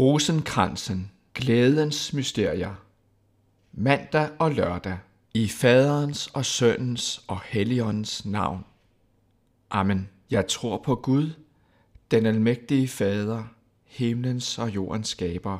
Rosenkransen, 0.00 1.10
glædens 1.34 2.12
mysterier. 2.12 2.74
Mandag 3.72 4.28
og 4.38 4.50
lørdag 4.50 4.98
i 5.34 5.48
faderens 5.48 6.26
og 6.26 6.44
sønnens 6.44 7.24
og 7.28 7.40
helligåndens 7.44 8.24
navn. 8.24 8.64
Amen. 9.70 10.08
Jeg 10.30 10.46
tror 10.46 10.78
på 10.78 10.94
Gud, 10.94 11.30
den 12.10 12.26
almægtige 12.26 12.88
fader, 12.88 13.44
himlens 13.84 14.58
og 14.58 14.74
jordens 14.74 15.08
skaber. 15.08 15.58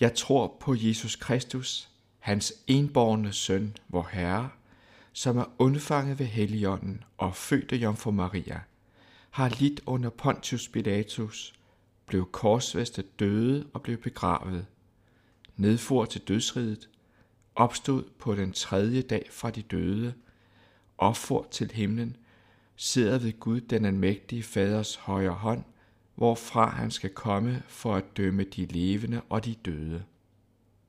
Jeg 0.00 0.14
tror 0.14 0.56
på 0.60 0.74
Jesus 0.78 1.16
Kristus, 1.16 1.88
hans 2.18 2.52
enborne 2.66 3.32
søn, 3.32 3.76
vor 3.88 4.08
Herre, 4.12 4.48
som 5.12 5.38
er 5.38 5.44
undfanget 5.58 6.18
ved 6.18 6.26
helligånden 6.26 7.04
og 7.18 7.36
født 7.36 7.72
af 7.72 7.76
Jomfru 7.76 8.10
Maria, 8.10 8.60
har 9.30 9.48
lidt 9.48 9.80
under 9.86 10.10
Pontius 10.10 10.68
Pilatus, 10.68 11.55
blev 12.06 12.30
korsfæstet 12.32 13.20
døde 13.20 13.66
og 13.72 13.82
blev 13.82 13.96
begravet, 13.96 14.66
nedfor 15.56 16.04
til 16.04 16.20
dødsriget, 16.20 16.88
opstod 17.54 18.04
på 18.18 18.34
den 18.34 18.52
tredje 18.52 19.02
dag 19.02 19.28
fra 19.30 19.50
de 19.50 19.62
døde, 19.62 20.14
opfor 20.98 21.48
til 21.50 21.70
himlen, 21.70 22.16
sidder 22.76 23.18
ved 23.18 23.40
Gud 23.40 23.60
den 23.60 23.84
almægtige 23.84 24.42
faders 24.42 24.96
højre 24.96 25.30
hånd, 25.30 25.64
hvorfra 26.14 26.70
han 26.70 26.90
skal 26.90 27.10
komme 27.10 27.62
for 27.68 27.94
at 27.94 28.16
dømme 28.16 28.44
de 28.44 28.66
levende 28.66 29.20
og 29.28 29.44
de 29.44 29.54
døde. 29.54 30.04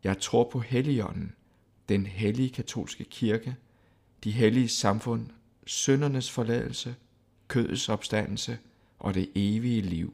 Jeg 0.03 0.17
tror 0.20 0.49
på 0.49 0.59
Helligånden, 0.59 1.34
den 1.89 2.05
hellige 2.05 2.49
katolske 2.49 3.03
kirke, 3.03 3.55
de 4.23 4.31
hellige 4.31 4.70
samfund, 4.70 5.27
syndernes 5.66 6.31
forladelse, 6.31 6.95
kødets 7.47 7.89
opstandelse 7.89 8.58
og 8.99 9.13
det 9.13 9.30
evige 9.36 9.81
liv. 9.81 10.13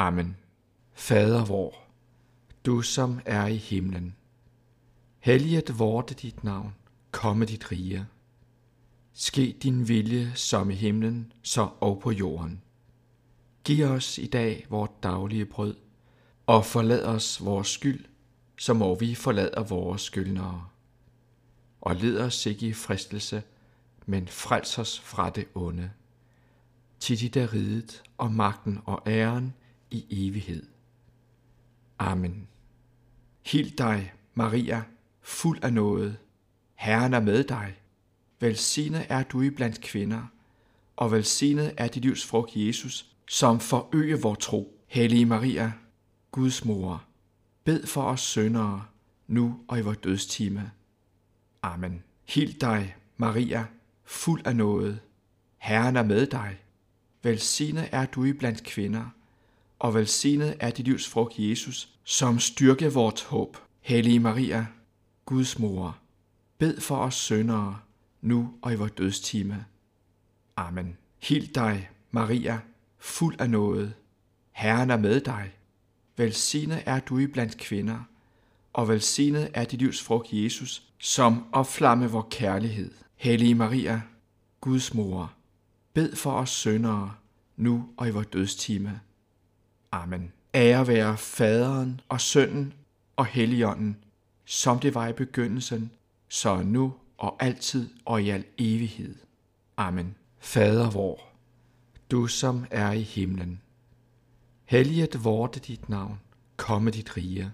Amen. 0.00 0.36
Fader 0.92 1.44
vor, 1.44 1.74
du 2.66 2.82
som 2.82 3.20
er 3.24 3.46
i 3.46 3.56
himlen, 3.56 4.16
helliget 5.18 5.78
vorte 5.78 6.14
dit 6.14 6.44
navn, 6.44 6.74
komme 7.10 7.44
dit 7.44 7.72
rige. 7.72 8.06
Ske 9.12 9.56
din 9.62 9.88
vilje 9.88 10.32
som 10.34 10.70
i 10.70 10.74
himlen, 10.74 11.32
så 11.42 11.68
og 11.80 12.00
på 12.00 12.10
jorden. 12.10 12.62
Giv 13.64 13.84
os 13.84 14.18
i 14.18 14.26
dag 14.26 14.66
vort 14.70 15.02
daglige 15.02 15.46
brød, 15.46 15.76
og 16.46 16.66
forlad 16.66 17.04
os 17.04 17.44
vores 17.44 17.68
skyld, 17.68 18.04
som 18.58 18.82
og 18.82 19.00
vi 19.00 19.14
forlader 19.14 19.62
vores 19.62 20.02
skyldnere. 20.02 20.66
Og 21.80 21.96
led 21.96 22.18
os 22.18 22.46
ikke 22.46 22.66
i 22.66 22.72
fristelse, 22.72 23.42
men 24.06 24.28
frels 24.28 24.78
os 24.78 25.00
fra 25.00 25.30
det 25.30 25.46
onde. 25.54 25.90
Til 27.00 27.20
dit 27.20 27.36
er 27.36 27.52
riget 27.52 28.02
og 28.18 28.32
magten 28.32 28.78
og 28.84 29.02
æren 29.06 29.54
i 29.90 30.26
evighed. 30.26 30.62
Amen. 31.98 32.48
Hild 33.46 33.70
dig, 33.70 34.12
Maria, 34.34 34.82
fuld 35.22 35.64
af 35.64 35.72
noget. 35.72 36.16
Herren 36.74 37.14
er 37.14 37.20
med 37.20 37.44
dig. 37.44 37.76
Velsignet 38.40 39.06
er 39.08 39.22
du 39.22 39.42
i 39.42 39.50
blandt 39.50 39.80
kvinder, 39.80 40.22
og 40.96 41.12
velsignet 41.12 41.74
er 41.76 41.88
dit 41.88 42.02
livs 42.02 42.26
frugt 42.26 42.56
Jesus, 42.56 43.06
som 43.28 43.60
forøger 43.60 44.16
vor 44.16 44.34
tro. 44.34 44.76
Hellige 44.86 45.26
Maria, 45.26 45.72
Guds 46.30 46.64
mor, 46.64 47.04
bed 47.64 47.86
for 47.86 48.02
os 48.02 48.20
syndere, 48.20 48.84
nu 49.26 49.60
og 49.68 49.78
i 49.78 49.82
vor 49.82 49.94
dødstime. 49.94 50.70
Amen. 51.62 52.02
Hild 52.28 52.60
dig, 52.60 52.96
Maria, 53.16 53.66
fuld 54.04 54.46
af 54.46 54.56
noget. 54.56 55.00
Herren 55.58 55.96
er 55.96 56.02
med 56.02 56.26
dig. 56.26 56.60
Velsignet 57.22 57.88
er 57.92 58.06
du 58.06 58.24
i 58.24 58.32
blandt 58.32 58.64
kvinder, 58.64 59.06
og 59.80 59.94
velsignet 59.94 60.56
er 60.60 60.70
dit 60.70 60.84
livs 60.84 61.08
frugt 61.08 61.38
Jesus, 61.38 61.88
som 62.04 62.38
styrke 62.38 62.92
vort 62.92 63.22
håb. 63.22 63.56
Hellige 63.80 64.20
Maria, 64.20 64.66
Guds 65.26 65.58
mor, 65.58 65.98
bed 66.58 66.80
for 66.80 66.96
os 66.96 67.14
syndere, 67.14 67.78
nu 68.20 68.54
og 68.62 68.72
i 68.72 68.76
vores 68.76 68.92
dødstime. 68.92 69.64
Amen. 70.56 70.96
Hil 71.22 71.54
dig, 71.54 71.90
Maria, 72.10 72.60
fuld 72.98 73.40
af 73.40 73.50
noget. 73.50 73.94
Herren 74.52 74.90
er 74.90 74.96
med 74.96 75.20
dig. 75.20 75.52
Velsignet 76.16 76.82
er 76.86 77.00
du 77.00 77.18
i 77.18 77.26
blandt 77.26 77.58
kvinder, 77.58 77.98
og 78.72 78.88
velsignet 78.88 79.50
er 79.54 79.64
dit 79.64 79.78
livs 79.78 80.02
frugt 80.02 80.28
Jesus, 80.32 80.82
som 80.98 81.44
opflamme 81.52 82.06
vor 82.06 82.26
kærlighed. 82.30 82.90
Hellige 83.16 83.54
Maria, 83.54 84.02
Guds 84.60 84.94
mor, 84.94 85.32
bed 85.94 86.16
for 86.16 86.32
os 86.32 86.50
syndere, 86.50 87.14
nu 87.56 87.88
og 87.96 88.08
i 88.08 88.10
vores 88.10 88.26
dødstime. 88.26 89.00
Amen. 89.92 90.32
Ære 90.54 90.86
være 90.86 91.16
faderen 91.16 92.00
og 92.08 92.20
sønnen 92.20 92.72
og 93.16 93.26
helligånden, 93.26 93.96
som 94.44 94.78
det 94.78 94.94
var 94.94 95.08
i 95.08 95.12
begyndelsen, 95.12 95.90
så 96.28 96.62
nu 96.62 96.94
og 97.18 97.36
altid 97.40 97.90
og 98.04 98.22
i 98.22 98.30
al 98.30 98.44
evighed. 98.58 99.14
Amen. 99.76 100.14
Fader 100.38 100.90
vor, 100.90 101.20
du 102.10 102.26
som 102.26 102.66
er 102.70 102.92
i 102.92 103.02
himlen. 103.02 103.60
Helliget 104.64 105.24
vorte 105.24 105.60
dit 105.60 105.88
navn, 105.88 106.20
komme 106.56 106.90
dit 106.90 107.16
rige. 107.16 107.52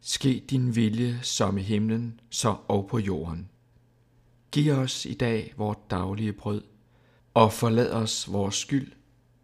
Ske 0.00 0.44
din 0.50 0.76
vilje 0.76 1.18
som 1.22 1.58
i 1.58 1.62
himlen, 1.62 2.20
så 2.30 2.56
og 2.68 2.86
på 2.86 2.98
jorden. 2.98 3.48
Giv 4.52 4.72
os 4.72 5.06
i 5.06 5.14
dag 5.14 5.54
vort 5.56 5.90
daglige 5.90 6.32
brød, 6.32 6.62
og 7.34 7.52
forlad 7.52 7.92
os 7.92 8.32
vores 8.32 8.54
skyld, 8.54 8.92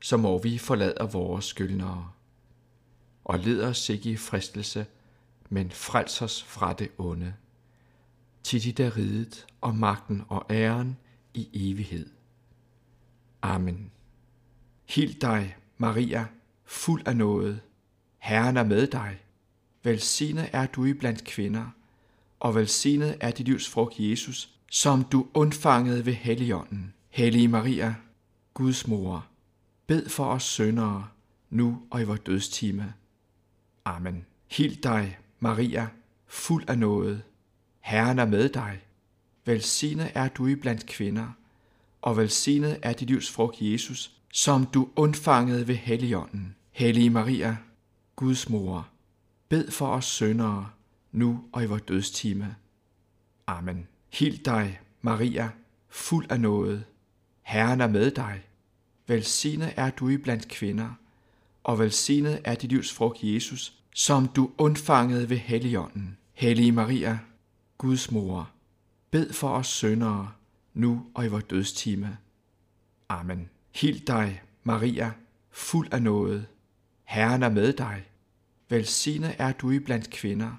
som 0.01 0.21
må 0.21 0.39
vi 0.39 0.59
forlader 0.59 1.07
vores 1.07 1.45
skyldnere. 1.45 2.11
Og 3.25 3.39
led 3.39 3.63
os 3.63 3.89
ikke 3.89 4.11
i 4.11 4.17
fristelse, 4.17 4.87
men 5.49 5.71
frels 5.71 6.23
os 6.23 6.43
fra 6.43 6.73
det 6.73 6.89
onde. 6.99 7.35
Til 8.43 8.63
dit 8.63 8.81
er 8.81 8.97
riget 8.97 9.47
og 9.61 9.75
magten 9.75 10.23
og 10.29 10.47
æren 10.51 10.97
i 11.35 11.71
evighed. 11.71 12.11
Amen. 13.43 13.91
Hild 14.89 15.21
dig, 15.21 15.57
Maria, 15.79 16.27
fuld 16.65 17.03
af 17.07 17.17
noget. 17.17 17.61
Herren 18.19 18.57
er 18.57 18.65
med 18.65 18.87
dig. 18.87 19.19
Velsignet 19.83 20.49
er 20.53 20.67
du 20.67 20.85
i 20.85 20.93
blandt 20.93 21.25
kvinder, 21.25 21.67
og 22.41 22.55
velsignet 22.55 23.17
er 23.21 23.31
dit 23.31 23.47
livs 23.47 23.69
frugt 23.69 23.95
Jesus, 23.99 24.51
som 24.71 25.05
du 25.05 25.27
undfangede 25.35 26.07
ved 26.07 26.13
Helligånden. 26.13 26.95
Hellige 27.11 27.49
Maria, 27.49 27.95
Guds 28.55 28.87
mor, 28.87 29.27
bed 29.89 30.09
for 30.09 30.25
os 30.25 30.43
syndere, 30.43 31.09
nu 31.51 31.83
og 31.91 32.01
i 32.01 32.05
vores 32.05 32.21
dødstime. 32.21 32.95
Amen. 33.85 34.27
Hild 34.51 34.83
dig, 34.83 35.19
Maria, 35.41 35.89
fuld 36.27 36.65
af 36.69 36.79
noget. 36.79 37.23
Herren 37.81 38.19
er 38.19 38.25
med 38.25 38.49
dig. 38.49 38.81
Velsignet 39.45 40.11
er 40.15 40.29
du 40.29 40.47
i 40.47 40.55
blandt 40.55 40.87
kvinder, 40.87 41.29
og 42.03 42.17
velsignet 42.17 42.79
er 42.83 42.93
dit 42.93 43.09
livs 43.09 43.31
frugt 43.31 43.57
Jesus, 43.61 44.13
som 44.33 44.67
du 44.67 44.89
undfangede 44.97 45.69
ved 45.69 45.75
Helligånden. 45.75 46.55
Hellige 46.71 47.11
Maria, 47.11 47.57
Guds 48.17 48.49
mor, 48.49 48.89
bed 49.49 49.71
for 49.71 49.87
os 49.87 50.05
syndere, 50.05 50.71
nu 51.13 51.45
og 51.53 51.63
i 51.63 51.67
vores 51.67 51.83
dødstime. 51.83 52.57
Amen. 53.47 53.89
Hild 54.13 54.39
dig, 54.45 54.81
Maria, 55.03 55.51
fuld 55.89 56.27
af 56.31 56.41
noget. 56.41 56.85
Herren 57.43 57.81
er 57.81 57.87
med 57.89 58.11
dig. 58.11 58.48
Velsignet 59.09 59.73
er 59.77 59.91
du 59.91 60.09
i 60.09 60.17
blandt 60.17 60.49
kvinder, 60.49 60.91
og 61.65 61.79
velsignet 61.79 62.41
er 62.45 62.55
dit 62.55 62.71
livs 62.71 62.93
frugt 62.93 63.19
Jesus, 63.23 63.75
som 63.95 64.29
du 64.29 64.51
undfangede 64.59 65.31
ved 65.31 65.37
Helligånden. 65.37 66.19
Hellige 66.33 66.73
Maria, 66.73 67.19
Guds 67.79 68.11
mor, 68.11 68.51
bed 69.11 69.33
for 69.33 69.49
os 69.49 69.67
syndere, 69.67 70.33
nu 70.75 71.07
og 71.15 71.25
i 71.25 71.29
vores 71.29 71.45
dødstime. 71.45 72.19
Amen. 73.09 73.49
Hild 73.75 74.07
dig, 74.07 74.43
Maria, 74.65 75.13
fuld 75.51 75.89
af 75.93 76.03
noget. 76.03 76.47
Herren 77.05 77.43
er 77.43 77.51
med 77.51 77.73
dig. 77.73 78.05
Velsignet 78.69 79.35
er 79.39 79.53
du 79.53 79.71
i 79.71 79.79
blandt 79.79 80.11
kvinder, 80.11 80.51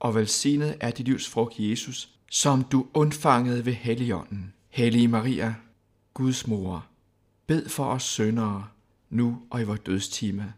og 0.00 0.14
velsignet 0.14 0.76
er 0.80 0.90
dit 0.90 1.06
livs 1.06 1.28
frugt 1.28 1.54
Jesus, 1.58 2.08
som 2.30 2.64
du 2.64 2.86
undfangede 2.94 3.66
ved 3.66 3.72
Helligånden. 3.72 4.52
Hellige 4.68 5.08
Maria, 5.08 5.54
Guds 6.14 6.46
mor, 6.46 6.86
bed 7.46 7.68
for 7.68 7.84
os 7.84 8.02
syndere, 8.02 8.68
nu 9.10 9.42
og 9.50 9.60
i 9.60 9.64
vores 9.64 9.80
dødstime. 9.80 10.54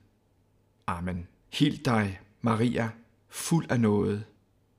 Amen. 0.87 1.27
Hild 1.53 1.85
dig, 1.85 2.21
Maria, 2.41 2.91
fuld 3.29 3.71
af 3.71 3.81
noget. 3.81 4.25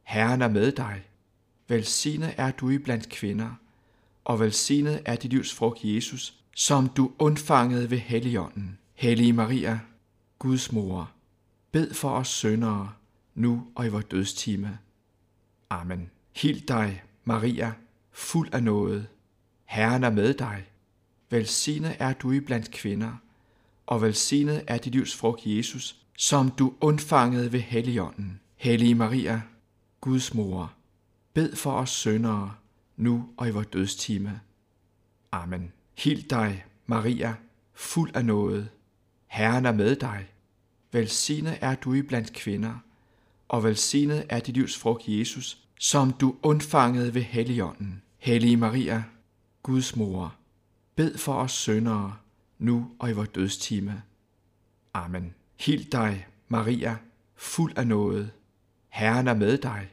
Herren 0.03 0.41
er 0.41 0.47
med 0.47 0.71
dig. 0.71 1.03
Velsignet 1.67 2.33
er 2.37 2.51
du 2.51 2.69
i 2.69 2.77
blandt 2.77 3.09
kvinder, 3.09 3.51
og 4.23 4.39
velsignet 4.39 5.01
er 5.05 5.15
dit 5.15 5.31
livs 5.31 5.53
frugt 5.53 5.79
Jesus, 5.83 6.39
som 6.55 6.89
du 6.89 7.11
undfangede 7.19 7.91
ved 7.91 7.97
Helligånden. 7.97 8.77
Hellige 8.93 9.33
Maria, 9.33 9.79
Guds 10.39 10.71
mor, 10.71 11.11
bed 11.71 11.93
for 11.93 12.09
os 12.09 12.27
syndere, 12.27 12.93
nu 13.35 13.67
og 13.75 13.85
i 13.85 13.89
vores 13.89 14.05
dødstime. 14.05 14.79
Amen. 15.69 16.09
Hild 16.35 16.61
dig, 16.67 17.03
Maria, 17.23 17.73
fuld 18.11 18.53
af 18.53 18.63
noget. 18.63 19.07
Herren 19.65 20.03
er 20.03 20.09
med 20.09 20.33
dig. 20.33 20.65
Velsignet 21.35 21.95
er 21.99 22.13
du 22.13 22.31
i 22.31 22.39
blandt 22.39 22.71
kvinder, 22.71 23.11
og 23.85 24.01
velsignet 24.01 24.63
er 24.67 24.77
dit 24.77 24.95
livs 24.95 25.15
frugt 25.15 25.41
Jesus, 25.45 25.95
som 26.17 26.51
du 26.51 26.73
undfangede 26.81 27.51
ved 27.51 27.59
Helligånden. 27.59 28.39
Hellige 28.55 28.95
Maria, 28.95 29.41
Guds 30.01 30.33
mor, 30.33 30.73
bed 31.33 31.55
for 31.55 31.71
os 31.71 31.89
syndere, 31.89 32.53
nu 32.97 33.29
og 33.37 33.47
i 33.47 33.51
vores 33.51 33.67
dødstime. 33.67 34.39
Amen. 35.31 35.71
Hil 35.97 36.29
dig, 36.29 36.65
Maria, 36.85 37.35
fuld 37.73 38.15
af 38.15 38.25
nåde. 38.25 38.67
Herren 39.27 39.65
er 39.65 39.73
med 39.73 39.95
dig. 39.95 40.27
Velsignet 40.91 41.57
er 41.61 41.75
du 41.75 41.93
i 41.93 42.01
blandt 42.01 42.33
kvinder, 42.33 42.73
og 43.47 43.63
velsignet 43.63 44.25
er 44.29 44.39
dit 44.39 44.55
livs 44.55 44.77
frugt, 44.77 45.03
Jesus, 45.07 45.57
som 45.79 46.11
du 46.11 46.35
undfangede 46.43 47.13
ved 47.13 47.21
Helligånden. 47.21 48.01
Hellige 48.17 48.57
Maria, 48.57 49.03
Guds 49.63 49.95
mor, 49.95 50.35
bed 50.95 51.17
for 51.17 51.33
os 51.33 51.51
syndere, 51.51 52.15
nu 52.59 52.91
og 52.99 53.09
i 53.09 53.13
vores 53.13 53.29
dødstime. 53.29 54.03
Amen. 54.93 55.33
Hil 55.59 55.91
dig, 55.91 56.27
Maria, 56.47 56.97
fuld 57.35 57.77
af 57.77 57.87
nåde. 57.87 58.29
Herren 58.89 59.27
er 59.27 59.33
med 59.33 59.57
dig. 59.57 59.89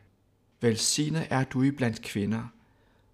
Velsignet 0.60 1.26
er 1.30 1.44
du 1.44 1.62
i 1.62 1.70
blandt 1.70 2.02
kvinder, 2.02 2.42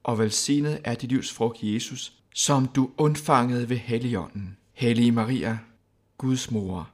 og 0.03 0.19
velsignet 0.19 0.81
er 0.85 0.95
dit 0.95 1.09
livs 1.09 1.33
frugt, 1.33 1.59
Jesus, 1.63 2.23
som 2.35 2.67
du 2.67 2.91
undfangede 2.97 3.69
ved 3.69 3.77
Helligånden. 3.77 4.57
Hellige 4.73 5.13
Maria, 5.13 5.59
Guds 6.19 6.51
mor, 6.51 6.91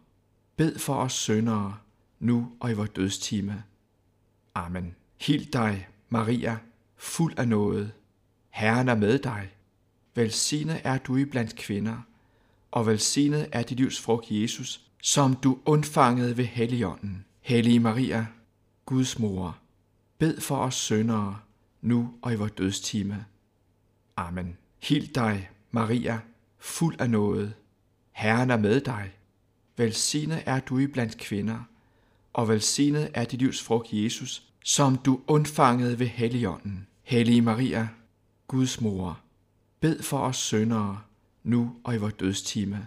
bed 0.57 0.79
for 0.79 0.95
os 0.95 1.13
syndere, 1.13 1.77
nu 2.21 2.53
og 2.61 2.71
i 2.71 2.75
vores 2.75 2.91
dødstime. 2.91 3.63
Amen. 4.55 4.95
Hil 5.21 5.53
dig, 5.53 5.89
Maria, 6.09 6.59
fuld 6.97 7.39
af 7.39 7.49
nåde. 7.49 7.91
Herren 8.51 8.89
er 8.89 8.95
med 8.95 9.19
dig. 9.19 9.51
Velsignet 10.15 10.81
er 10.85 10.99
du 10.99 11.17
i 11.17 11.25
blandt 11.25 11.57
kvinder, 11.57 11.97
og 12.71 12.87
velsignet 12.87 13.49
er 13.53 13.63
dit 13.63 13.79
livs 13.79 14.01
frugt, 14.01 14.27
Jesus, 14.31 14.81
som 15.03 15.37
du 15.37 15.59
undfangede 15.65 16.37
ved 16.37 16.45
Helligånden. 16.45 17.25
Hellige 17.41 17.81
Maria, 17.81 18.27
Guds 18.87 19.19
mor, 19.19 19.59
bed 20.19 20.41
for 20.41 20.57
os 20.57 20.75
syndere, 20.75 21.39
nu 21.83 22.15
og 22.23 22.33
i 22.33 22.37
vores 22.37 22.53
dødstime. 22.53 23.25
Amen. 24.17 24.57
Hil 24.83 25.15
dig, 25.15 25.51
Maria, 25.71 26.21
fuld 26.59 27.01
af 27.01 27.11
nåde. 27.11 27.53
Herren 28.13 28.51
er 28.51 28.57
med 28.57 28.81
dig. 28.81 29.13
Velsignet 29.77 30.43
er 30.47 30.61
du 30.61 30.79
i 30.79 30.87
blandt 30.87 31.19
kvinder, 31.19 31.59
og 32.33 32.49
velsignet 32.49 33.11
er 33.15 33.25
dit 33.25 33.39
livs 33.39 33.63
frugt, 33.63 33.89
Jesus, 33.93 34.43
som 34.65 34.97
du 34.97 35.21
undfangede 35.27 35.99
ved 35.99 36.07
Helligånden. 36.07 36.87
Hellige 37.03 37.43
Maria, 37.43 37.89
Guds 38.49 38.81
mor, 38.81 39.21
bed 39.85 40.03
for 40.03 40.19
os 40.19 40.37
syndere, 40.37 41.01
nu 41.43 41.77
og 41.85 41.95
i 41.95 41.99
vores 41.99 42.15
dødstime. 42.15 42.87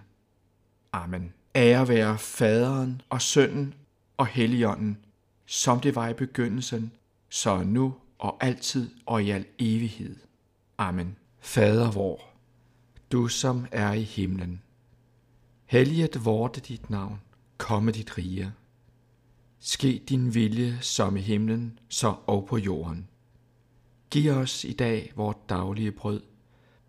Amen. 0.92 1.32
Ære 1.54 1.88
være 1.88 2.18
faderen 2.18 3.02
og 3.10 3.22
sønnen 3.22 3.74
og 4.16 4.26
helligånden, 4.26 4.98
som 5.46 5.80
det 5.80 5.94
var 5.94 6.08
i 6.08 6.14
begyndelsen, 6.14 6.92
så 7.28 7.62
nu 7.62 7.94
og 8.18 8.44
altid 8.44 8.90
og 9.06 9.22
i 9.22 9.30
al 9.30 9.44
evighed. 9.58 10.16
Amen. 10.78 11.16
Fader 11.40 11.90
vor, 11.90 12.20
du 13.12 13.28
som 13.28 13.66
er 13.72 13.92
i 13.92 14.02
himlen. 14.02 14.62
Helliget 15.66 16.24
vorte 16.24 16.60
dit 16.60 16.90
navn, 16.90 17.20
komme 17.58 17.92
dit 17.92 18.18
rige. 18.18 18.52
Ske 19.60 20.02
din 20.08 20.34
vilje 20.34 20.78
som 20.80 21.16
i 21.16 21.20
himlen, 21.20 21.78
så 21.88 22.14
og 22.26 22.46
på 22.46 22.56
jorden. 22.58 23.08
Giv 24.10 24.32
os 24.32 24.64
i 24.64 24.72
dag 24.72 25.12
vort 25.16 25.48
daglige 25.48 25.92
brød, 25.92 26.22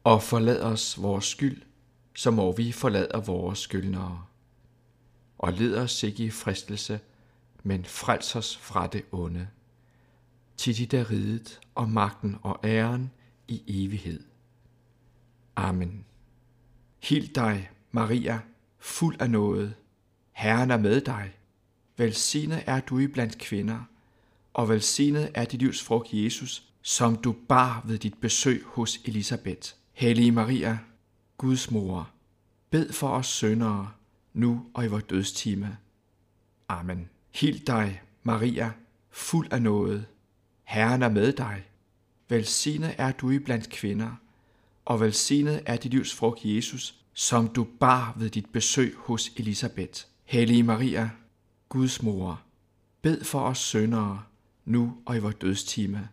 og 0.03 0.23
forlad 0.23 0.61
os 0.61 1.01
vores 1.01 1.25
skyld, 1.25 1.61
som 2.15 2.33
må 2.33 2.51
vi 2.51 2.71
forlader 2.71 3.19
vores 3.19 3.59
skyldnere. 3.59 4.25
Og 5.37 5.53
led 5.53 5.77
os 5.77 6.03
ikke 6.03 6.23
i 6.23 6.29
fristelse, 6.29 6.99
men 7.63 7.85
frels 7.85 8.35
os 8.35 8.57
fra 8.57 8.87
det 8.87 9.03
onde. 9.11 9.47
Til 10.57 10.77
dit 10.77 10.93
er 10.93 11.11
ridet, 11.11 11.59
og 11.75 11.89
magten 11.89 12.37
og 12.41 12.59
æren 12.63 13.11
i 13.47 13.63
evighed. 13.67 14.23
Amen. 15.55 16.05
Hil 17.03 17.35
dig, 17.35 17.69
Maria, 17.91 18.39
fuld 18.79 19.21
af 19.21 19.29
nåde. 19.29 19.73
Herren 20.31 20.71
er 20.71 20.77
med 20.77 21.01
dig. 21.01 21.31
Velsignet 21.97 22.63
er 22.65 22.79
du 22.79 22.99
i 22.99 23.07
blandt 23.07 23.37
kvinder, 23.37 23.79
og 24.53 24.69
velsignet 24.69 25.31
er 25.33 25.45
dit 25.45 25.59
livs 25.59 25.83
frugt, 25.83 26.13
Jesus, 26.13 26.63
som 26.81 27.15
du 27.15 27.35
bar 27.49 27.83
ved 27.85 27.97
dit 27.97 28.17
besøg 28.21 28.63
hos 28.65 28.99
Elisabeth. 29.05 29.78
Hellige 29.99 30.31
Maria, 30.31 30.77
Guds 31.37 31.71
mor, 31.71 32.09
bed 32.69 32.93
for 32.93 33.09
os 33.09 33.27
syndere, 33.27 33.91
nu 34.33 34.65
og 34.73 34.85
i 34.85 34.87
vores 34.87 35.03
dødstime. 35.03 35.77
Amen. 36.67 37.09
Hil 37.31 37.67
dig, 37.67 38.01
Maria, 38.23 38.71
fuld 39.09 39.53
af 39.53 39.61
nåde. 39.61 40.05
Herren 40.63 41.01
er 41.01 41.09
med 41.09 41.33
dig. 41.33 41.63
Velsignet 42.29 42.95
er 42.97 43.11
du 43.11 43.29
i 43.29 43.39
blandt 43.39 43.69
kvinder, 43.69 44.11
og 44.85 44.99
velsignet 44.99 45.61
er 45.65 45.77
dit 45.77 45.91
livs 45.91 46.15
frugt, 46.15 46.39
Jesus, 46.43 46.95
som 47.13 47.47
du 47.47 47.67
bar 47.79 48.13
ved 48.17 48.29
dit 48.29 48.49
besøg 48.49 48.95
hos 48.97 49.31
Elisabeth. 49.37 50.03
Hellige 50.23 50.63
Maria, 50.63 51.09
Guds 51.69 52.03
mor, 52.03 52.41
bed 53.01 53.23
for 53.23 53.39
os 53.39 53.57
syndere, 53.57 54.23
nu 54.65 54.97
og 55.05 55.15
i 55.15 55.19
vores 55.19 55.35
dødstime. 55.35 56.09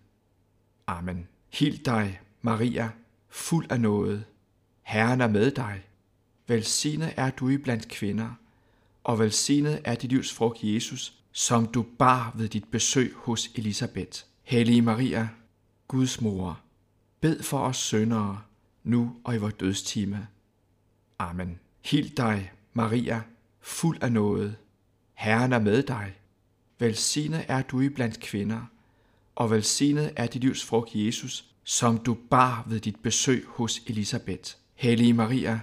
Amen. 0.87 1.29
Hil 1.53 1.85
dig, 1.85 2.21
Maria, 2.43 2.91
fuld 3.29 3.73
af 3.73 3.81
nåde. 3.81 4.25
Herren 4.83 5.21
er 5.21 5.29
med 5.29 5.51
dig. 5.51 5.83
Velsignet 6.47 7.15
er 7.17 7.31
du 7.31 7.49
i 7.49 7.57
blandt 7.57 7.89
kvinder, 7.89 8.31
og 9.05 9.19
velsignet 9.19 9.81
er 9.85 9.95
dit 9.95 10.11
livs 10.11 10.33
frugt, 10.33 10.59
Jesus, 10.63 11.15
som 11.33 11.67
du 11.67 11.87
bar 11.99 12.33
ved 12.35 12.49
dit 12.49 12.69
besøg 12.71 13.15
hos 13.17 13.51
Elisabeth. 13.55 14.23
Hellige 14.43 14.83
Maria, 14.83 15.29
Guds 15.89 16.21
mor, 16.21 16.61
bed 17.21 17.43
for 17.43 17.59
os 17.59 17.77
syndere, 17.77 18.43
nu 18.85 19.17
og 19.25 19.35
i 19.35 19.39
vores 19.39 19.55
dødstime. 19.55 20.27
Amen. 21.19 21.59
Hil 21.85 22.17
dig, 22.17 22.53
Maria, 22.73 23.23
fuld 23.61 24.03
af 24.03 24.13
nåde. 24.13 24.57
Herren 25.15 25.53
er 25.53 25.59
med 25.59 25.83
dig. 25.83 26.15
Velsignet 26.79 27.45
er 27.49 27.63
du 27.63 27.81
i 27.81 27.89
blandt 27.89 28.21
kvinder, 28.21 28.61
og 29.35 29.51
velsignet 29.51 30.13
er 30.17 30.27
dit 30.27 30.43
livs 30.43 30.65
frugt, 30.65 30.91
Jesus, 30.95 31.56
som 31.69 31.99
du 31.99 32.15
bar 32.31 32.65
ved 32.69 32.81
dit 32.81 32.97
besøg 33.03 33.45
hos 33.49 33.83
Elisabeth. 33.87 34.55
Hellige 34.75 35.13
Maria, 35.13 35.61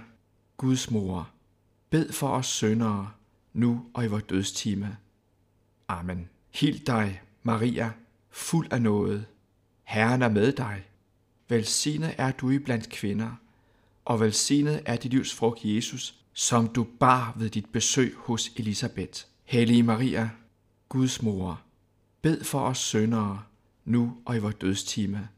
Guds 0.56 0.90
mor, 0.90 1.30
bed 1.90 2.12
for 2.12 2.28
os 2.28 2.46
syndere, 2.46 3.10
nu 3.52 3.86
og 3.94 4.04
i 4.04 4.08
vores 4.08 4.22
dødstime. 4.22 4.96
Amen. 5.88 6.28
Hil 6.54 6.86
dig, 6.86 7.22
Maria, 7.42 7.92
fuld 8.30 8.72
af 8.72 8.82
nåde. 8.82 9.24
Herren 9.82 10.22
er 10.22 10.28
med 10.28 10.52
dig. 10.52 10.84
Velsignet 11.48 12.14
er 12.18 12.30
du 12.30 12.50
i 12.50 12.58
blandt 12.58 12.88
kvinder, 12.88 13.30
og 14.04 14.20
velsignet 14.20 14.82
er 14.86 14.96
dit 14.96 15.10
livs 15.10 15.34
frugt, 15.34 15.64
Jesus, 15.64 16.14
som 16.32 16.68
du 16.68 16.86
bar 17.00 17.34
ved 17.36 17.50
dit 17.50 17.66
besøg 17.72 18.14
hos 18.16 18.48
Elisabeth. 18.56 19.24
Hellige 19.44 19.82
Maria, 19.82 20.30
Guds 20.88 21.22
mor, 21.22 21.60
bed 22.22 22.44
for 22.44 22.60
os 22.60 22.78
syndere, 22.78 23.42
nu 23.84 24.16
og 24.24 24.36
i 24.36 24.38
vores 24.38 24.54
dødstime. 24.54 25.28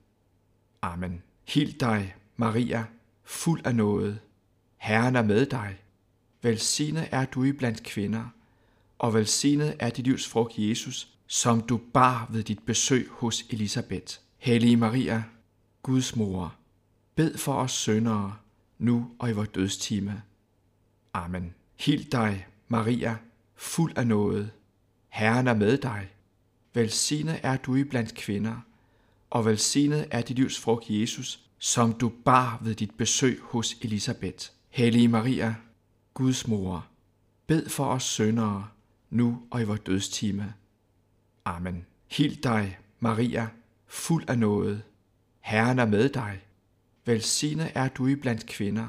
Amen. 0.83 1.23
Hil 1.49 1.81
dig, 1.81 2.15
Maria, 2.37 2.85
fuld 3.25 3.67
af 3.67 3.75
nåde. 3.75 4.19
Herren 4.77 5.17
er 5.17 5.23
med 5.23 5.47
dig. 5.47 5.77
Velsignet 6.43 7.09
er 7.11 7.25
du 7.25 7.45
i 7.45 7.53
blandt 7.53 7.83
kvinder, 7.83 8.25
og 8.99 9.15
velsignet 9.15 9.77
er 9.79 9.91
dit 9.91 10.05
livs 10.05 10.29
frugt, 10.29 10.55
Jesus, 10.59 11.09
som 11.27 11.61
du 11.61 11.81
bar 11.95 12.29
ved 12.31 12.43
dit 12.43 12.63
besøg 12.67 13.09
hos 13.11 13.45
Elisabeth. 13.51 14.19
Hellige 14.39 14.77
Maria, 14.77 15.23
Guds 15.83 16.17
mor, 16.17 16.55
bed 17.15 17.39
for 17.39 17.55
os 17.55 17.73
syndere, 17.73 18.37
nu 18.79 19.11
og 19.19 19.31
i 19.31 19.33
vores 19.33 19.49
dødstime. 19.49 20.23
Amen. 21.13 21.55
Hil 21.77 22.13
dig, 22.13 22.47
Maria, 22.69 23.17
fuld 23.55 23.99
af 23.99 24.07
nåde. 24.07 24.51
Herren 25.09 25.47
er 25.47 25.55
med 25.55 25.79
dig. 25.79 26.09
Velsignet 26.75 27.41
er 27.43 27.57
du 27.57 27.75
i 27.75 27.85
blandt 27.85 28.15
kvinder, 28.15 28.61
og 29.31 29.45
velsignet 29.45 30.09
er 30.11 30.23
dit 30.23 30.37
livs 30.37 30.61
frugt, 30.61 30.85
Jesus, 30.89 31.41
som 31.59 31.93
du 31.93 32.09
bar 32.25 32.59
ved 32.63 32.75
dit 32.75 32.95
besøg 32.95 33.41
hos 33.43 33.77
Elisabeth. 33.83 34.49
Hellige 34.69 35.09
Maria, 35.09 35.55
Guds 36.15 36.49
mor, 36.49 36.87
bed 37.47 37.69
for 37.69 37.85
os 37.85 38.03
syndere, 38.03 38.69
nu 39.11 39.43
og 39.51 39.61
i 39.61 39.65
vores 39.65 39.81
dødstime. 39.81 40.55
Amen. 41.45 41.87
Hil 42.11 42.43
dig, 42.43 42.79
Maria, 43.01 43.49
fuld 43.87 44.25
af 44.29 44.39
nåde. 44.39 44.83
Herren 45.41 45.79
er 45.79 45.87
med 45.87 46.09
dig. 46.09 46.41
Velsignet 47.05 47.73
er 47.75 47.89
du 47.89 48.07
i 48.07 48.15
blandt 48.15 48.47
kvinder, 48.47 48.89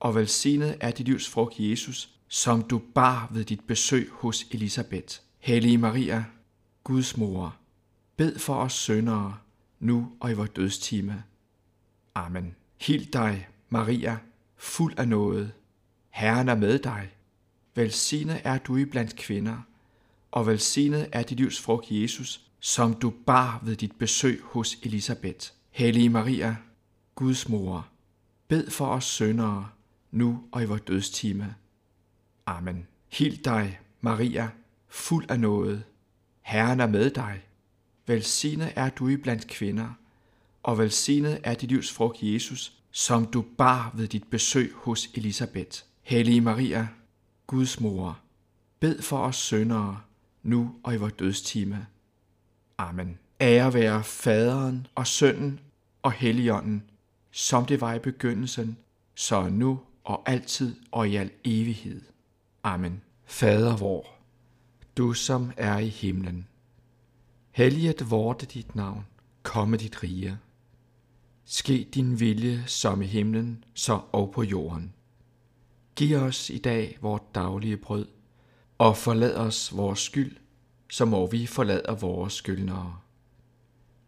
og 0.00 0.14
velsignet 0.14 0.76
er 0.80 0.90
dit 0.90 1.06
livs 1.06 1.28
frugt, 1.28 1.54
Jesus, 1.58 2.10
som 2.28 2.62
du 2.62 2.82
bar 2.94 3.28
ved 3.32 3.44
dit 3.44 3.60
besøg 3.66 4.10
hos 4.12 4.46
Elisabeth. 4.50 5.18
Hellige 5.38 5.78
Maria, 5.78 6.24
Guds 6.84 7.16
mor, 7.16 7.56
bed 8.16 8.38
for 8.38 8.54
os 8.54 8.72
syndere, 8.72 9.36
nu 9.84 10.12
og 10.20 10.30
i 10.30 10.34
vores 10.34 10.50
dødstime. 10.50 11.22
Amen. 12.14 12.54
Hild 12.80 13.12
dig, 13.12 13.48
Maria, 13.68 14.18
fuld 14.56 14.98
af 14.98 15.08
nåde. 15.08 15.52
Herren 16.10 16.48
er 16.48 16.54
med 16.54 16.78
dig. 16.78 17.10
Velsignet 17.74 18.40
er 18.44 18.58
du 18.58 18.76
i 18.76 18.84
blandt 18.84 19.16
kvinder, 19.16 19.56
og 20.32 20.46
velsignet 20.46 21.08
er 21.12 21.22
dit 21.22 21.38
livs 21.38 21.60
frugt, 21.60 21.86
Jesus, 21.90 22.40
som 22.60 22.94
du 22.94 23.12
bar 23.26 23.60
ved 23.64 23.76
dit 23.76 23.96
besøg 23.98 24.40
hos 24.44 24.74
Elisabeth. 24.82 25.50
Hellige 25.70 26.08
Maria, 26.08 26.56
Guds 27.14 27.48
mor, 27.48 27.88
bed 28.48 28.70
for 28.70 28.86
os 28.86 29.04
syndere, 29.04 29.68
nu 30.10 30.44
og 30.52 30.62
i 30.62 30.66
vores 30.66 30.80
dødstime. 30.80 31.54
Amen. 32.46 32.86
Hild 33.12 33.44
dig, 33.44 33.80
Maria, 34.00 34.50
fuld 34.88 35.30
af 35.30 35.40
nåde. 35.40 35.82
Herren 36.42 36.80
er 36.80 36.86
med 36.86 37.10
dig. 37.10 37.42
Velsignet 38.06 38.72
er 38.76 38.90
du 38.90 39.08
i 39.08 39.16
blandt 39.16 39.46
kvinder, 39.46 39.88
og 40.62 40.78
velsignet 40.78 41.40
er 41.44 41.54
dit 41.54 41.68
livs 41.70 41.92
frugt, 41.92 42.18
Jesus, 42.22 42.72
som 42.90 43.26
du 43.26 43.44
bar 43.58 43.92
ved 43.94 44.08
dit 44.08 44.24
besøg 44.30 44.72
hos 44.74 45.08
Elisabeth. 45.14 45.82
Hellige 46.02 46.40
Maria, 46.40 46.88
Guds 47.46 47.80
mor, 47.80 48.18
bed 48.80 49.02
for 49.02 49.18
os 49.18 49.36
syndere, 49.36 50.00
nu 50.42 50.74
og 50.82 50.94
i 50.94 50.96
vores 50.96 51.12
dødstime. 51.12 51.86
Amen. 52.78 53.18
Ære 53.40 53.74
være 53.74 54.04
faderen 54.04 54.86
og 54.94 55.06
sønnen 55.06 55.60
og 56.02 56.12
helligånden, 56.12 56.82
som 57.30 57.66
det 57.66 57.80
var 57.80 57.94
i 57.94 57.98
begyndelsen, 57.98 58.76
så 59.14 59.48
nu 59.48 59.80
og 60.04 60.22
altid 60.26 60.76
og 60.92 61.08
i 61.08 61.16
al 61.16 61.30
evighed. 61.44 62.00
Amen. 62.62 63.00
Fader 63.24 63.76
vor, 63.76 64.06
du 64.96 65.12
som 65.12 65.52
er 65.56 65.78
i 65.78 65.88
himlen. 65.88 66.46
Helliget 67.54 68.10
vorte 68.10 68.46
dit 68.46 68.74
navn, 68.74 69.06
komme 69.42 69.76
dit 69.76 70.02
rige. 70.02 70.38
Ske 71.44 71.88
din 71.94 72.20
vilje 72.20 72.64
som 72.66 73.02
i 73.02 73.06
himlen, 73.06 73.64
så 73.74 74.00
og 74.12 74.32
på 74.32 74.42
jorden. 74.42 74.94
Giv 75.96 76.16
os 76.16 76.50
i 76.50 76.58
dag 76.58 76.98
vort 77.00 77.34
daglige 77.34 77.76
brød, 77.76 78.08
og 78.78 78.96
forlad 78.96 79.34
os 79.34 79.76
vores 79.76 79.98
skyld, 79.98 80.36
så 80.90 81.04
må 81.04 81.26
vi 81.26 81.46
forlade 81.46 81.98
vores 82.00 82.32
skyldnere. 82.32 82.98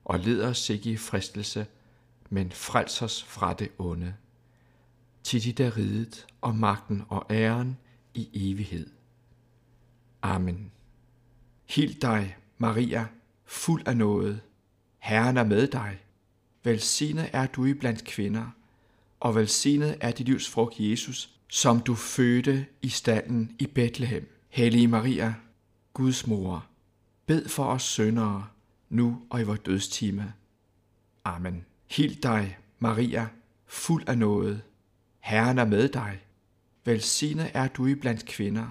Og 0.05 0.19
led 0.19 0.43
os 0.43 0.71
ikke 0.71 0.91
i 0.91 0.97
fristelse, 0.97 1.67
men 2.31 2.53
frels 2.53 3.03
os 3.03 3.23
fra 3.23 3.55
det 3.55 3.69
onde. 3.79 4.15
Til 5.23 5.45
dit 5.45 5.61
er 5.61 5.77
riget 5.77 6.27
og 6.41 6.55
magten 6.55 7.05
og 7.09 7.27
æren 7.31 7.77
i 8.15 8.51
evighed. 8.51 8.91
Amen. 10.23 10.73
Hild 11.65 12.01
dig, 12.01 12.37
Maria, 12.59 13.07
fuld 13.47 13.89
af 13.89 13.97
noget. 13.97 14.41
Herren 14.99 15.37
er 15.37 15.45
med 15.45 15.67
dig. 15.67 15.99
Velsignet 16.65 17.31
er 17.33 17.47
du 17.47 17.65
i 17.65 17.75
blandt 17.75 18.05
kvinder, 18.05 18.51
og 19.21 19.35
velsignet 19.35 19.97
er 20.01 20.11
dit 20.11 20.27
livs 20.27 20.49
frugt, 20.49 20.75
Jesus, 20.79 21.31
som 21.49 21.81
du 21.81 21.95
fødte 21.95 22.67
i 22.83 22.89
stallen 22.89 23.57
i 23.59 23.67
Bethlehem. 23.67 24.33
Hellige 24.49 24.89
Maria, 24.89 25.35
Guds 25.95 26.27
mor, 26.27 26.67
bed 27.27 27.49
for 27.49 27.65
os 27.65 27.83
syndere, 27.83 28.47
nu 28.89 29.23
og 29.31 29.41
i 29.41 29.45
vores 29.45 29.61
dødstime. 29.61 30.33
Amen. 31.25 31.65
Hil 31.91 32.23
dig, 32.23 32.59
Maria, 32.79 33.29
fuld 33.67 34.09
af 34.09 34.19
noget. 34.19 34.63
Herren 35.21 35.59
er 35.59 35.65
med 35.65 35.89
dig. 35.89 36.21
Velsignet 36.85 37.51
er 37.55 37.69
du 37.69 37.87
i 37.87 37.95
blandt 37.95 38.27
kvinder, 38.27 38.67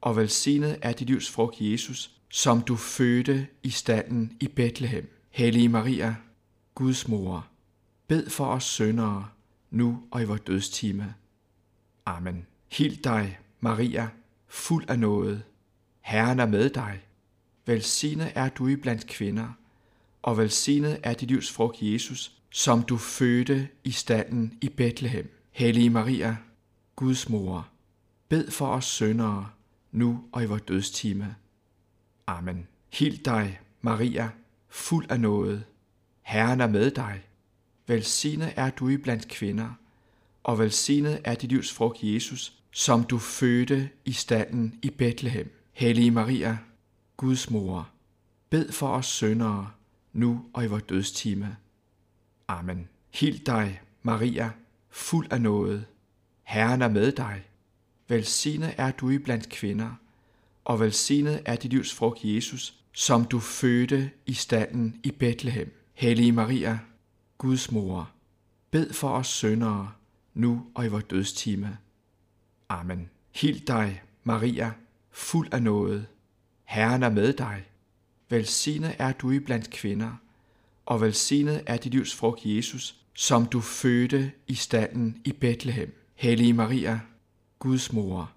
og 0.00 0.16
velsignet 0.16 0.78
er 0.82 0.92
dit 0.92 1.06
livs 1.06 1.30
frugt, 1.30 1.56
Jesus, 1.60 2.15
som 2.28 2.60
du 2.60 2.76
fødte 2.76 3.46
i 3.62 3.70
stallen 3.70 4.36
i 4.40 4.48
Bethlehem. 4.48 5.12
Hellige 5.30 5.68
Maria, 5.68 6.16
Guds 6.74 7.08
mor, 7.08 7.46
bed 8.08 8.30
for 8.30 8.46
os 8.46 8.64
syndere, 8.64 9.28
nu 9.70 10.02
og 10.10 10.22
i 10.22 10.24
vores 10.24 10.40
dødstime. 10.40 11.14
Amen. 12.06 12.46
Hil 12.72 13.04
dig, 13.04 13.38
Maria, 13.60 14.08
fuld 14.48 14.84
af 14.88 14.98
noget. 14.98 15.42
Herren 16.00 16.40
er 16.40 16.46
med 16.46 16.70
dig. 16.70 17.00
Velsignet 17.66 18.32
er 18.34 18.48
du 18.48 18.68
i 18.68 18.76
blandt 18.76 19.06
kvinder, 19.06 19.48
og 20.22 20.38
velsignet 20.38 21.00
er 21.02 21.14
dit 21.14 21.28
livs 21.28 21.52
frugt, 21.52 21.76
Jesus, 21.80 22.32
som 22.50 22.82
du 22.82 22.96
fødte 22.96 23.68
i 23.84 23.90
stallen 23.90 24.58
i 24.60 24.68
Bethlehem. 24.68 25.30
Hellige 25.50 25.90
Maria, 25.90 26.36
Guds 26.96 27.28
mor, 27.28 27.68
bed 28.28 28.50
for 28.50 28.66
os 28.66 28.84
syndere, 28.84 29.50
nu 29.92 30.24
og 30.32 30.42
i 30.42 30.46
vores 30.46 30.62
dødstime. 30.62 31.36
Amen. 32.26 32.66
Hil 32.92 33.24
dig, 33.24 33.60
Maria, 33.80 34.30
fuld 34.68 35.10
af 35.10 35.20
noget. 35.20 35.64
Herren 36.22 36.60
er 36.60 36.66
med 36.66 36.90
dig. 36.90 37.22
Velsignet 37.86 38.52
er 38.56 38.70
du 38.70 38.88
i 38.88 38.96
blandt 38.96 39.28
kvinder, 39.28 39.68
og 40.44 40.58
velsignet 40.58 41.20
er 41.24 41.34
dit 41.34 41.50
livs 41.50 41.72
frugt, 41.72 41.98
Jesus, 42.02 42.52
som 42.70 43.04
du 43.04 43.18
fødte 43.18 43.90
i 44.04 44.12
stallen 44.12 44.78
i 44.82 44.90
Bethlehem. 44.90 45.50
Hellige 45.72 46.10
Maria, 46.10 46.58
Guds 47.16 47.50
mor, 47.50 47.88
bed 48.50 48.72
for 48.72 48.88
os 48.88 49.06
syndere, 49.06 49.70
nu 50.12 50.44
og 50.52 50.64
i 50.64 50.66
vores 50.66 50.82
dødstime. 50.82 51.56
Amen. 52.48 52.88
Hil 53.14 53.46
dig, 53.46 53.80
Maria, 54.02 54.50
fuld 54.90 55.26
af 55.30 55.40
noget. 55.40 55.86
Herren 56.42 56.82
er 56.82 56.88
med 56.88 57.12
dig. 57.12 57.42
Velsignet 58.08 58.74
er 58.76 58.90
du 58.90 59.10
i 59.10 59.18
blandt 59.18 59.48
kvinder, 59.48 59.90
og 60.66 60.80
velsignet 60.80 61.42
er 61.44 61.56
dit 61.56 61.70
livs 61.70 61.94
frugt, 61.94 62.24
Jesus, 62.24 62.74
som 62.92 63.24
du 63.24 63.40
fødte 63.40 64.10
i 64.26 64.32
stallen 64.32 65.00
i 65.02 65.10
Bethlehem. 65.10 65.72
Hellige 65.94 66.32
Maria, 66.32 66.78
Guds 67.38 67.70
mor, 67.70 68.10
bed 68.70 68.92
for 68.92 69.08
os 69.08 69.26
syndere, 69.26 69.92
nu 70.34 70.66
og 70.74 70.84
i 70.84 70.88
vores 70.88 71.04
dødstime. 71.04 71.78
Amen. 72.68 73.10
Hild 73.34 73.60
dig, 73.66 74.02
Maria, 74.24 74.72
fuld 75.10 75.48
af 75.52 75.62
noget. 75.62 76.06
Herren 76.64 77.02
er 77.02 77.10
med 77.10 77.32
dig. 77.32 77.64
Velsignet 78.28 78.96
er 78.98 79.12
du 79.12 79.30
i 79.30 79.38
blandt 79.38 79.70
kvinder, 79.70 80.12
og 80.86 81.00
velsignet 81.00 81.62
er 81.66 81.76
dit 81.76 81.92
livs 81.92 82.14
frugt, 82.14 82.40
Jesus, 82.44 82.96
som 83.14 83.46
du 83.46 83.60
fødte 83.60 84.32
i 84.46 84.54
stallen 84.54 85.20
i 85.24 85.32
Bethlehem. 85.32 86.02
Hellige 86.14 86.52
Maria, 86.52 87.00
Guds 87.58 87.92
mor, 87.92 88.32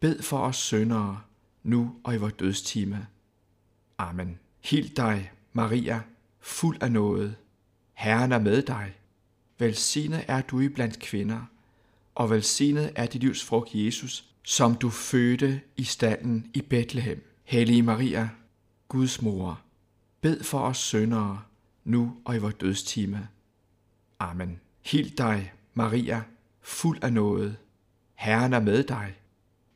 bed 0.00 0.22
for 0.22 0.38
os 0.38 0.56
syndere, 0.56 1.20
nu 1.64 1.96
og 2.04 2.14
i 2.14 2.18
vores 2.18 2.32
dødstime. 2.32 3.06
Amen. 3.98 4.38
Hil 4.64 4.96
dig, 4.96 5.32
Maria, 5.52 6.00
fuld 6.40 6.82
af 6.82 6.92
noget. 6.92 7.36
Herren 7.92 8.32
er 8.32 8.38
med 8.38 8.62
dig. 8.62 8.94
Velsignet 9.58 10.24
er 10.28 10.40
du 10.40 10.60
i 10.60 10.68
blandt 10.68 10.98
kvinder, 10.98 11.40
og 12.14 12.30
velsignet 12.30 12.92
er 12.96 13.06
dit 13.06 13.20
livs 13.20 13.44
frugt, 13.44 13.74
Jesus, 13.74 14.24
som 14.42 14.74
du 14.74 14.90
fødte 14.90 15.60
i 15.76 15.84
stallen 15.84 16.50
i 16.54 16.62
Bethlehem. 16.62 17.30
Hellige 17.44 17.82
Maria, 17.82 18.28
Guds 18.88 19.22
mor, 19.22 19.60
bed 20.20 20.42
for 20.42 20.58
os 20.58 20.78
syndere, 20.78 21.42
nu 21.84 22.16
og 22.24 22.36
i 22.36 22.38
vores 22.38 22.54
dødstime. 22.54 23.28
Amen. 24.18 24.60
Hil 24.84 25.18
dig, 25.18 25.52
Maria, 25.74 26.22
fuld 26.60 26.98
af 27.02 27.12
noget. 27.12 27.56
Herren 28.14 28.52
er 28.52 28.60
med 28.60 28.84
dig. 28.84 29.14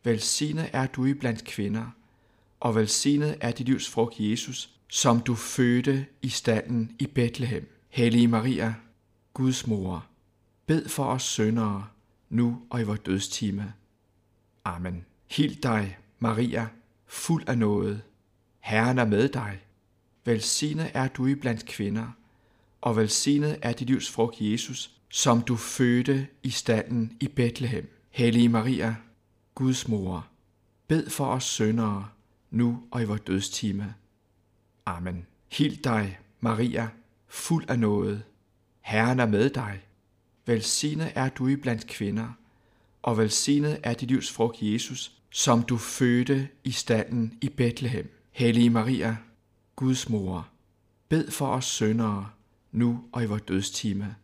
Velsignet 0.04 0.70
er 0.72 0.86
du 0.86 1.04
i 1.04 1.14
blandt 1.14 1.44
kvinder, 1.44 1.86
og 2.60 2.74
velsignet 2.74 3.36
er 3.40 3.50
dit 3.50 3.66
livs 3.66 3.88
frugt, 3.88 4.14
Jesus, 4.18 4.70
som 4.88 5.20
du 5.20 5.34
fødte 5.34 6.06
i 6.22 6.28
stallen 6.28 6.96
i 6.98 7.06
Bethlehem. 7.06 7.74
Hellige 7.88 8.28
Maria, 8.28 8.74
Guds 9.34 9.66
mor, 9.66 10.06
bed 10.66 10.88
for 10.88 11.04
os 11.04 11.22
syndere, 11.22 11.86
nu 12.30 12.62
og 12.70 12.80
i 12.80 12.84
vores 12.84 13.00
dødstime. 13.00 13.72
Amen. 14.64 15.04
Hil 15.30 15.62
dig, 15.62 15.98
Maria, 16.18 16.68
fuld 17.06 17.48
af 17.48 17.58
noget. 17.58 18.02
Herren 18.60 18.98
er 18.98 19.04
med 19.04 19.28
dig. 19.28 19.60
Velsignet 20.24 20.90
er 20.94 21.08
du 21.08 21.26
i 21.26 21.34
blandt 21.34 21.66
kvinder, 21.66 22.06
og 22.80 22.96
velsignet 22.96 23.58
er 23.62 23.72
dit 23.72 23.86
livs 23.88 24.10
frugt, 24.10 24.36
Jesus, 24.40 24.90
som 25.08 25.42
du 25.42 25.56
fødte 25.56 26.26
i 26.42 26.50
stallen 26.50 27.16
i 27.20 27.28
Bethlehem. 27.28 27.94
Hellige 28.10 28.48
Maria, 28.48 28.96
Guds 29.58 29.88
mor, 29.88 30.26
bed 30.88 31.10
for 31.10 31.26
os 31.26 31.44
syndere, 31.44 32.08
nu 32.50 32.82
og 32.90 33.02
i 33.02 33.04
vores 33.04 33.20
dødstime. 33.20 33.94
Amen. 34.86 35.26
Hil 35.52 35.84
dig, 35.84 36.18
Maria, 36.40 36.88
fuld 37.28 37.64
af 37.70 37.78
noget. 37.78 38.22
Herren 38.80 39.20
er 39.20 39.26
med 39.26 39.50
dig. 39.50 39.80
Velsignet 40.46 41.12
er 41.14 41.28
du 41.28 41.48
i 41.48 41.56
blandt 41.56 41.86
kvinder, 41.86 42.28
og 43.02 43.18
velsignet 43.18 43.80
er 43.82 43.94
dit 43.94 44.08
livs 44.08 44.32
frugt, 44.32 44.62
Jesus, 44.62 45.12
som 45.30 45.62
du 45.62 45.76
fødte 45.76 46.48
i 46.64 46.70
stallen 46.70 47.38
i 47.40 47.48
Bethlehem. 47.48 48.10
Hellige 48.30 48.70
Maria, 48.70 49.16
Guds 49.76 50.08
mor, 50.08 50.48
bed 51.08 51.30
for 51.30 51.46
os 51.46 51.64
syndere, 51.64 52.30
nu 52.72 53.04
og 53.12 53.22
i 53.22 53.26
vores 53.26 53.42
dødstime. 53.42 54.16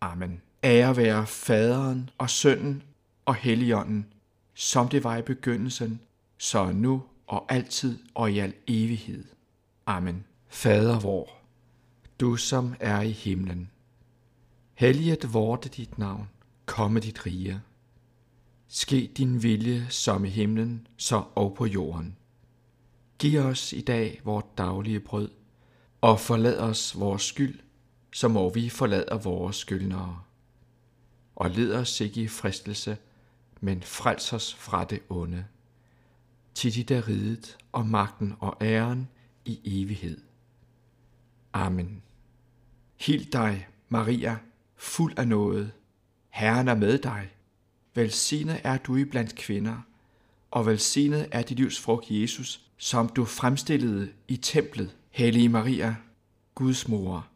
Amen. 0.00 0.40
Ære 0.64 0.96
være 0.96 1.26
faderen 1.26 2.10
og 2.18 2.30
sønnen 2.30 2.82
og 3.24 3.34
helligånden, 3.34 4.11
som 4.54 4.88
det 4.88 5.04
var 5.04 5.16
i 5.16 5.22
begyndelsen, 5.22 6.00
så 6.38 6.72
nu 6.72 7.02
og 7.26 7.52
altid 7.52 7.98
og 8.14 8.32
i 8.32 8.38
al 8.38 8.54
evighed. 8.66 9.24
Amen. 9.86 10.24
Fader 10.48 11.00
vor, 11.00 11.28
du 12.20 12.36
som 12.36 12.74
er 12.80 13.00
i 13.00 13.10
himlen. 13.10 13.70
Helliget 14.74 15.34
vorte 15.34 15.68
dit 15.68 15.98
navn, 15.98 16.28
komme 16.66 17.00
dit 17.00 17.26
rige. 17.26 17.60
Ske 18.68 19.12
din 19.16 19.42
vilje 19.42 19.86
som 19.90 20.24
i 20.24 20.28
himlen, 20.28 20.86
så 20.96 21.24
og 21.34 21.54
på 21.54 21.66
jorden. 21.66 22.16
Giv 23.18 23.40
os 23.40 23.72
i 23.72 23.80
dag 23.80 24.20
vort 24.24 24.58
daglige 24.58 25.00
brød, 25.00 25.30
og 26.00 26.20
forlad 26.20 26.58
os 26.58 27.00
vores 27.00 27.22
skyld, 27.22 27.60
som 28.12 28.30
må 28.30 28.50
vi 28.50 28.68
forlader 28.68 29.18
vores 29.18 29.56
skyldnere. 29.56 30.22
Og 31.36 31.50
led 31.50 31.74
os 31.74 32.00
ikke 32.00 32.22
i 32.22 32.28
fristelse, 32.28 32.96
men 33.64 33.82
frels 33.82 34.32
os 34.32 34.54
fra 34.54 34.84
det 34.84 35.00
onde. 35.08 35.44
Til 36.54 36.74
dit 36.74 36.90
er 36.90 37.08
riget 37.08 37.58
og 37.72 37.86
magten 37.86 38.34
og 38.40 38.56
æren 38.60 39.08
i 39.44 39.60
evighed. 39.64 40.20
Amen. 41.52 42.02
Hil 43.00 43.32
dig, 43.32 43.68
Maria, 43.88 44.38
fuld 44.76 45.18
af 45.18 45.28
noget. 45.28 45.72
Herren 46.30 46.68
er 46.68 46.74
med 46.74 46.98
dig. 46.98 47.30
Velsignet 47.94 48.60
er 48.64 48.78
du 48.78 48.96
i 48.96 49.04
blandt 49.04 49.34
kvinder, 49.34 49.76
og 50.50 50.66
velsignet 50.66 51.28
er 51.30 51.42
dit 51.42 51.56
livs 51.56 51.80
frugt, 51.80 52.10
Jesus, 52.10 52.60
som 52.76 53.08
du 53.08 53.24
fremstillede 53.24 54.12
i 54.28 54.36
templet. 54.36 54.96
Hellige 55.10 55.48
Maria, 55.48 55.96
Guds 56.54 56.88
mor, 56.88 57.26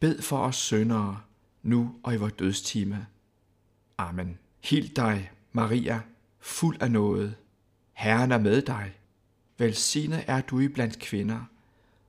bed 0.00 0.22
for 0.22 0.38
os 0.38 0.56
syndere, 0.56 1.20
nu 1.62 1.94
og 2.02 2.14
i 2.14 2.16
vores 2.16 2.32
dødstime. 2.32 3.06
Amen. 3.98 4.38
Hil 4.64 4.96
dig, 4.96 5.30
Maria, 5.56 6.00
fuld 6.40 6.76
af 6.82 6.90
noget. 6.90 7.34
Herren 7.92 8.32
er 8.32 8.38
med 8.38 8.62
dig. 8.62 8.92
Velsignet 9.58 10.24
er 10.26 10.40
du 10.40 10.60
i 10.60 10.68
blandt 10.68 10.98
kvinder, 10.98 11.40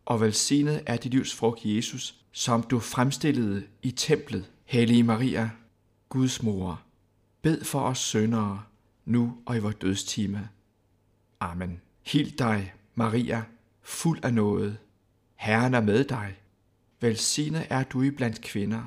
og 0.06 0.22
velsignet 0.22 0.84
er 0.86 0.98
dit 0.98 1.12
livs 1.12 1.36
frugt, 1.36 1.66
Jesus, 1.66 2.16
som 2.32 2.64
du 2.64 2.80
fremstillede 2.80 3.68
i 3.82 3.92
templet. 3.92 4.52
Hellige 4.66 5.04
Maria, 5.04 5.50
Guds 6.10 6.44
mor, 6.44 6.82
bed 7.42 7.64
for 7.64 7.80
os 7.80 7.98
syndere, 7.98 8.64
nu 9.06 9.38
og 9.46 9.56
i 9.56 9.60
vores 9.60 9.76
dødstime. 9.76 10.50
Amen. 11.40 11.82
Hil 12.06 12.40
dig, 12.40 12.74
Maria, 12.96 13.44
fuld 13.82 14.20
af 14.24 14.34
noget. 14.34 14.78
Herren 15.36 15.74
er 15.74 15.82
med 15.82 16.04
dig. 16.04 16.36
Velsignet 17.02 17.68
er 17.70 17.84
du 17.84 18.02
i 18.02 18.12
blandt 18.12 18.42
kvinder, 18.42 18.84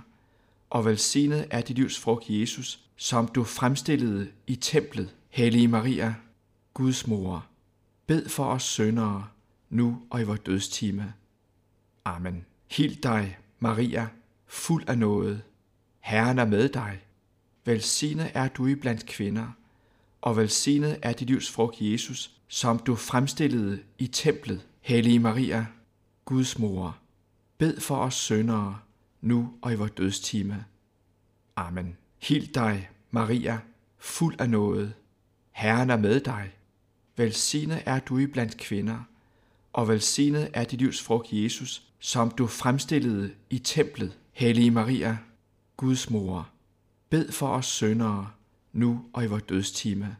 og 0.70 0.84
velsignet 0.84 1.46
er 1.50 1.60
dit 1.60 1.76
livs 1.76 1.98
frugt, 1.98 2.24
Jesus, 2.28 2.87
som 3.00 3.28
du 3.28 3.44
fremstillede 3.44 4.30
i 4.46 4.56
templet. 4.56 5.14
Hellige 5.28 5.68
Maria, 5.68 6.14
Guds 6.74 7.06
mor, 7.06 7.46
bed 8.06 8.28
for 8.28 8.44
os 8.44 8.62
syndere, 8.62 9.28
nu 9.70 10.02
og 10.10 10.20
i 10.20 10.24
vores 10.24 10.40
dødstime. 10.40 11.14
Amen. 12.04 12.44
Hil 12.70 13.02
dig, 13.02 13.38
Maria, 13.58 14.08
fuld 14.46 14.88
af 14.88 14.98
noget. 14.98 15.42
Herren 16.00 16.38
er 16.38 16.44
med 16.44 16.68
dig. 16.68 17.00
Velsignet 17.64 18.30
er 18.34 18.48
du 18.48 18.66
i 18.66 18.74
blandt 18.74 19.06
kvinder, 19.06 19.48
og 20.20 20.36
velsignet 20.36 20.98
er 21.02 21.12
dit 21.12 21.28
livs 21.28 21.50
frugt, 21.50 21.76
Jesus, 21.80 22.30
som 22.48 22.78
du 22.78 22.94
fremstillede 22.94 23.82
i 23.98 24.06
templet. 24.06 24.66
Hellige 24.80 25.18
Maria, 25.18 25.66
Guds 26.24 26.58
mor, 26.58 26.98
bed 27.58 27.80
for 27.80 27.96
os 27.96 28.14
syndere, 28.14 28.78
nu 29.20 29.52
og 29.62 29.72
i 29.72 29.76
vores 29.76 29.90
dødstime. 29.90 30.64
Amen. 31.56 31.97
Hil 32.18 32.54
dig, 32.54 32.90
Maria, 33.10 33.58
fuld 33.98 34.40
af 34.40 34.50
noget. 34.50 34.94
Herren 35.50 35.90
er 35.90 35.96
med 35.96 36.20
dig. 36.20 36.52
Velsignet 37.16 37.82
er 37.86 37.98
du 38.00 38.18
i 38.18 38.26
blandt 38.26 38.56
kvinder, 38.56 38.98
og 39.72 39.88
velsignet 39.88 40.50
er 40.54 40.64
dit 40.64 40.78
livs 40.78 41.02
frugt, 41.02 41.32
Jesus, 41.32 41.82
som 41.98 42.30
du 42.30 42.46
fremstillede 42.46 43.34
i 43.50 43.58
templet. 43.58 44.18
Hellige 44.32 44.70
Maria, 44.70 45.18
Guds 45.76 46.10
mor, 46.10 46.48
bed 47.10 47.32
for 47.32 47.48
os 47.48 47.66
syndere, 47.66 48.30
nu 48.72 49.04
og 49.12 49.24
i 49.24 49.26
vores 49.26 49.42
dødstime. 49.42 50.16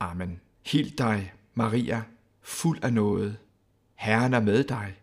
Amen. 0.00 0.40
Hil 0.66 0.98
dig, 0.98 1.32
Maria, 1.54 2.02
fuld 2.42 2.78
af 2.84 2.92
noget. 2.92 3.36
Herren 3.94 4.34
er 4.34 4.40
med 4.40 4.64
dig. 4.64 4.94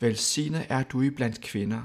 Velsignet 0.00 0.66
er 0.68 0.82
du 0.82 1.02
i 1.02 1.10
blandt 1.10 1.40
kvinder, 1.40 1.82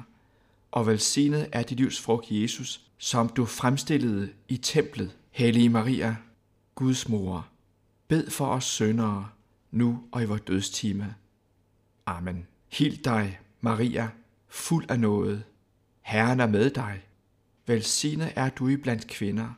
og 0.75 0.87
velsignet 0.87 1.49
er 1.51 1.63
dit 1.63 1.77
livs 1.77 2.01
frugt, 2.01 2.25
Jesus, 2.29 2.81
som 2.97 3.29
du 3.29 3.45
fremstillede 3.45 4.29
i 4.47 4.57
templet. 4.57 5.15
Hellige 5.31 5.69
Maria, 5.69 6.15
Guds 6.75 7.09
mor, 7.09 7.47
bed 8.07 8.29
for 8.29 8.45
os 8.45 8.63
syndere, 8.63 9.29
nu 9.71 10.03
og 10.11 10.21
i 10.21 10.25
vores 10.25 10.41
dødstime. 10.41 11.15
Amen. 12.05 12.47
Hil 12.71 13.05
dig, 13.05 13.39
Maria, 13.61 14.09
fuld 14.47 14.85
af 14.89 14.99
noget. 14.99 15.43
Herren 16.01 16.39
er 16.39 16.47
med 16.47 16.69
dig. 16.69 17.01
Velsignet 17.67 18.33
er 18.35 18.49
du 18.49 18.67
i 18.67 18.77
blandt 18.77 19.07
kvinder, 19.07 19.49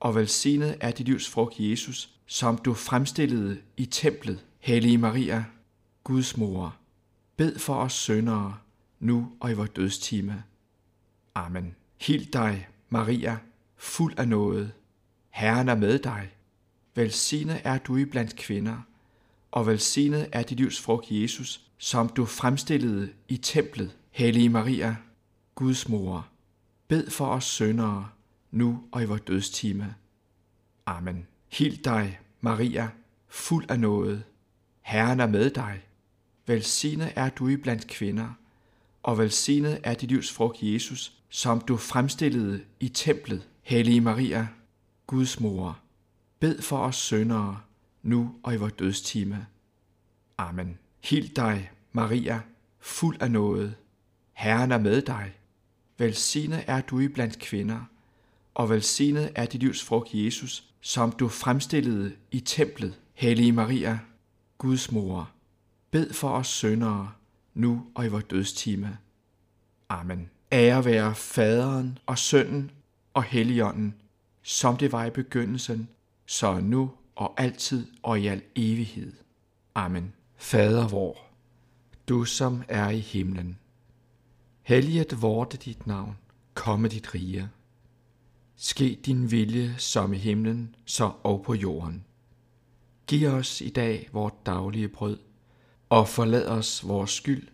og 0.00 0.14
velsignet 0.14 0.76
er 0.80 0.90
dit 0.90 1.06
livs 1.06 1.28
frugt, 1.28 1.54
Jesus, 1.58 2.10
som 2.26 2.58
du 2.58 2.74
fremstillede 2.74 3.60
i 3.76 3.84
templet. 3.84 4.44
Hellige 4.58 4.98
Maria, 4.98 5.44
Guds 6.04 6.36
mor, 6.36 6.76
bed 7.36 7.58
for 7.58 7.74
os 7.74 7.92
syndere, 7.92 8.56
nu 9.02 9.32
og 9.40 9.50
i 9.50 9.54
vores 9.54 9.70
dødstime. 9.70 10.42
Amen. 11.34 11.74
Hild 12.00 12.32
dig, 12.32 12.68
Maria, 12.88 13.38
fuld 13.76 14.18
af 14.18 14.28
noget. 14.28 14.72
Herren 15.30 15.68
er 15.68 15.74
med 15.74 15.98
dig. 15.98 16.30
Velsignet 16.94 17.60
er 17.64 17.78
du 17.78 17.96
i 17.96 18.04
blandt 18.04 18.36
kvinder, 18.36 18.78
og 19.50 19.66
velsignet 19.66 20.28
er 20.32 20.42
dit 20.42 20.58
livs 20.58 20.80
frugt, 20.80 21.06
Jesus, 21.10 21.70
som 21.78 22.08
du 22.08 22.24
fremstillede 22.24 23.12
i 23.28 23.36
templet. 23.36 23.96
Hellige 24.10 24.48
Maria, 24.48 24.96
Guds 25.54 25.88
mor, 25.88 26.28
bed 26.88 27.10
for 27.10 27.26
os 27.26 27.44
syndere, 27.44 28.08
nu 28.50 28.82
og 28.92 29.02
i 29.02 29.06
vores 29.06 29.20
dødstime. 29.20 29.94
Amen. 30.86 31.26
Hild 31.52 31.76
dig, 31.84 32.20
Maria, 32.40 32.88
fuld 33.28 33.70
af 33.70 33.80
noget. 33.80 34.24
Herren 34.80 35.20
er 35.20 35.26
med 35.26 35.50
dig. 35.50 35.82
Velsignet 36.46 37.12
er 37.16 37.28
du 37.28 37.48
i 37.48 37.56
blandt 37.56 37.86
kvinder, 37.86 38.28
og 39.02 39.18
velsignet 39.18 39.80
er 39.82 39.94
dit 39.94 40.08
livs 40.08 40.32
frugt, 40.32 40.62
Jesus, 40.62 41.12
som 41.28 41.60
du 41.60 41.76
fremstillede 41.76 42.64
i 42.80 42.88
templet. 42.88 43.48
Hellige 43.62 44.00
Maria, 44.00 44.48
Guds 45.06 45.40
mor, 45.40 45.78
bed 46.40 46.62
for 46.62 46.78
os 46.78 46.96
syndere, 46.96 47.60
nu 48.02 48.34
og 48.42 48.54
i 48.54 48.56
vores 48.56 48.72
dødstime. 48.72 49.46
Amen. 50.38 50.78
Hil 51.04 51.36
dig, 51.36 51.70
Maria, 51.92 52.40
fuld 52.80 53.16
af 53.20 53.30
noget. 53.30 53.74
Herren 54.32 54.72
er 54.72 54.78
med 54.78 55.02
dig. 55.02 55.32
Velsignet 55.98 56.64
er 56.66 56.80
du 56.80 57.00
i 57.00 57.08
blandt 57.08 57.38
kvinder, 57.38 57.80
og 58.54 58.70
velsignet 58.70 59.32
er 59.34 59.46
dit 59.46 59.60
livs 59.60 59.84
frugt, 59.84 60.14
Jesus, 60.14 60.64
som 60.80 61.12
du 61.12 61.28
fremstillede 61.28 62.12
i 62.30 62.40
templet. 62.40 62.98
Hellige 63.14 63.52
Maria, 63.52 63.98
Guds 64.58 64.92
mor, 64.92 65.30
bed 65.90 66.12
for 66.12 66.28
os 66.28 66.46
syndere, 66.46 67.12
nu 67.54 67.86
og 67.94 68.04
i 68.04 68.08
vores 68.08 68.24
dødstime. 68.24 68.98
Amen. 69.88 70.30
Ære 70.52 70.84
være 70.84 71.14
faderen 71.14 71.98
og 72.06 72.18
sønnen 72.18 72.70
og 73.14 73.22
helligånden, 73.22 73.94
som 74.42 74.76
det 74.76 74.92
var 74.92 75.04
i 75.04 75.10
begyndelsen, 75.10 75.88
så 76.26 76.60
nu 76.60 76.90
og 77.16 77.34
altid 77.40 77.86
og 78.02 78.20
i 78.20 78.26
al 78.26 78.42
evighed. 78.56 79.12
Amen. 79.74 80.12
Fader 80.36 80.88
vor, 80.88 81.16
du 82.08 82.24
som 82.24 82.62
er 82.68 82.88
i 82.88 82.98
himlen. 82.98 83.58
Helliget 84.62 85.22
vorte 85.22 85.56
dit 85.56 85.86
navn, 85.86 86.18
komme 86.54 86.88
dit 86.88 87.14
rige. 87.14 87.48
Ske 88.56 89.00
din 89.06 89.30
vilje 89.30 89.74
som 89.78 90.12
i 90.12 90.16
himlen, 90.16 90.74
så 90.84 91.12
og 91.22 91.42
på 91.42 91.54
jorden. 91.54 92.04
Giv 93.06 93.28
os 93.28 93.60
i 93.60 93.68
dag 93.68 94.08
vort 94.12 94.46
daglige 94.46 94.88
brød, 94.88 95.18
og 95.92 96.08
forlad 96.08 96.46
os 96.46 96.88
vores 96.88 97.10
skyld, 97.10 97.48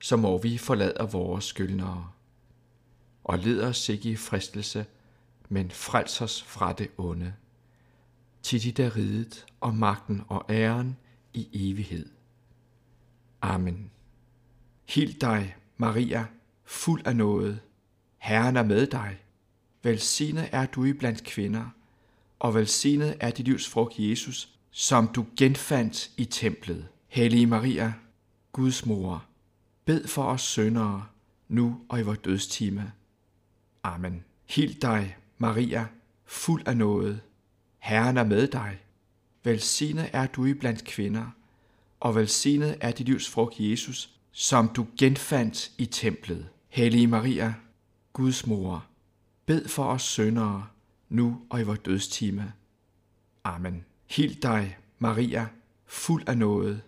som 0.00 0.18
må 0.18 0.38
vi 0.38 0.58
forlader 0.58 1.06
vores 1.06 1.44
skyldnere. 1.44 2.10
Og 3.24 3.38
led 3.38 3.62
os 3.62 3.88
ikke 3.88 4.10
i 4.10 4.16
fristelse, 4.16 4.86
men 5.48 5.70
frels 5.70 6.20
os 6.20 6.42
fra 6.42 6.72
det 6.72 6.90
onde. 6.98 7.34
Til 8.42 8.62
dit 8.62 8.78
er 8.78 8.96
ridet, 8.96 9.46
og 9.60 9.74
magten 9.74 10.22
og 10.28 10.44
æren 10.50 10.96
i 11.34 11.48
evighed. 11.52 12.08
Amen. 13.42 13.90
Hil 14.88 15.20
dig, 15.20 15.56
Maria, 15.76 16.26
fuld 16.64 17.06
af 17.06 17.16
noget. 17.16 17.60
Herren 18.18 18.56
er 18.56 18.64
med 18.64 18.86
dig. 18.86 19.18
Velsignet 19.82 20.48
er 20.52 20.66
du 20.66 20.84
i 20.84 20.92
blandt 20.92 21.24
kvinder, 21.24 21.66
og 22.38 22.54
velsignet 22.54 23.16
er 23.20 23.30
dit 23.30 23.46
livs 23.46 23.68
frugt, 23.68 23.94
Jesus, 23.98 24.48
som 24.70 25.08
du 25.08 25.26
genfandt 25.36 26.10
i 26.16 26.24
templet. 26.24 26.88
Hellige 27.12 27.46
Maria, 27.46 27.92
Guds 28.52 28.86
mor, 28.86 29.24
bed 29.84 30.06
for 30.06 30.24
os 30.24 30.40
syndere, 30.40 31.06
nu 31.48 31.80
og 31.88 32.00
i 32.00 32.02
vores 32.02 32.18
dødstime. 32.18 32.92
Amen. 33.82 34.24
Hil 34.48 34.82
dig, 34.82 35.16
Maria, 35.38 35.86
fuld 36.24 36.62
af 36.66 36.76
noget. 36.76 37.20
Herren 37.78 38.16
er 38.16 38.24
med 38.24 38.48
dig. 38.48 38.78
Velsignet 39.44 40.10
er 40.12 40.26
du 40.26 40.44
i 40.44 40.54
blandt 40.54 40.84
kvinder, 40.84 41.26
og 42.00 42.14
velsignet 42.14 42.76
er 42.80 42.90
dit 42.90 43.06
livs 43.06 43.28
frugt, 43.28 43.54
Jesus, 43.58 44.10
som 44.30 44.68
du 44.68 44.86
genfandt 44.98 45.72
i 45.78 45.86
templet. 45.86 46.48
Hellige 46.68 47.06
Maria, 47.06 47.54
Guds 48.12 48.46
mor, 48.46 48.86
bed 49.46 49.68
for 49.68 49.84
os 49.84 50.02
syndere, 50.02 50.66
nu 51.08 51.40
og 51.50 51.60
i 51.60 51.64
vores 51.64 51.78
dødstime. 51.78 52.52
Amen. 53.44 53.84
Hil 54.10 54.42
dig, 54.42 54.76
Maria, 54.98 55.46
fuld 55.86 56.28
af 56.28 56.38
nåde. 56.38 56.80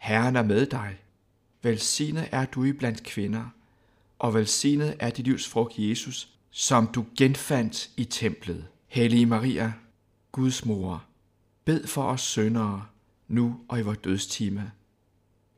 Herren 0.00 0.36
er 0.36 0.42
med 0.42 0.66
dig. 0.66 0.96
Velsignet 1.62 2.28
er 2.32 2.46
du 2.46 2.64
i 2.64 2.72
blandt 2.72 3.02
kvinder, 3.02 3.44
og 4.18 4.34
velsignet 4.34 4.96
er 4.98 5.10
dit 5.10 5.24
livs 5.24 5.48
frugt, 5.48 5.78
Jesus, 5.78 6.28
som 6.50 6.86
du 6.86 7.06
genfandt 7.18 7.90
i 7.96 8.04
templet. 8.04 8.66
Hellige 8.86 9.26
Maria, 9.26 9.72
Guds 10.32 10.64
mor, 10.64 11.04
bed 11.64 11.86
for 11.86 12.02
os 12.02 12.20
syndere, 12.20 12.86
nu 13.28 13.60
og 13.68 13.78
i 13.78 13.82
vores 13.82 13.98
dødstime. 13.98 14.72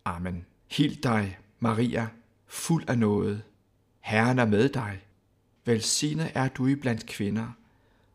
Amen. 0.05 0.46
Hil 0.70 1.02
dig, 1.02 1.38
Maria, 1.61 2.09
fuld 2.46 2.85
af 2.88 2.98
nåde. 2.98 3.42
Herren 4.00 4.38
er 4.38 4.46
med 4.46 4.68
dig. 4.68 5.00
Velsignet 5.64 6.31
er 6.35 6.48
du 6.48 6.66
i 6.66 6.74
blandt 6.74 7.07
kvinder, 7.07 7.48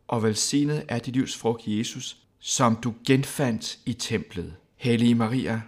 og 0.08 0.22
velsignet 0.22 0.84
er 0.88 0.98
dit 0.98 1.14
livs 1.14 1.36
frugt, 1.36 1.62
Jesus, 1.66 2.16
som 2.38 2.76
du 2.76 2.94
genfandt 3.06 3.78
i 3.86 3.92
templet. 3.92 4.56
Hellige 4.76 5.14
Maria, 5.14 5.62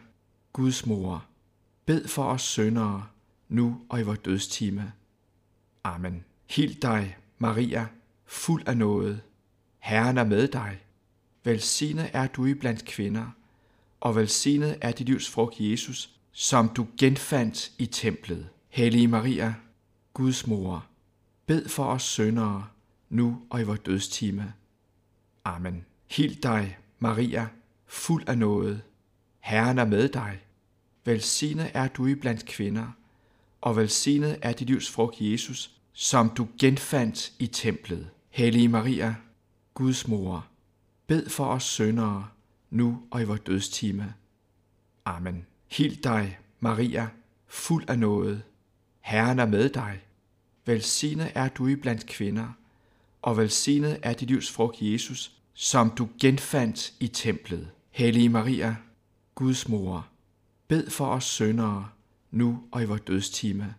Guds 0.52 0.86
mor, 0.86 1.24
bed 1.86 2.08
for 2.08 2.24
os 2.24 2.42
syndere, 2.42 3.06
nu 3.48 3.80
og 3.88 4.00
i 4.00 4.02
vores 4.02 4.18
dødstime. 4.18 4.92
Amen. 5.84 6.24
Hild 6.50 6.74
dig, 6.74 7.16
Maria, 7.38 7.86
fuld 8.26 8.62
af 8.68 8.76
nåde. 8.76 9.20
Herren 9.78 10.18
er 10.18 10.24
med 10.24 10.48
dig. 10.48 10.80
Velsignet 11.44 12.10
er 12.12 12.26
du 12.26 12.46
i 12.46 12.54
blandt 12.54 12.84
kvinder, 12.84 13.26
og 14.00 14.16
velsignet 14.16 14.78
er 14.80 14.92
dit 14.92 15.06
livs 15.06 15.30
frugt, 15.30 15.60
Jesus, 15.60 16.10
som 16.32 16.68
du 16.68 16.86
genfandt 16.98 17.72
i 17.78 17.86
templet. 17.86 18.48
Hellige 18.68 19.08
Maria, 19.08 19.54
Guds 20.14 20.46
mor, 20.46 20.86
bed 21.46 21.68
for 21.68 21.84
os 21.84 22.02
syndere, 22.02 22.66
nu 23.08 23.42
og 23.50 23.60
i 23.60 23.64
vores 23.64 23.80
dødstime. 23.80 24.52
Amen. 25.44 25.84
Hild 26.10 26.36
dig, 26.42 26.78
Maria, 26.98 27.48
fuld 27.86 28.28
af 28.28 28.38
nåde. 28.38 28.80
Herren 29.40 29.79
er 29.79 29.85
med 29.85 30.09
dig. 30.09 30.40
Velsignet 31.05 31.70
er 31.74 31.88
du 31.88 32.07
i 32.07 32.14
blandt 32.14 32.46
kvinder, 32.46 32.87
og 33.61 33.76
velsignet 33.76 34.38
er 34.42 34.53
dit 34.53 34.66
livs 34.66 34.90
frugt, 34.90 35.16
Jesus, 35.20 35.70
som 35.92 36.31
du 36.31 36.48
genfandt 36.59 37.33
i 37.38 37.46
templet. 37.46 38.11
Hellige 38.31 38.68
Maria, 38.68 39.14
Guds 39.74 40.09
mor, 40.09 40.46
bed 41.07 41.29
for 41.29 41.44
os 41.44 41.62
syndere, 41.62 42.29
nu 42.70 43.03
og 43.11 43.22
i 43.22 43.24
vores 43.24 43.40
dødstime. 43.40 44.14
Amen. 45.05 45.46
Hil 45.70 46.05
dig, 46.05 46.38
Maria, 46.61 47.09
fuld 47.46 47.85
af 47.90 47.98
nåde. 47.98 48.42
Herren 49.00 49.38
er 49.38 49.46
med 49.46 49.68
dig. 49.68 50.00
Velsignet 50.66 51.33
er 51.35 51.48
du 51.48 51.66
i 51.66 51.76
blandt 51.76 52.07
kvinder, 52.07 52.48
og 53.22 53.37
velsignet 53.37 53.98
er 54.03 54.12
dit 54.12 54.29
livs 54.29 54.50
frugt, 54.50 54.76
Jesus, 54.81 55.33
som 55.55 55.90
du 55.90 56.09
genfandt 56.20 56.92
i 57.00 57.09
templet. 57.09 57.70
Hellige 57.90 58.29
Maria, 58.29 58.76
Guds 59.40 59.68
mor, 59.68 60.09
bed 60.68 60.90
for 60.90 61.07
os 61.07 61.24
syndere, 61.24 61.88
nu 62.31 62.62
og 62.72 62.83
i 62.83 62.85
vores 62.85 63.00
dødstime. 63.00 63.74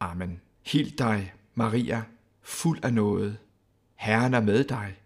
Amen. 0.00 0.40
Hil 0.62 0.98
dig, 0.98 1.32
Maria, 1.54 2.02
fuld 2.42 2.84
af 2.84 2.92
nåde. 2.92 3.36
Herren 3.94 4.34
er 4.34 4.40
med 4.40 4.64
dig. 4.64 4.96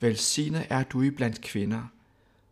Velsignet 0.00 0.66
er 0.70 0.82
du 0.82 1.02
i 1.02 1.10
blandt 1.10 1.40
kvinder, 1.40 1.82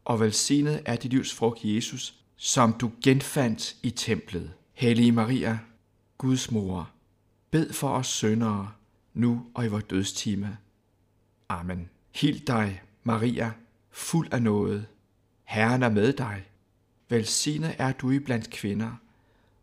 og 0.05 0.21
velsignet 0.21 0.83
er 0.85 0.97
dit 0.97 1.11
livs 1.11 1.35
frugt, 1.35 1.61
Jesus, 1.65 2.15
som 2.37 2.73
du 2.73 2.93
genfandt 3.05 3.77
i 3.83 3.91
templet. 3.91 4.53
Hellige 4.75 5.13
Maria, 5.13 5.59
Guds 6.19 6.51
mor, 6.51 6.91
bed 7.51 7.73
for 7.73 7.89
os 7.89 8.07
syndere, 8.07 8.73
nu 9.15 9.47
og 9.55 9.65
i 9.65 9.69
vores 9.69 9.85
dødstime. 9.85 10.59
Amen. 11.49 11.89
Hil 12.15 12.47
dig, 12.47 12.83
Maria, 13.03 13.53
fuld 13.91 14.29
af 14.33 14.43
nåde. 14.43 14.87
Herren 15.45 15.83
er 15.83 15.89
med 15.89 16.13
dig. 16.13 16.45
Velsignet 17.13 17.75
er 17.79 17.93
du 17.93 18.11
i 18.11 18.19
blandt 18.19 18.51
kvinder, 18.51 18.91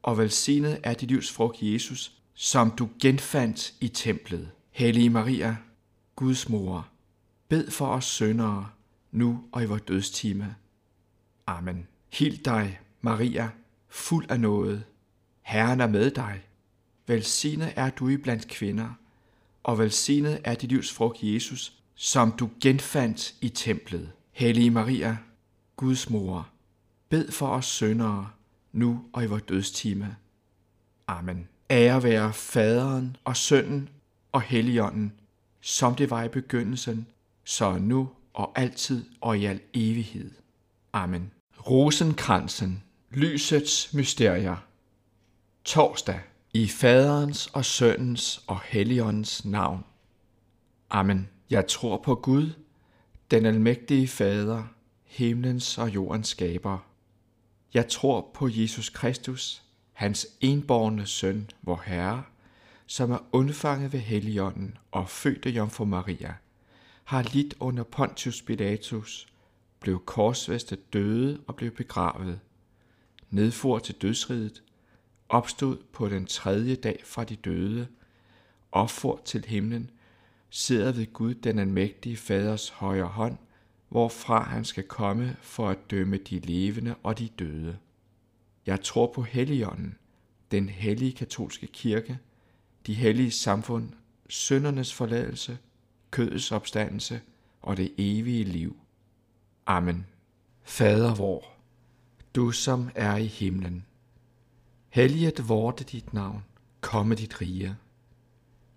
og 0.01 0.17
velsignet 0.17 0.79
er 0.83 0.93
dit 0.93 1.09
livs 1.09 1.31
frugt, 1.31 1.57
Jesus, 1.62 2.13
som 2.33 2.71
du 2.71 2.89
genfandt 3.01 3.73
i 3.81 3.88
templet. 3.88 4.51
Hellige 4.71 5.09
Maria, 5.09 5.57
Guds 6.15 6.49
mor, 6.49 6.88
bed 7.47 7.71
for 7.71 7.88
os 7.88 8.05
syndere, 8.05 8.69
nu 9.12 9.43
og 9.51 9.63
i 9.63 9.65
vores 9.65 9.81
dødstime. 9.81 10.55
Amen. 11.47 11.88
Hil 12.09 12.45
dig, 12.45 12.79
Maria, 13.01 13.49
fuld 13.88 14.31
af 14.31 14.39
nåde. 14.39 14.83
Herren 15.41 15.81
er 15.81 15.88
med 15.88 16.12
dig. 16.12 16.41
Velsignet 17.07 17.73
er 17.75 17.89
du 17.89 18.09
i 18.09 18.17
blandt 18.17 18.47
kvinder, 18.47 18.89
og 19.63 19.79
velsignet 19.79 20.41
er 20.43 20.55
dit 20.55 20.69
livs 20.69 20.93
frugt, 20.93 21.17
Jesus, 21.23 21.73
som 21.95 22.31
du 22.31 22.49
genfandt 22.62 23.35
i 23.41 23.49
templet. 23.49 24.12
Hellige 24.31 24.71
Maria, 24.71 25.17
Guds 25.75 26.09
mor, 26.09 26.49
bed 27.09 27.31
for 27.31 27.47
os 27.47 27.65
syndere, 27.65 28.29
nu 28.71 29.05
og 29.13 29.23
i 29.23 29.27
vores 29.27 29.43
dødstime. 29.43 30.15
Amen. 31.07 31.47
Ære 31.69 32.03
være 32.03 32.33
faderen 32.33 33.17
og 33.23 33.37
sønnen 33.37 33.89
og 34.31 34.41
helligånden, 34.41 35.13
som 35.61 35.95
det 35.95 36.09
var 36.09 36.23
i 36.23 36.27
begyndelsen, 36.27 37.07
så 37.43 37.77
nu 37.77 38.09
og 38.33 38.59
altid 38.59 39.05
og 39.21 39.37
i 39.37 39.45
al 39.45 39.59
evighed. 39.73 40.31
Amen. 40.93 41.31
Rosenkransen, 41.69 42.83
lysets 43.11 43.93
mysterier. 43.93 44.65
Torsdag 45.63 46.19
i 46.53 46.67
faderens 46.67 47.47
og 47.47 47.65
sønnens 47.65 48.43
og 48.47 48.59
helligåndens 48.65 49.45
navn. 49.45 49.83
Amen. 50.89 51.29
Jeg 51.49 51.67
tror 51.67 51.97
på 51.97 52.15
Gud, 52.15 52.49
den 53.31 53.45
almægtige 53.45 54.07
Fader, 54.07 54.63
himlens 55.03 55.77
og 55.77 55.89
jordens 55.89 56.27
skaber. 56.27 56.88
Jeg 57.73 57.88
tror 57.88 58.32
på 58.34 58.49
Jesus 58.51 58.89
Kristus, 58.89 59.63
hans 59.93 60.27
enborne 60.41 61.05
søn, 61.05 61.49
vor 61.62 61.84
Herre, 61.86 62.23
som 62.86 63.12
er 63.12 63.19
undfanget 63.32 63.93
ved 63.93 63.99
Helligånden 63.99 64.77
og 64.91 65.10
født 65.10 65.45
af 65.45 65.49
Jomfru 65.49 65.86
Maria, 65.86 66.36
har 67.03 67.23
lidt 67.34 67.55
under 67.60 67.84
Pontius 67.84 68.41
Pilatus, 68.41 69.27
blev 69.79 70.05
korsfæstet 70.05 70.93
døde 70.93 71.39
og 71.47 71.55
blev 71.55 71.71
begravet, 71.71 72.39
nedfor 73.29 73.79
til 73.79 73.95
dødsriget, 73.95 74.63
opstod 75.29 75.77
på 75.93 76.10
den 76.10 76.25
tredje 76.25 76.75
dag 76.75 77.01
fra 77.05 77.23
de 77.23 77.36
døde, 77.36 77.88
opfor 78.71 79.21
til 79.25 79.45
himlen, 79.45 79.89
sidder 80.49 80.91
ved 80.91 81.13
Gud 81.13 81.34
den 81.34 81.60
almægtige 81.60 82.17
faders 82.17 82.69
højre 82.69 83.05
hånd, 83.08 83.38
hvorfra 83.89 84.43
han 84.43 84.65
skal 84.65 84.84
komme 84.84 85.36
for 85.41 85.69
at 85.69 85.91
dømme 85.91 86.17
de 86.17 86.39
levende 86.39 86.95
og 87.04 87.19
de 87.19 87.28
døde. 87.28 87.78
Jeg 88.65 88.82
tror 88.82 89.12
på 89.15 89.21
Helligånden, 89.21 89.95
den 90.52 90.69
hellige 90.69 91.12
katolske 91.12 91.67
kirke, 91.67 92.19
de 92.88 92.93
hellige 92.93 93.32
samfund, 93.32 93.89
syndernes 94.30 94.93
forladelse, 94.93 95.58
kødets 96.12 96.52
opstandelse 96.52 97.21
og 97.62 97.78
det 97.78 97.93
evige 97.97 98.43
liv. 98.43 98.78
Amen. 99.65 100.06
Fader 100.63 101.15
vor, 101.15 101.43
du 102.36 102.52
som 102.52 102.89
er 102.95 103.15
i 103.15 103.25
himlen, 103.25 103.86
helliget 104.89 105.49
vorte 105.49 105.84
dit 105.84 106.13
navn, 106.13 106.43
komme 106.82 107.15
dit 107.15 107.41
rige. 107.41 107.75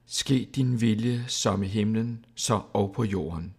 Ske 0.06 0.48
din 0.54 0.80
vilje 0.80 1.24
som 1.28 1.62
i 1.62 1.66
himlen, 1.66 2.24
så 2.34 2.62
og 2.72 2.92
på 2.92 3.04
jorden. 3.04 3.54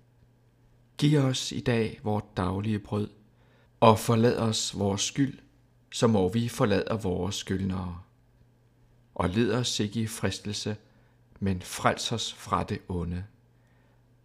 Giv 1.03 1.19
os 1.19 1.51
i 1.51 1.59
dag 1.59 1.99
vort 2.03 2.37
daglige 2.37 2.79
brød, 2.79 3.09
og 3.79 3.99
forlad 3.99 4.37
os 4.37 4.79
vores 4.79 5.01
skyld, 5.01 5.39
som 5.91 6.09
må 6.09 6.29
vi 6.29 6.47
forlader 6.47 6.97
vores 6.97 7.35
skyldnere. 7.35 8.01
Og 9.15 9.29
led 9.29 9.53
os 9.53 9.79
ikke 9.79 10.01
i 10.01 10.07
fristelse, 10.07 10.77
men 11.39 11.61
frels 11.61 12.11
os 12.11 12.33
fra 12.33 12.63
det 12.63 12.79
onde. 12.87 13.25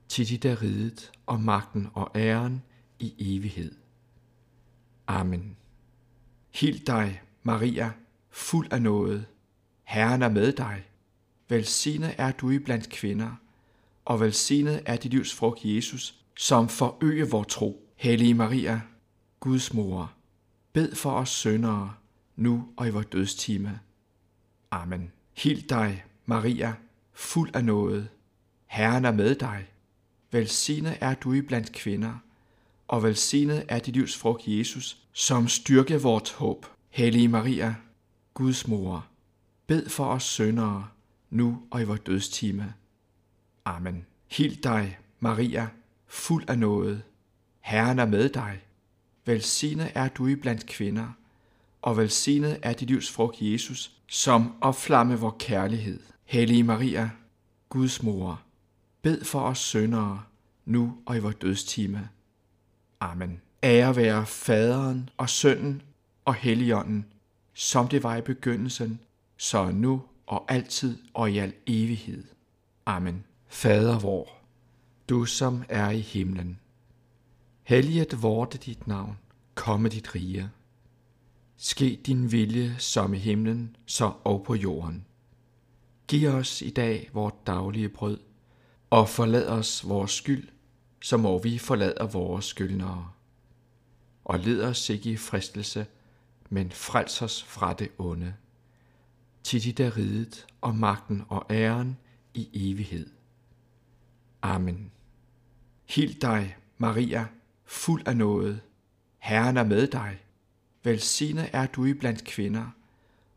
Til 0.08 0.28
dit 0.28 0.44
er 0.44 0.62
ridet, 0.62 1.12
og 1.26 1.40
magten 1.40 1.88
og 1.94 2.10
æren 2.14 2.62
i 2.98 3.14
evighed. 3.18 3.74
Amen. 5.06 5.56
Hil 6.54 6.86
dig, 6.86 7.22
Maria, 7.42 7.92
fuld 8.30 8.72
af 8.72 8.82
nåde. 8.82 9.24
Herren 9.84 10.22
er 10.22 10.28
med 10.30 10.52
dig. 10.52 10.84
Velsignet 11.48 12.14
er 12.18 12.32
du 12.32 12.50
i 12.50 12.58
blandt 12.58 12.88
kvinder, 12.88 13.30
og 14.04 14.20
velsignet 14.20 14.82
er 14.86 14.96
dit 14.96 15.10
livs 15.10 15.34
frugt, 15.34 15.60
Jesus, 15.64 16.18
som 16.40 16.68
forøge 16.68 17.30
vor 17.30 17.44
tro. 17.44 17.88
Hellige 17.96 18.34
Maria, 18.34 18.80
Guds 19.40 19.74
mor, 19.74 20.12
bed 20.72 20.94
for 20.94 21.10
os 21.10 21.28
syndere, 21.28 21.94
nu 22.36 22.68
og 22.76 22.86
i 22.86 22.90
vores 22.90 23.06
dødstime. 23.06 23.80
Amen. 24.70 25.12
Hil 25.36 25.68
dig, 25.68 26.04
Maria, 26.26 26.74
fuld 27.12 27.50
af 27.54 27.64
nåde. 27.64 28.08
Herren 28.66 29.04
er 29.04 29.12
med 29.12 29.34
dig. 29.34 29.66
Velsignet 30.30 30.98
er 31.00 31.14
du 31.14 31.32
i 31.32 31.40
blandt 31.40 31.72
kvinder, 31.72 32.14
og 32.88 33.02
velsignet 33.02 33.64
er 33.68 33.78
dit 33.78 33.94
livs 33.94 34.16
frugt, 34.16 34.42
Jesus, 34.46 35.02
som 35.12 35.48
styrke 35.48 36.02
vort 36.02 36.32
håb. 36.32 36.66
Hellige 36.90 37.28
Maria, 37.28 37.74
Guds 38.34 38.68
mor, 38.68 39.06
bed 39.66 39.88
for 39.88 40.04
os 40.04 40.22
syndere, 40.22 40.88
nu 41.30 41.62
og 41.70 41.80
i 41.80 41.84
vores 41.84 42.00
dødstime. 42.00 42.74
Amen. 43.64 44.06
Hil 44.26 44.64
dig, 44.64 44.98
Maria, 45.20 45.68
fuld 46.08 46.50
af 46.50 46.58
nåde. 46.58 47.02
Herren 47.60 47.98
er 47.98 48.06
med 48.06 48.28
dig. 48.28 48.60
Velsignet 49.24 49.92
er 49.94 50.08
du 50.08 50.26
i 50.26 50.34
blandt 50.34 50.66
kvinder, 50.66 51.08
og 51.82 51.96
velsignet 51.96 52.58
er 52.62 52.72
dit 52.72 52.88
livs 52.88 53.10
frugt, 53.10 53.36
Jesus, 53.40 53.92
som 54.06 54.54
opflamme 54.60 55.18
vor 55.18 55.36
kærlighed. 55.38 56.00
Hellige 56.24 56.62
Maria, 56.62 57.10
Guds 57.68 58.02
mor, 58.02 58.40
bed 59.02 59.24
for 59.24 59.40
os 59.40 59.58
syndere, 59.58 60.22
nu 60.64 60.96
og 61.06 61.16
i 61.16 61.20
vor 61.20 61.30
dødstime. 61.30 62.08
Amen. 63.00 63.40
Ære 63.62 63.96
være 63.96 64.26
faderen 64.26 65.10
og 65.16 65.30
sønnen 65.30 65.82
og 66.24 66.34
helligånden, 66.34 67.06
som 67.54 67.88
det 67.88 68.02
var 68.02 68.16
i 68.16 68.20
begyndelsen, 68.20 69.00
så 69.36 69.70
nu 69.70 70.02
og 70.26 70.44
altid 70.48 70.98
og 71.14 71.30
i 71.30 71.38
al 71.38 71.52
evighed. 71.66 72.24
Amen. 72.86 73.24
Fader 73.48 73.98
vor, 73.98 74.37
du 75.08 75.24
som 75.24 75.64
er 75.68 75.90
i 75.90 76.00
himlen. 76.00 76.60
Helliget 77.62 78.22
vorte 78.22 78.58
dit 78.58 78.86
navn, 78.86 79.18
komme 79.54 79.88
dit 79.88 80.14
rige. 80.14 80.50
Ske 81.56 82.00
din 82.06 82.32
vilje 82.32 82.76
som 82.78 83.14
i 83.14 83.18
himlen, 83.18 83.76
så 83.86 84.12
og 84.24 84.44
på 84.44 84.54
jorden. 84.54 85.04
Giv 86.08 86.28
os 86.28 86.62
i 86.62 86.70
dag 86.70 87.10
vort 87.12 87.46
daglige 87.46 87.88
brød, 87.88 88.18
og 88.90 89.08
forlad 89.08 89.46
os 89.46 89.88
vores 89.88 90.10
skyld, 90.10 90.48
som 91.02 91.20
må 91.20 91.38
vi 91.38 91.58
forlader 91.58 92.06
vores 92.06 92.44
skyldnere. 92.44 93.10
Og 94.24 94.38
led 94.38 94.62
os 94.62 94.90
ikke 94.90 95.10
i 95.10 95.16
fristelse, 95.16 95.86
men 96.50 96.70
frels 96.70 97.22
os 97.22 97.42
fra 97.42 97.72
det 97.72 97.88
onde. 97.98 98.34
Til 99.42 99.62
dit 99.62 99.80
er 99.80 99.96
riget 99.96 100.46
og 100.60 100.74
magten 100.74 101.24
og 101.28 101.46
æren 101.50 101.96
i 102.34 102.70
evighed. 102.70 103.10
Amen. 104.42 104.90
Hild 105.88 106.14
dig, 106.14 106.56
Maria, 106.78 107.26
fuld 107.64 108.02
af 108.08 108.16
noget. 108.16 108.60
Herren 109.18 109.56
er 109.56 109.64
med 109.64 109.86
dig. 109.86 110.18
Velsignet 110.82 111.50
er 111.52 111.66
du 111.66 111.84
i 111.84 111.94
blandt 111.94 112.24
kvinder, 112.24 112.66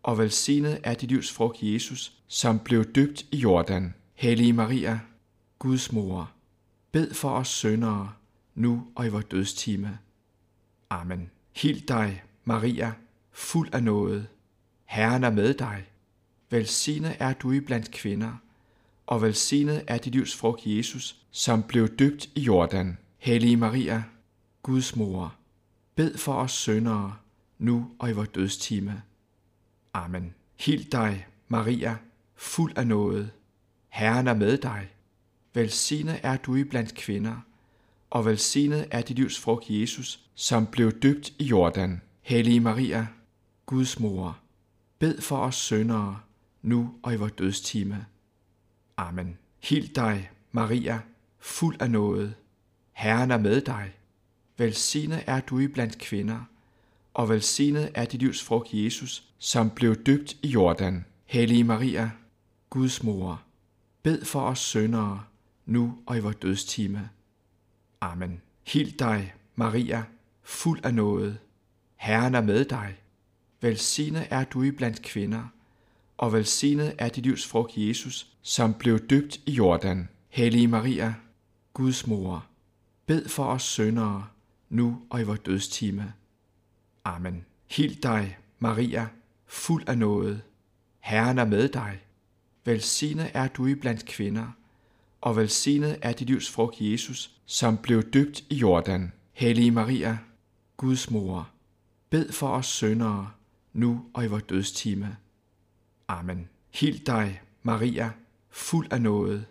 og 0.03 0.17
velsignet 0.17 0.79
er 0.83 0.93
dit 0.93 1.09
livs 1.09 1.31
frugt, 1.31 1.57
Jesus, 1.61 2.13
som 2.27 2.59
blev 2.59 2.85
døbt 2.85 3.25
i 3.31 3.37
Jordan. 3.37 3.93
Hellige 4.13 4.53
Maria, 4.53 4.99
Guds 5.59 5.91
mor, 5.91 6.31
bed 6.91 7.13
for 7.13 7.29
os 7.29 7.47
syndere, 7.47 8.13
nu 8.55 8.87
og 8.95 9.05
i 9.05 9.09
vores 9.09 9.25
dødstime. 9.25 9.99
Amen. 10.89 11.29
Hild 11.55 11.81
dig, 11.87 12.23
Maria, 12.43 12.93
fuld 13.31 13.69
af 13.73 13.83
noget. 13.83 14.27
Herren 14.85 15.23
er 15.23 15.31
med 15.31 15.53
dig. 15.53 15.85
Velsignet 16.49 17.15
er 17.19 17.33
du 17.33 17.51
i 17.51 17.59
blandt 17.59 17.91
kvinder, 17.91 18.33
og 19.11 19.21
velsignet 19.21 19.83
er 19.87 19.97
dit 19.97 20.13
livs 20.13 20.35
frugt, 20.35 20.61
Jesus, 20.65 21.15
som 21.31 21.63
blev 21.63 21.87
døbt 21.87 22.29
i 22.35 22.39
Jordan. 22.39 22.97
Hellige 23.17 23.57
Maria, 23.57 24.03
Guds 24.63 24.95
mor, 24.95 25.35
bed 25.95 26.17
for 26.17 26.33
os 26.33 26.51
syndere, 26.51 27.15
nu 27.57 27.91
og 27.99 28.09
i 28.09 28.13
vores 28.13 28.29
dødstime. 28.29 29.01
Amen. 29.93 30.33
Hild 30.59 30.85
dig, 30.91 31.27
Maria, 31.47 31.97
fuld 32.35 32.77
af 32.77 32.87
noget. 32.87 33.31
Herren 33.89 34.27
er 34.27 34.33
med 34.33 34.57
dig. 34.57 34.89
Velsignet 35.53 36.19
er 36.23 36.37
du 36.37 36.55
i 36.55 36.63
blandt 36.63 36.95
kvinder, 36.95 37.35
og 38.09 38.25
velsignet 38.25 38.87
er 38.91 39.01
dit 39.01 39.15
livs 39.15 39.39
frugt, 39.39 39.65
Jesus, 39.69 40.19
som 40.35 40.65
blev 40.65 40.91
døbt 40.91 41.33
i 41.39 41.43
Jordan. 41.43 42.01
Hellige 42.21 42.59
Maria, 42.59 43.07
Guds 43.65 43.99
mor, 43.99 44.37
bed 44.99 45.21
for 45.21 45.37
os 45.37 45.55
syndere, 45.55 46.19
nu 46.61 46.93
og 47.03 47.13
i 47.13 47.17
vores 47.17 47.31
dødstime. 47.31 48.05
Amen. 48.97 49.37
Hil 49.59 49.95
dig, 49.95 50.31
Maria, 50.51 50.99
fuld 51.39 51.81
af 51.81 51.91
noget. 51.91 52.35
Herren 52.91 53.31
er 53.31 53.37
med 53.37 53.61
dig. 53.61 53.93
Velsignet 54.57 55.23
er 55.27 55.39
du 55.39 55.59
i 55.59 55.67
blandt 55.67 55.97
kvinder, 55.97 56.39
og 57.13 57.29
velsignet 57.29 57.91
er 57.93 58.05
dit 58.05 58.19
livs 58.19 58.43
frugt, 58.43 58.69
Jesus, 58.73 59.23
som 59.37 59.69
blev 59.69 59.95
døbt 59.95 60.37
i 60.41 60.47
Jordan. 60.47 61.05
Hellige 61.25 61.63
Maria, 61.63 62.11
Guds 62.69 63.03
mor, 63.03 63.41
bed 64.03 64.25
for 64.25 64.41
os 64.41 64.59
syndere, 64.59 65.23
nu 65.65 65.97
og 66.05 66.17
i 66.17 66.19
vores 66.19 66.35
dødstime. 66.35 67.09
Amen. 68.01 68.41
Hil 68.67 68.99
dig, 68.99 69.33
Maria, 69.55 70.03
fuld 70.43 70.85
af 70.85 70.93
noget. 70.93 71.37
Herren 71.95 72.35
er 72.35 72.41
med 72.41 72.65
dig. 72.65 72.95
Velsignet 73.61 74.27
er 74.29 74.43
du 74.43 74.63
i 74.63 74.71
blandt 74.71 75.01
kvinder, 75.01 75.43
og 76.21 76.33
velsignet 76.33 76.95
er 76.97 77.09
dit 77.09 77.23
livs 77.23 77.47
frugt, 77.47 77.77
Jesus, 77.77 78.27
som 78.41 78.73
blev 78.73 78.99
døbt 78.99 79.39
i 79.45 79.51
Jordan. 79.51 80.09
Hellige 80.29 80.67
Maria, 80.67 81.13
Guds 81.73 82.07
mor, 82.07 82.45
bed 83.05 83.27
for 83.27 83.45
os 83.45 83.63
syndere, 83.63 84.27
nu 84.69 85.01
og 85.09 85.21
i 85.21 85.23
vores 85.23 85.39
dødstime. 85.39 86.13
Amen. 87.03 87.45
Hild 87.69 87.95
dig, 87.95 88.37
Maria, 88.59 89.07
fuld 89.47 89.83
af 89.87 89.97
noget. 89.97 90.41
Herren 90.99 91.37
er 91.37 91.45
med 91.45 91.69
dig. 91.69 91.99
Velsignet 92.65 93.31
er 93.33 93.47
du 93.47 93.65
i 93.65 93.75
blandt 93.75 94.05
kvinder, 94.05 94.47
og 95.21 95.35
velsignet 95.35 95.99
er 96.01 96.11
dit 96.11 96.27
livs 96.27 96.51
frugt, 96.51 96.75
Jesus, 96.79 97.31
som 97.45 97.77
blev 97.77 98.03
døbt 98.03 98.43
i 98.49 98.55
Jordan. 98.55 99.11
Hellige 99.33 99.71
Maria, 99.71 100.17
Guds 100.77 101.11
mor, 101.11 101.49
bed 102.09 102.31
for 102.31 102.47
os 102.47 102.65
syndere, 102.65 103.31
nu 103.73 104.05
og 104.13 104.23
i 104.23 104.27
vores 104.27 104.43
dødstime. 104.43 105.17
Amen. 106.11 106.49
Hild 106.69 106.99
dig, 107.05 107.41
Maria, 107.63 108.11
fuld 108.49 108.93
af 108.93 109.01
noget. 109.01 109.45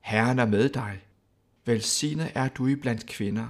Herren 0.00 0.38
er 0.38 0.46
med 0.46 0.68
dig. 0.68 1.00
Velsignet 1.64 2.32
er 2.34 2.48
du 2.48 2.66
i 2.66 2.74
blandt 2.74 3.06
kvinder, 3.06 3.48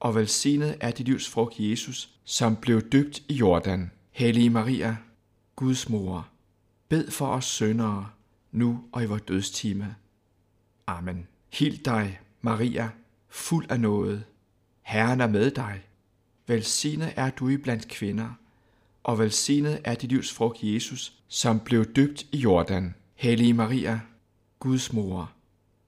og 0.00 0.14
velsignet 0.14 0.76
er 0.80 0.90
dit 0.90 1.06
livs 1.06 1.28
frugt, 1.28 1.54
Jesus, 1.58 2.10
som 2.24 2.56
blev 2.56 2.80
døbt 2.80 3.22
i 3.28 3.34
Jordan. 3.34 3.90
Hellige 4.10 4.50
Maria, 4.50 4.96
Guds 5.56 5.88
mor, 5.88 6.28
bed 6.88 7.10
for 7.10 7.26
os 7.26 7.44
syndere, 7.44 8.10
nu 8.52 8.84
og 8.92 9.02
i 9.02 9.06
vores 9.06 9.22
dødstime. 9.22 9.96
Amen. 10.86 11.26
Hild 11.52 11.84
dig, 11.84 12.20
Maria, 12.40 12.90
fuld 13.28 13.70
af 13.70 13.80
noget. 13.80 14.24
Herren 14.82 15.20
er 15.20 15.28
med 15.28 15.50
dig. 15.50 15.82
Velsignet 16.46 17.12
er 17.16 17.30
du 17.30 17.48
i 17.48 17.56
blandt 17.56 17.88
kvinder, 17.88 18.28
og 19.06 19.18
velsignet 19.18 19.80
er 19.84 19.94
dit 19.94 20.10
livs 20.10 20.32
frugt, 20.32 20.58
Jesus, 20.62 21.12
som 21.28 21.60
blev 21.60 21.84
døbt 21.84 22.26
i 22.32 22.36
Jordan. 22.36 22.94
Hellige 23.14 23.54
Maria, 23.54 24.00
Guds 24.58 24.92
mor, 24.92 25.32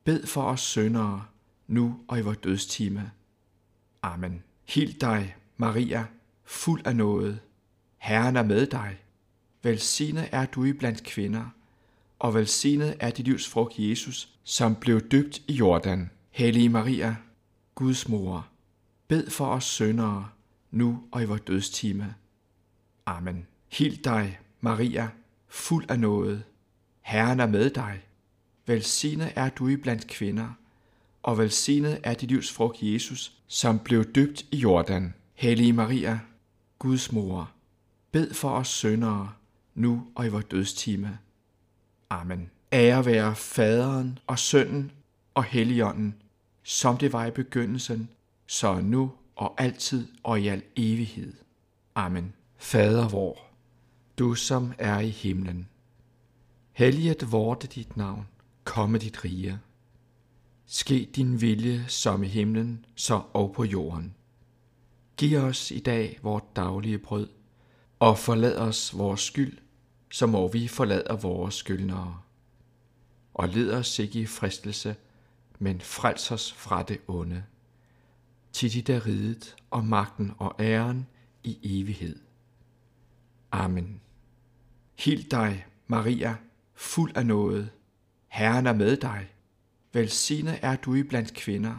bed 0.05 0.27
for 0.27 0.43
os 0.43 0.61
syndere, 0.61 1.25
nu 1.67 2.01
og 2.09 2.19
i 2.19 2.23
vores 2.23 2.39
dødstime. 2.39 3.11
Amen. 4.03 4.43
Hild 4.69 4.95
dig, 5.01 5.37
Maria, 5.57 6.07
fuld 6.45 6.87
af 6.87 6.97
noget. 6.97 7.41
Herren 7.97 8.37
er 8.37 8.43
med 8.43 8.67
dig. 8.67 8.99
Velsignet 9.63 10.29
er 10.33 10.47
du 10.47 10.65
i 10.65 10.73
blandt 10.73 11.03
kvinder, 11.05 11.45
og 12.19 12.35
velsignet 12.35 12.97
er 13.01 13.11
dit 13.11 13.25
livs 13.25 13.49
frugt, 13.49 13.79
Jesus, 13.79 14.29
som 14.45 14.75
blev 14.75 15.01
døbt 15.01 15.43
i 15.49 15.53
Jordan. 15.53 16.11
Hellige 16.31 16.69
Maria, 16.69 17.17
Guds 17.75 18.09
mor, 18.09 18.47
bed 19.09 19.31
for 19.31 19.47
os 19.47 19.65
syndere, 19.65 20.29
nu 20.71 21.03
og 21.13 21.23
i 21.23 21.25
vores 21.25 21.41
dødstime. 21.41 22.15
Amen. 23.09 23.47
Hild 23.69 23.97
dig, 24.05 24.39
Maria, 24.61 25.09
fuld 25.49 25.91
af 25.91 26.01
noget. 26.01 26.45
Herren 27.01 27.41
er 27.41 27.47
med 27.47 27.71
dig. 27.71 28.01
Velsignet 28.67 29.33
er 29.37 29.49
du 29.49 29.69
i 29.69 29.77
blandt 29.77 30.07
kvinder, 30.07 30.49
og 31.23 31.39
velsignet 31.39 32.01
er 32.03 32.15
dit 32.15 32.29
livs 32.29 32.53
frugt, 32.53 32.83
Jesus, 32.83 33.33
som 33.47 33.79
blev 33.79 34.05
døbt 34.05 34.47
i 34.51 34.57
Jordan. 34.57 35.15
Hellige 35.35 35.73
Maria, 35.73 36.21
Guds 36.79 37.13
mor, 37.13 37.51
bed 38.13 38.35
for 38.35 38.51
os 38.51 38.69
syndere, 38.69 39.33
nu 39.75 40.07
og 40.15 40.27
i 40.27 40.29
vores 40.29 40.45
dødstime. 40.45 41.19
Amen. 42.11 42.51
Ære 42.73 43.07
være 43.07 43.35
faderen 43.35 44.19
og 44.27 44.39
sønnen 44.39 44.91
og 45.35 45.45
helligånden, 45.45 46.15
som 46.63 46.97
det 46.97 47.13
var 47.13 47.27
i 47.27 47.31
begyndelsen, 47.31 48.09
så 48.47 48.81
nu 48.81 49.13
og 49.37 49.55
altid 49.59 50.09
og 50.23 50.41
i 50.41 50.49
al 50.49 50.63
evighed. 50.77 51.33
Amen. 51.95 52.33
Fader 52.61 53.09
vor, 53.09 53.39
du 54.19 54.35
som 54.35 54.73
er 54.79 54.99
i 55.01 55.09
himlen. 55.09 55.69
Helliget 56.73 57.33
vorte 57.33 57.67
dit 57.67 57.97
navn, 57.97 58.29
komme 58.65 58.99
dit 58.99 59.25
rige. 59.25 59.61
Ske 60.67 61.11
din 61.17 61.41
vilje 61.41 61.85
som 61.89 62.23
i 62.23 62.27
himlen, 62.27 62.85
så 62.95 63.23
og 63.33 63.53
på 63.53 63.65
jorden. 63.65 64.15
Giv 65.17 65.39
os 65.39 65.71
i 65.71 65.79
dag 65.79 66.19
vort 66.23 66.57
daglige 66.57 66.99
brød, 66.99 67.29
og 67.99 68.19
forlad 68.19 68.57
os 68.57 68.99
vores 68.99 69.21
skyld, 69.21 69.59
som 70.11 70.29
må 70.29 70.49
vi 70.49 70.69
forlader 70.69 71.17
vores 71.17 71.55
skyldnere. 71.55 72.21
Og 73.35 73.49
led 73.49 73.73
os 73.73 73.99
ikke 73.99 74.21
i 74.21 74.27
fristelse, 74.27 74.97
men 75.59 75.81
frels 75.81 76.31
os 76.31 76.53
fra 76.53 76.83
det 76.83 77.01
onde. 77.09 77.45
Til 78.53 78.73
dit 78.73 78.89
er 78.89 79.07
riget 79.07 79.57
og 79.71 79.85
magten 79.85 80.33
og 80.39 80.55
æren 80.61 81.07
i 81.45 81.81
evighed. 81.81 82.28
Amen. 83.53 84.01
Hild 84.99 85.25
dig, 85.31 85.67
Maria, 85.87 86.37
fuld 86.75 87.17
af 87.17 87.27
noget. 87.27 87.71
Herren 88.29 88.67
er 88.67 88.73
med 88.73 88.97
dig. 88.97 89.29
Velsignet 89.93 90.59
er 90.63 90.77
du 90.77 90.95
i 90.95 91.03
blandt 91.03 91.35
kvinder, 91.35 91.75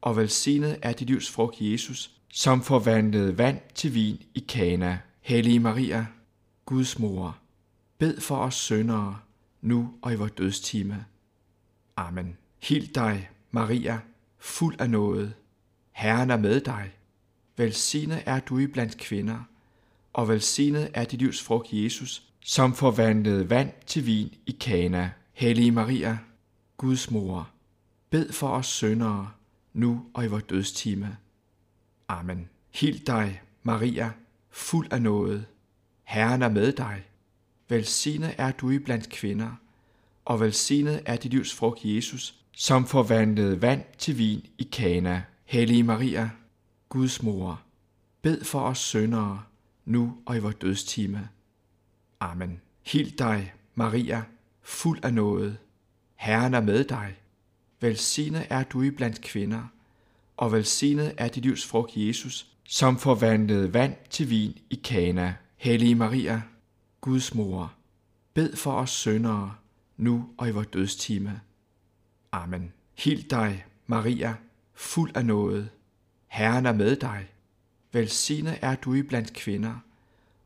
og 0.00 0.16
velsignet 0.16 0.78
er 0.82 0.92
dit 0.92 1.06
livs 1.06 1.30
frugt, 1.30 1.56
Jesus, 1.60 2.10
som 2.28 2.62
forvandlede 2.62 3.38
vand 3.38 3.60
til 3.74 3.94
vin 3.94 4.22
i 4.34 4.44
Kana. 4.48 4.98
Hellige 5.20 5.60
Maria, 5.60 6.06
Guds 6.66 6.98
mor, 6.98 7.38
bed 7.98 8.20
for 8.20 8.36
os 8.36 8.54
syndere, 8.54 9.18
nu 9.60 9.94
og 10.02 10.12
i 10.12 10.16
vores 10.16 10.32
dødstime. 10.32 11.04
Amen. 11.96 12.36
Hil 12.62 12.94
dig, 12.94 13.30
Maria, 13.50 14.00
fuld 14.38 14.80
af 14.80 14.90
nåde. 14.90 15.32
Herren 15.92 16.30
er 16.30 16.36
med 16.36 16.60
dig. 16.60 16.92
Velsignet 17.56 18.22
er 18.26 18.40
du 18.40 18.58
i 18.58 18.66
blandt 18.66 18.98
kvinder, 18.98 19.40
og 20.12 20.28
velsignet 20.28 20.90
er 20.94 21.04
dit 21.04 21.18
livs 21.18 21.42
frugt, 21.42 21.68
Jesus, 21.72 22.22
som 22.44 22.74
forvandlede 22.74 23.50
vand 23.50 23.72
til 23.86 24.06
vin 24.06 24.34
i 24.46 24.56
Kana. 24.60 25.10
Hellige 25.32 25.72
Maria, 25.72 26.18
Guds 26.76 27.10
mor, 27.10 27.48
bed 28.10 28.32
for 28.32 28.48
os 28.48 28.66
syndere, 28.66 29.30
nu 29.72 30.06
og 30.14 30.24
i 30.24 30.28
vores 30.28 30.44
dødstime. 30.44 31.16
Amen. 32.08 32.48
Hil 32.74 33.06
dig, 33.06 33.42
Maria, 33.62 34.10
fuld 34.50 34.92
af 34.92 35.02
nåde. 35.02 35.44
Herren 36.02 36.42
er 36.42 36.48
med 36.48 36.72
dig. 36.72 37.04
Velsignet 37.68 38.34
er 38.38 38.52
du 38.52 38.70
i 38.70 38.78
blandt 38.78 39.08
kvinder, 39.08 39.50
og 40.24 40.40
velsignet 40.40 41.02
er 41.06 41.16
dit 41.16 41.30
livs 41.30 41.54
frugt, 41.54 41.80
Jesus, 41.84 42.34
som 42.52 42.86
forvandlede 42.86 43.62
vand 43.62 43.84
til 43.98 44.18
vin 44.18 44.46
i 44.58 44.62
Kana. 44.72 45.22
Hellige 45.44 45.82
Maria, 45.82 46.30
Guds 46.88 47.22
mor, 47.22 47.60
bed 48.22 48.44
for 48.44 48.60
os 48.60 48.78
syndere, 48.78 49.42
nu 49.90 50.16
og 50.26 50.36
i 50.36 50.38
vores 50.38 50.54
dødstime. 50.54 51.28
Amen. 52.20 52.60
Hil 52.86 53.18
dig, 53.18 53.52
Maria, 53.74 54.22
fuld 54.62 55.04
af 55.04 55.14
nåde. 55.14 55.56
Herren 56.14 56.54
er 56.54 56.60
med 56.60 56.84
dig. 56.84 57.16
Velsignet 57.80 58.46
er 58.50 58.62
du 58.62 58.82
i 58.82 58.90
blandt 58.90 59.20
kvinder, 59.20 59.62
og 60.36 60.52
velsignet 60.52 61.14
er 61.18 61.28
dit 61.28 61.42
livs 61.42 61.66
frugt, 61.66 61.96
Jesus, 61.96 62.46
som 62.64 62.98
forvandlede 62.98 63.74
vand 63.74 63.96
til 64.10 64.30
vin 64.30 64.58
i 64.70 64.74
Kana. 64.74 65.34
Hellige 65.56 65.94
Maria, 65.94 66.42
Guds 67.00 67.34
mor, 67.34 67.72
bed 68.34 68.56
for 68.56 68.72
os 68.72 68.90
syndere, 68.90 69.54
nu 69.96 70.28
og 70.38 70.48
i 70.48 70.50
vores 70.50 70.66
dødstime. 70.66 71.40
Amen. 72.32 72.72
Hil 72.98 73.30
dig, 73.30 73.64
Maria, 73.86 74.34
fuld 74.74 75.16
af 75.16 75.26
nåde. 75.26 75.68
Herren 76.26 76.66
er 76.66 76.72
med 76.72 76.96
dig. 76.96 77.26
Velsignet 77.92 78.58
er 78.62 78.74
du 78.74 78.94
i 78.94 79.02
blandt 79.02 79.32
kvinder, 79.32 79.74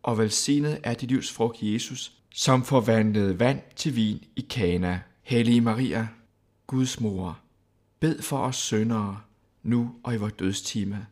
og 0.02 0.18
velsignet 0.18 0.80
er 0.82 0.94
dit 0.94 1.08
livs 1.08 1.32
frugt, 1.32 1.58
Jesus, 1.62 2.12
som 2.30 2.64
forvandlede 2.64 3.38
vand 3.38 3.60
til 3.76 3.96
vin 3.96 4.24
i 4.36 4.40
Kana. 4.40 5.00
Hellige 5.22 5.60
Maria, 5.60 6.08
Guds 6.66 7.00
mor, 7.00 7.38
bed 8.00 8.22
for 8.22 8.38
os 8.38 8.56
syndere, 8.56 9.20
nu 9.62 9.94
og 10.02 10.14
i 10.14 10.16
vores 10.16 10.32
dødstime. 10.32 11.06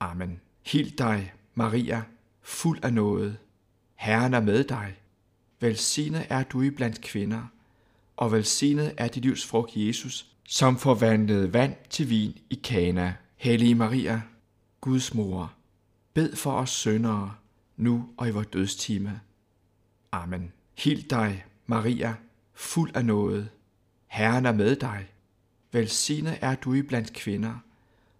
Amen. 0.00 0.40
Hild 0.66 0.90
dig, 0.90 1.32
Maria, 1.54 2.02
fuld 2.42 2.78
af 2.84 2.92
nåde. 2.92 3.36
Herren 3.94 4.34
er 4.34 4.40
med 4.40 4.64
dig. 4.64 4.94
Velsignet 5.60 6.26
er 6.28 6.42
du 6.42 6.62
i 6.62 6.70
blandt 6.70 7.00
kvinder, 7.00 7.42
og 8.16 8.32
velsignet 8.32 8.94
er 8.96 9.08
dit 9.08 9.22
livs 9.22 9.46
frugt, 9.46 9.76
Jesus, 9.76 10.26
som 10.48 10.78
forvandlede 10.78 11.52
vand 11.52 11.74
til 11.90 12.10
vin 12.10 12.38
i 12.50 12.54
Kana. 12.54 13.14
Hellige 13.36 13.74
Maria, 13.74 14.22
Guds 14.86 15.14
mor, 15.14 15.52
bed 16.14 16.36
for 16.36 16.52
os 16.52 16.70
syndere, 16.70 17.34
nu 17.76 18.08
og 18.16 18.28
i 18.28 18.30
vores 18.30 18.46
dødstime. 18.46 19.20
Amen. 20.12 20.52
Hild 20.78 21.02
dig, 21.02 21.44
Maria, 21.66 22.14
fuld 22.54 22.96
af 22.96 23.04
nåde. 23.04 23.48
Herren 24.06 24.46
er 24.46 24.52
med 24.52 24.76
dig. 24.76 25.06
Velsignet 25.72 26.38
er 26.40 26.54
du 26.54 26.74
i 26.74 26.82
blandt 26.82 27.12
kvinder, 27.12 27.54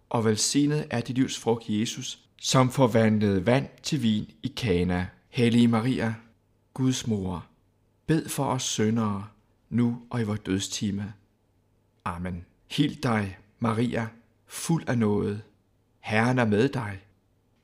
og 0.09 0.25
velsignet 0.25 0.87
er 0.89 1.01
dit 1.01 1.15
livs 1.15 1.39
frugt, 1.39 1.69
Jesus, 1.69 2.19
som 2.37 2.69
forvandlede 2.69 3.45
vand 3.45 3.69
til 3.83 4.03
vin 4.03 4.31
i 4.43 4.47
Kana. 4.47 5.07
Hellige 5.29 5.67
Maria, 5.67 6.15
Guds 6.73 7.07
mor, 7.07 7.45
bed 8.07 8.29
for 8.29 8.45
os 8.45 8.63
syndere, 8.63 9.27
nu 9.69 10.01
og 10.09 10.21
i 10.21 10.23
vores 10.23 10.39
dødstime. 10.39 11.13
Amen. 12.05 12.45
Hild 12.71 12.95
dig, 13.01 13.37
Maria, 13.59 14.07
fuld 14.47 14.83
af 14.89 14.97
nåde. 14.97 15.41
Herren 16.07 16.39
er 16.39 16.45
med 16.45 16.69
dig. 16.69 16.99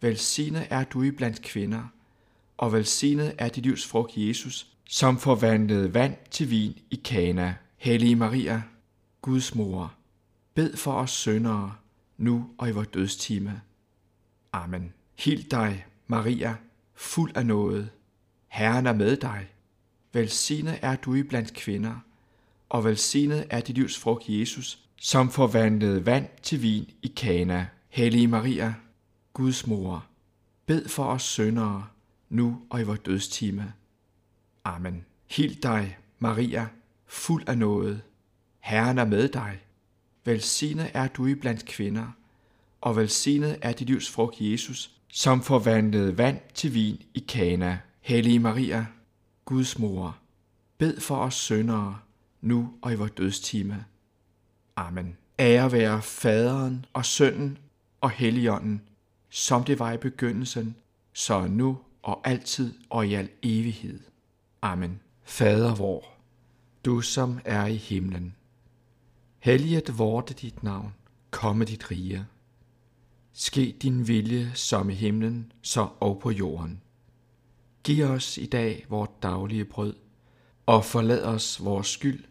Velsignet 0.02 0.68
er 0.70 0.84
du 0.84 1.04
i 1.04 1.12
blandt 1.12 1.42
kvinder, 1.42 1.84
og 2.58 2.74
velsignet 2.74 3.36
er 3.38 3.50
dit 3.50 3.64
livs 3.64 3.88
frugt, 3.88 4.12
Jesus, 4.18 4.68
som 4.86 5.18
forvandlede 5.18 5.94
vand 5.94 6.16
til 6.32 6.50
vin 6.50 6.80
i 6.92 6.96
Kana. 6.96 7.56
Hellige 7.78 8.16
Maria, 8.16 8.62
Guds 9.22 9.56
mor, 9.56 9.94
bed 10.54 10.78
for 10.78 10.94
os 10.94 11.12
syndere, 11.12 11.76
nu 12.18 12.50
og 12.58 12.70
i 12.70 12.72
vores 12.72 12.88
dødstime. 12.88 13.62
Amen. 14.54 14.94
Hil 15.20 15.52
dig, 15.52 15.86
Maria, 16.08 16.56
fuld 16.96 17.32
af 17.38 17.46
nåde. 17.46 17.90
Herren 18.48 18.86
er 18.86 18.94
med 18.94 19.18
dig. 19.18 19.48
Velsignet 20.14 20.80
er 20.82 20.96
du 20.96 21.14
i 21.14 21.24
blandt 21.24 21.54
kvinder, 21.54 21.96
og 22.70 22.86
velsignet 22.86 23.46
er 23.50 23.62
dit 23.62 23.76
livs 23.76 24.00
frugt, 24.00 24.24
Jesus, 24.28 24.80
som 24.98 25.30
forvandlede 25.30 26.06
vand 26.06 26.28
til 26.42 26.62
vin 26.62 26.90
i 27.02 27.08
Kana. 27.08 27.68
Hellige 27.94 28.28
Maria, 28.28 28.74
Guds 29.34 29.68
mor, 29.68 30.06
bed 30.66 30.88
for 30.88 31.06
os 31.06 31.22
syndere, 31.22 31.88
nu 32.30 32.62
og 32.70 32.82
i 32.82 32.84
vores 32.84 33.00
dødstime. 33.00 33.74
Amen. 34.64 35.06
Hil 35.30 35.64
dig, 35.64 35.98
Maria, 36.20 36.68
fuld 37.06 37.44
af 37.48 37.58
nåde. 37.58 38.02
Herren 38.60 38.98
er 38.98 39.06
med 39.06 39.30
dig. 39.30 39.60
Velsignet 40.26 40.92
er 40.94 41.08
du 41.08 41.26
i 41.26 41.36
blandt 41.36 41.66
kvinder, 41.66 42.08
og 42.82 42.96
velsignet 42.96 43.58
er 43.62 43.72
dit 43.72 43.88
livs 43.88 44.10
frugt, 44.10 44.36
Jesus, 44.40 44.92
som 45.08 45.42
forvandlede 45.42 46.18
vand 46.18 46.40
til 46.54 46.74
vin 46.74 47.02
i 47.14 47.20
Kana. 47.20 47.80
Hellige 48.02 48.40
Maria, 48.40 48.86
Guds 49.46 49.80
mor, 49.80 50.18
bed 50.78 51.00
for 51.00 51.16
os 51.16 51.36
syndere, 51.36 52.00
nu 52.42 52.74
og 52.82 52.92
i 52.94 52.96
vores 52.96 53.12
dødstime. 53.12 53.86
Amen. 54.76 55.18
Ære 55.40 55.72
være 55.72 56.02
faderen 56.02 56.86
og 56.94 57.06
sønnen 57.06 57.58
og 58.04 58.12
helligånden, 58.12 58.82
som 59.30 59.64
det 59.64 59.80
var 59.80 59.92
i 59.92 59.98
begyndelsen, 59.98 60.76
så 61.14 61.48
nu 61.48 61.78
og 62.02 62.28
altid 62.28 62.74
og 62.90 63.08
i 63.08 63.14
al 63.14 63.30
evighed. 63.44 64.00
Amen. 64.62 65.00
Fader 65.24 65.76
vor, 65.76 66.04
du 66.86 67.02
som 67.02 67.40
er 67.46 67.66
i 67.66 67.76
himlen. 67.76 68.36
Helliget 69.40 69.98
vorte 69.98 70.34
dit 70.34 70.64
navn, 70.64 70.94
komme 71.32 71.66
dit 71.66 71.92
rige. 71.92 72.26
Ske 73.34 73.76
din 73.82 74.08
vilje 74.08 74.52
som 74.54 74.90
i 74.90 74.94
himlen, 74.94 75.52
så 75.62 75.88
og 76.00 76.20
på 76.20 76.32
jorden. 76.32 76.82
Giv 77.84 78.06
os 78.06 78.38
i 78.38 78.46
dag 78.46 78.86
vort 78.90 79.24
daglige 79.24 79.66
brød, 79.66 79.96
og 80.66 80.86
forlad 80.86 81.24
os 81.24 81.64
vores 81.64 81.88
skyld, 81.88 82.24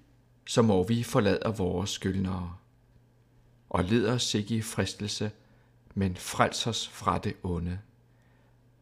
som 0.47 0.65
må 0.65 0.87
vi 0.87 1.03
forlader 1.03 1.53
vores 1.53 1.91
skyldnere. 1.91 2.57
Og 3.71 3.85
led 3.85 4.09
os 4.09 4.35
ikke 4.35 4.55
i 4.55 4.63
fristelse, 4.63 5.31
men 5.95 6.17
frels 6.17 6.67
os 6.67 6.89
fra 6.89 7.19
det 7.19 7.35
onde. 7.43 7.79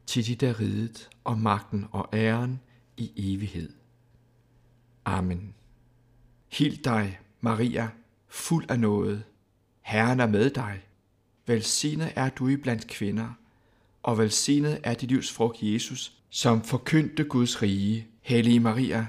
Til 0.07 0.27
dit 0.27 0.43
er 0.43 0.61
riget 0.61 1.09
og 1.25 1.39
magten 1.39 1.87
og 1.91 2.09
æren 2.13 2.61
i 2.97 3.13
evighed. 3.17 3.73
Amen. 5.05 5.55
Hil 6.49 6.85
dig, 6.85 7.21
Maria, 7.41 7.89
fuld 8.29 8.71
af 8.71 8.81
nåde. 8.81 9.23
Herren 9.81 10.21
er 10.21 10.27
med 10.27 10.51
dig. 10.51 10.83
Velsignet 11.47 12.13
er 12.17 12.29
du 12.29 12.49
i 12.49 12.57
blandt 12.57 12.87
kvinder, 12.87 13.29
og 14.03 14.19
velsignet 14.19 14.81
er 14.85 14.95
dit 14.95 15.09
livs 15.09 15.33
frugt, 15.33 15.59
Jesus, 15.63 16.13
som 16.31 16.63
forkyndte 16.63 17.25
Guds 17.25 17.63
rige. 17.63 18.07
Hellige 18.23 18.61
Maria, 18.61 19.07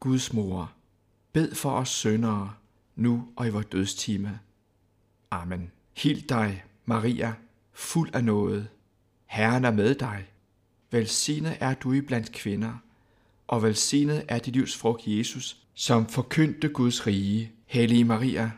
Guds 0.00 0.32
mor, 0.32 0.72
bed 1.32 1.54
for 1.54 1.70
os 1.70 1.88
syndere, 1.88 2.54
nu 2.96 3.28
og 3.36 3.46
i 3.46 3.50
vores 3.50 3.66
dødstime. 3.66 4.40
Amen. 5.30 5.70
Hil 5.96 6.28
dig, 6.28 6.64
Maria, 6.84 7.34
fuld 7.72 8.14
af 8.14 8.24
nåde. 8.24 8.66
Herren 9.26 9.64
er 9.64 9.70
med 9.70 9.94
dig. 9.94 10.26
Velsignet 10.90 11.56
er 11.60 11.74
du 11.74 11.92
i 11.92 12.00
blandt 12.00 12.32
kvinder, 12.32 12.72
og 13.46 13.62
velsignet 13.62 14.24
er 14.28 14.38
dit 14.38 14.54
livs 14.54 14.76
frugt, 14.76 15.02
Jesus, 15.06 15.56
som 15.74 16.06
forkyndte 16.06 16.68
Guds 16.68 17.06
rige. 17.06 17.52
Hellige 17.66 18.04
Maria, 18.04 18.50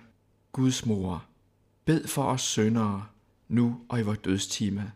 Guds 0.53 0.87
mor, 0.87 1.25
bed 1.85 2.07
for 2.07 2.25
os 2.25 2.43
syndere, 2.43 3.07
nu 3.49 3.81
og 3.89 4.01
i 4.01 4.03
vores 4.03 4.19
dødstime. 4.19 4.93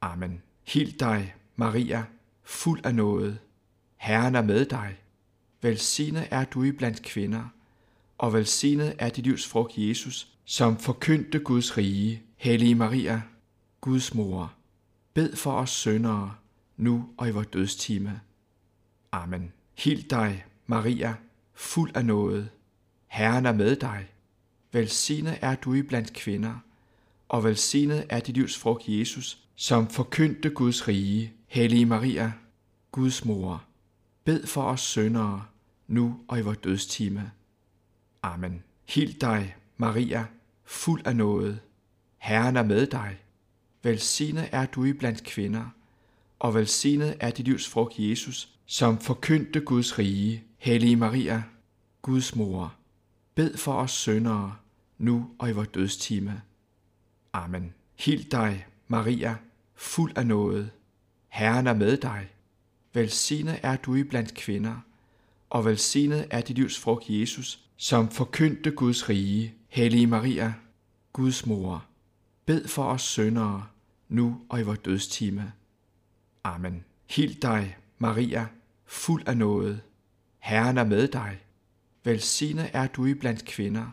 Amen. 0.00 0.42
Hil 0.62 1.00
dig, 1.00 1.34
Maria, 1.56 2.04
fuld 2.42 2.86
af 2.86 2.94
nåde. 2.94 3.38
Herren 3.96 4.34
er 4.34 4.42
med 4.42 4.64
dig. 4.64 4.96
Velsignet 5.62 6.28
er 6.30 6.44
du 6.44 6.62
i 6.62 6.72
blandt 6.72 7.02
kvinder, 7.02 7.44
og 8.18 8.32
velsignet 8.32 8.94
er 8.98 9.08
dit 9.08 9.24
livs 9.24 9.46
frugt, 9.46 9.72
Jesus, 9.76 10.28
som 10.44 10.78
forkyndte 10.78 11.38
Guds 11.38 11.76
rige. 11.76 12.22
Hellige 12.36 12.74
Maria, 12.74 13.22
Guds 13.80 14.14
mor, 14.14 14.52
bed 15.14 15.36
for 15.36 15.52
os 15.52 15.70
syndere, 15.70 16.34
nu 16.76 17.08
og 17.16 17.28
i 17.28 17.30
vores 17.30 17.46
dødstime. 17.46 18.20
Amen. 19.12 19.52
Hil 19.78 20.10
dig, 20.10 20.44
Maria, 20.66 21.14
fuld 21.54 21.96
af 21.96 22.04
nåde. 22.04 22.48
Herren 23.06 23.46
er 23.46 23.52
med 23.52 23.76
dig. 23.76 24.06
Velsignet 24.72 25.38
er 25.40 25.54
du 25.54 25.74
iblandt 25.74 26.12
kvinder, 26.12 26.54
og 27.28 27.44
velsignet 27.44 28.06
er 28.08 28.20
dit 28.20 28.34
livs 28.34 28.58
frugt, 28.58 28.88
Jesus, 28.88 29.38
som 29.54 29.88
forkyndte 29.88 30.50
Guds 30.50 30.88
rige. 30.88 31.32
Hellige 31.46 31.86
Maria, 31.86 32.32
Guds 32.92 33.24
mor, 33.24 33.64
bed 34.24 34.46
for 34.46 34.62
os 34.62 34.80
syndere, 34.80 35.44
nu 35.86 36.20
og 36.28 36.38
i 36.38 36.42
vores 36.42 36.58
dødstime. 36.58 37.30
Amen. 38.22 38.62
Hil 38.88 39.20
dig, 39.20 39.56
Maria, 39.76 40.26
fuld 40.64 41.06
af 41.06 41.16
nåde. 41.16 41.58
Herren 42.24 42.56
er 42.56 42.62
med 42.62 42.86
dig. 42.86 43.18
Velsignet 43.82 44.48
er 44.52 44.66
du 44.66 44.84
iblandt 44.84 45.24
kvinder, 45.24 45.64
og 46.38 46.54
velsignet 46.54 47.16
er 47.20 47.30
dit 47.30 47.44
livs 47.44 47.68
frugt, 47.68 47.94
Jesus, 47.98 48.48
som 48.66 48.98
forkyndte 48.98 49.60
Guds 49.60 49.98
rige. 49.98 50.44
Hellige 50.58 50.96
Maria, 50.96 51.42
Guds 52.02 52.36
mor, 52.36 52.74
bed 53.34 53.56
for 53.56 53.72
os 53.72 53.90
syndere, 53.90 54.56
nu 54.98 55.30
og 55.38 55.48
i 55.48 55.52
vores 55.52 55.68
dødstime. 55.68 56.42
Amen. 57.32 57.74
Hild 57.98 58.24
dig, 58.30 58.66
Maria, 58.88 59.36
fuld 59.74 60.18
af 60.18 60.26
nåde. 60.26 60.70
Herren 61.28 61.66
er 61.66 61.74
med 61.74 61.96
dig. 61.96 62.28
Velsignet 62.94 63.60
er 63.62 63.76
du 63.76 63.94
iblandt 63.94 64.34
kvinder, 64.34 64.76
og 65.50 65.64
velsignet 65.64 66.26
er 66.30 66.40
dit 66.40 66.56
livs 66.56 66.78
frugt, 66.78 67.04
Jesus, 67.08 67.60
som 67.76 68.08
forkyndte 68.08 68.70
Guds 68.70 69.08
rige. 69.08 69.54
Hellige 69.68 70.06
Maria, 70.06 70.54
Guds 71.12 71.46
mor, 71.46 71.84
bed 72.46 72.68
for 72.68 72.84
os 72.84 73.02
syndere, 73.02 73.66
nu 74.08 74.40
og 74.48 74.60
i 74.60 74.62
vores 74.62 74.78
dødstime. 74.78 75.52
Amen. 76.44 76.84
Hild 77.10 77.34
dig, 77.34 77.76
Maria, 77.98 78.46
fuld 78.86 79.28
af 79.28 79.36
nåde. 79.36 79.80
Herren 80.38 80.78
er 80.78 80.84
med 80.84 81.08
dig. 81.08 81.38
Velsignet 82.04 82.70
er 82.72 82.86
du 82.86 83.06
iblandt 83.06 83.44
kvinder, 83.44 83.86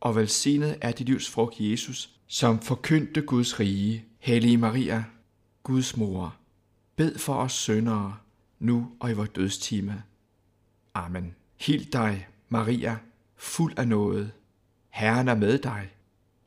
og 0.00 0.16
velsignet 0.16 0.78
er 0.80 0.92
dit 0.92 1.06
livs 1.06 1.30
frugt, 1.30 1.60
Jesus, 1.60 2.10
som 2.26 2.60
forkyndte 2.60 3.22
Guds 3.22 3.60
rige. 3.60 4.04
Hellige 4.18 4.58
Maria, 4.58 5.04
Guds 5.62 5.96
mor, 5.96 6.36
bed 6.96 7.18
for 7.18 7.34
os 7.34 7.52
syndere, 7.52 8.16
nu 8.58 8.92
og 9.00 9.10
i 9.10 9.14
vores 9.14 9.30
dødstime. 9.30 10.02
Amen. 10.94 11.34
Hild 11.56 11.92
dig, 11.92 12.28
Maria, 12.48 12.96
fuld 13.36 13.78
af 13.78 13.88
nåde. 13.88 14.30
Herren 14.90 15.28
er 15.28 15.34
med 15.34 15.58
dig. 15.58 15.93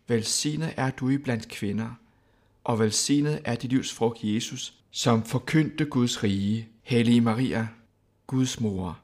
Velsignet 0.07 0.73
er 0.77 0.89
du 0.89 1.09
iblandt 1.09 1.47
kvinder, 1.47 1.89
og 2.63 2.79
velsignet 2.79 3.41
er 3.45 3.55
dit 3.55 3.69
livs 3.69 3.93
frugt, 3.93 4.19
Jesus, 4.23 4.73
som 4.91 5.23
forkyndte 5.23 5.85
Guds 5.85 6.23
rige. 6.23 6.69
Hellige 6.83 7.21
Maria, 7.21 7.67
Guds 8.27 8.59
mor, 8.59 8.99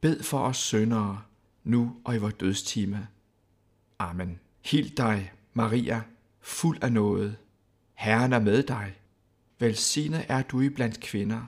bed 0.00 0.22
for 0.22 0.38
os 0.38 0.56
syndere, 0.56 1.22
nu 1.64 1.96
og 2.04 2.14
i 2.14 2.18
vores 2.18 2.34
dødstime. 2.34 3.08
Amen. 3.98 4.40
Hild 4.64 4.96
dig, 4.96 5.32
Maria, 5.54 6.02
fuld 6.40 6.78
af 6.82 6.92
nåde. 6.92 7.36
Herren 7.94 8.32
er 8.32 8.38
med 8.38 8.62
dig. 8.62 8.94
Velsignet 9.58 10.24
er 10.28 10.42
du 10.42 10.60
iblandt 10.60 11.00
kvinder, 11.00 11.40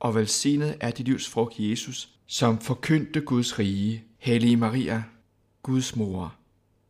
og 0.00 0.14
velsignet 0.14 0.76
er 0.80 0.90
dit 0.90 1.06
livs 1.06 1.28
frugt, 1.28 1.54
Jesus, 1.58 2.08
som 2.26 2.58
forkyndte 2.58 3.20
Guds 3.20 3.58
rige. 3.58 4.04
Hellige 4.18 4.56
Maria, 4.56 5.02
Guds 5.62 5.96
mor, 5.96 6.34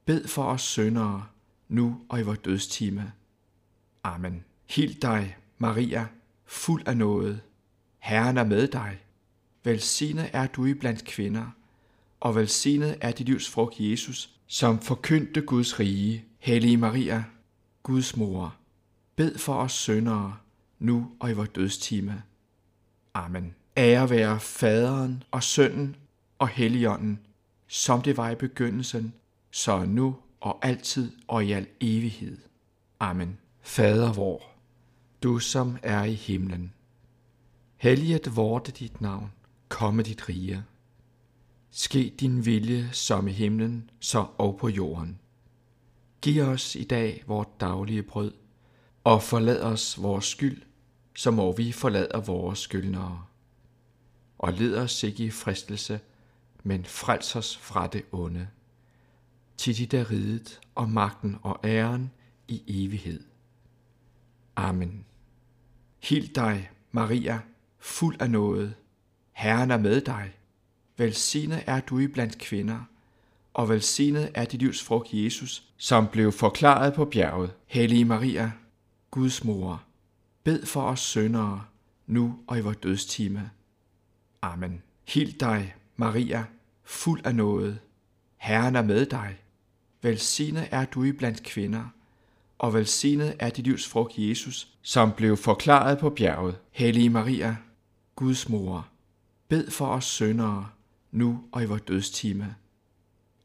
bed 0.05 0.29
for 0.29 0.45
os 0.45 0.63
syndere, 0.63 1.27
nu 1.73 2.01
og 2.09 2.21
i 2.21 2.23
vores 2.23 2.39
dødstime. 2.39 3.13
Amen. 4.05 4.45
Hild 4.71 4.95
dig, 5.01 5.37
Maria, 5.59 6.07
fuld 6.47 6.83
af 6.87 6.97
nåde. 6.97 7.41
Herren 7.99 8.37
er 8.37 8.45
med 8.45 8.69
dig. 8.69 8.99
Velsignet 9.65 10.31
er 10.33 10.47
du 10.47 10.65
iblandt 10.65 11.05
kvinder, 11.05 11.47
og 12.21 12.37
velsignet 12.37 12.97
er 13.01 13.13
dit 13.13 13.27
livs 13.27 13.51
frugt, 13.51 13.75
Jesus, 13.79 14.31
som 14.47 14.81
forkyndte 14.81 15.41
Guds 15.41 15.81
rige. 15.81 16.25
Hellige 16.39 16.77
Maria, 16.77 17.25
Guds 17.83 18.17
mor, 18.17 18.55
bed 19.17 19.39
for 19.39 19.55
os 19.55 19.73
syndere, 19.73 20.37
nu 20.79 21.11
og 21.21 21.31
i 21.31 21.33
vores 21.33 21.49
dødstime. 21.49 22.23
Amen. 23.15 23.55
Ære 23.77 24.11
være 24.11 24.41
faderen 24.41 25.23
og 25.31 25.43
sønnen 25.43 25.97
og 26.39 26.49
helligånden, 26.49 27.19
som 27.67 28.03
det 28.03 28.17
var 28.17 28.31
i 28.31 28.35
begyndelsen, 28.35 29.15
så 29.51 29.85
nu 29.85 30.17
og 30.43 30.59
altid 30.63 31.13
og 31.29 31.45
i 31.45 31.53
al 31.53 31.67
evighed. 31.81 32.39
Amen. 33.01 33.39
Fader 33.61 34.13
vor, 34.13 34.43
du 35.23 35.39
som 35.39 35.79
er 35.83 36.05
i 36.05 36.15
himlen. 36.15 36.75
Helliget 37.77 38.37
vorte 38.37 38.73
dit 38.73 39.01
navn, 39.01 39.33
komme 39.69 40.03
dit 40.03 40.29
rige. 40.29 40.65
Ske 41.71 42.15
din 42.21 42.47
vilje 42.47 42.89
som 42.93 43.29
i 43.29 43.33
himlen, 43.33 43.91
så 44.01 44.27
og 44.39 44.57
på 44.57 44.69
jorden. 44.69 45.19
Giv 46.23 46.43
os 46.43 46.77
i 46.77 46.85
dag 46.85 47.25
vort 47.27 47.61
daglige 47.61 48.03
brød, 48.03 48.33
og 49.05 49.23
forlad 49.23 49.63
os 49.63 50.03
vores 50.03 50.25
skyld, 50.25 50.63
som 51.17 51.35
må 51.35 51.53
vi 51.53 51.73
forlader 51.73 52.21
vores 52.21 52.59
skyldnere. 52.59 53.25
Og 54.39 54.53
led 54.53 54.77
os 54.77 55.03
ikke 55.03 55.25
i 55.25 55.31
fristelse, 55.31 56.01
men 56.63 56.85
frels 56.85 57.37
os 57.37 57.57
fra 57.57 57.87
det 57.87 58.05
onde. 58.13 58.49
Til 59.57 59.77
dit 59.77 59.95
er 59.95 60.11
ridet 60.11 60.61
og 60.75 60.91
magten 60.91 61.37
og 61.43 61.61
æren 61.65 62.11
i 62.49 62.85
evighed. 62.85 63.21
Amen. 64.57 65.05
Hild 66.03 66.35
dig, 66.35 66.71
Maria, 66.93 67.41
fuld 67.79 68.17
af 68.21 68.31
nåde. 68.31 68.75
Herren 69.33 69.71
er 69.71 69.77
med 69.77 70.01
dig. 70.01 70.33
Velsignet 70.97 71.63
er 71.67 71.81
du 71.81 71.99
iblandt 71.99 72.39
kvinder, 72.39 72.81
og 73.55 73.69
velsignet 73.69 74.31
er 74.35 74.45
dit 74.45 74.61
livs 74.61 74.83
frugt, 74.83 75.09
Jesus, 75.13 75.65
som 75.77 76.09
blev 76.09 76.33
forklaret 76.33 76.95
på 76.95 77.05
bjerget. 77.05 77.53
Hellige 77.67 78.05
Maria, 78.05 78.53
Guds 79.11 79.45
mor, 79.45 79.83
bed 80.45 80.67
for 80.67 80.83
os 80.83 81.01
syndere, 81.01 81.65
nu 82.07 82.39
og 82.47 82.59
i 82.59 82.61
vores 82.61 82.77
dødstime. 82.77 83.51
Amen. 84.43 84.83
Hild 85.09 85.33
dig, 85.33 85.75
Maria, 85.97 86.45
fuld 86.85 87.21
af 87.27 87.35
nåde. 87.35 87.79
Herren 88.37 88.77
er 88.77 88.83
med 88.83 89.07
dig. 89.07 89.42
Velsignet 90.03 90.69
er 90.71 90.85
du 90.85 91.05
iblandt 91.05 91.43
kvinder, 91.43 91.85
og 92.59 92.75
velsignet 92.75 93.37
er 93.39 93.51
dit 93.51 93.65
livs 93.65 93.89
frugt, 93.89 94.13
Jesus, 94.17 94.69
som 94.83 95.13
blev 95.13 95.37
forklaret 95.37 95.99
på 95.99 96.11
bjerget. 96.11 96.59
Hellige 96.71 97.11
Maria, 97.11 97.57
Guds 98.17 98.49
mor, 98.49 98.89
bed 99.49 99.71
for 99.71 99.87
os 99.87 100.05
syndere, 100.05 100.69
nu 101.11 101.45
og 101.53 101.63
i 101.63 101.67
vores 101.67 101.83
dødstime. 101.83 102.55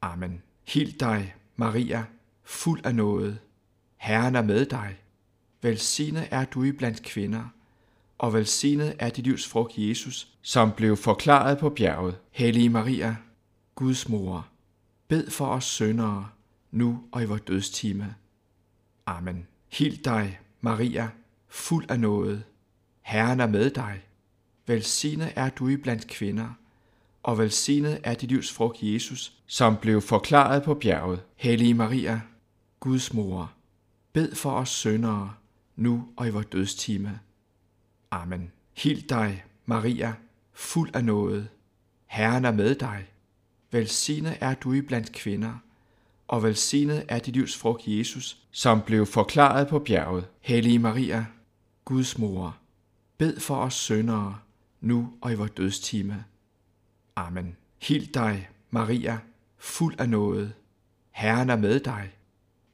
Amen. 0.02 0.42
Hild 0.68 0.94
dig, 1.00 1.36
Maria, 1.56 2.06
fuld 2.44 2.86
af 2.86 2.96
nåde. 2.96 3.38
Herren 3.98 4.36
er 4.36 4.42
med 4.42 4.66
dig. 4.66 4.98
Velsignet 5.62 6.28
er 6.32 6.46
du 6.46 6.64
iblandt 6.64 7.04
kvinder, 7.04 7.44
og 8.18 8.34
velsignet 8.34 8.96
er 9.00 9.10
dit 9.10 9.24
livs 9.24 9.48
frugt, 9.48 9.74
Jesus, 9.78 10.28
som 10.42 10.72
blev 10.72 10.98
forklaret 10.98 11.58
på 11.58 11.70
bjerget. 11.70 12.18
Hellige 12.32 12.70
Maria, 12.70 13.16
Guds 13.76 14.10
mor, 14.10 14.48
bed 15.08 15.30
for 15.30 15.48
os 15.48 15.66
syndere, 15.66 16.30
nu 16.78 17.04
og 17.12 17.24
i 17.24 17.26
vores 17.26 17.42
dødstime. 17.42 18.16
Amen. 19.06 19.48
Hild 19.72 19.98
dig, 20.04 20.40
Maria, 20.62 21.10
fuld 21.48 21.92
af 21.92 22.00
nåde. 22.00 22.44
Herren 23.02 23.40
er 23.40 23.48
med 23.48 23.70
dig. 23.70 24.02
Velsignet 24.68 25.34
er 25.36 25.50
du 25.50 25.68
iblandt 25.68 26.08
kvinder, 26.08 26.50
og 27.24 27.38
velsignet 27.38 28.00
er 28.04 28.14
dit 28.14 28.30
livs 28.30 28.54
frugt, 28.54 28.78
Jesus, 28.82 29.34
som 29.46 29.78
blev 29.78 30.02
forklaret 30.02 30.64
på 30.64 30.74
bjerget. 30.74 31.24
Hellige 31.36 31.74
Maria, 31.74 32.22
Guds 32.80 33.14
mor, 33.14 33.52
bed 34.14 34.36
for 34.36 34.52
os 34.52 34.70
syndere, 34.70 35.34
nu 35.76 36.08
og 36.18 36.28
i 36.28 36.30
vores 36.30 36.46
dødstime. 36.46 37.20
Amen. 38.12 38.52
Hild 38.78 39.02
dig, 39.02 39.44
Maria, 39.66 40.14
fuld 40.54 40.96
af 40.96 41.04
nåde. 41.04 41.48
Herren 42.06 42.46
er 42.46 42.52
med 42.52 42.76
dig. 42.76 43.08
Velsignet 43.72 44.38
er 44.42 44.54
du 44.54 44.74
iblandt 44.74 45.12
kvinder, 45.12 45.54
og 46.28 46.44
velsignet 46.44 47.06
er 47.08 47.20
dit 47.20 47.34
livs 47.34 47.58
frugt, 47.58 47.88
Jesus, 47.88 48.38
som 48.52 48.82
blev 48.82 49.06
forklaret 49.06 49.68
på 49.68 49.80
bjerget. 49.80 50.28
Hellige 50.42 50.80
Maria, 50.80 51.26
Guds 51.86 52.18
mor, 52.18 52.58
bed 53.18 53.40
for 53.40 53.56
os 53.56 53.74
syndere, 53.74 54.38
nu 54.82 55.14
og 55.22 55.32
i 55.32 55.36
vores 55.36 55.52
dødstime. 55.52 56.24
Amen. 57.16 57.56
Hild 57.82 58.08
dig, 58.14 58.50
Maria, 58.70 59.20
fuld 59.58 59.96
af 60.00 60.10
nåde. 60.10 60.54
Herren 61.12 61.50
er 61.50 61.56
med 61.56 61.80
dig. 61.80 62.12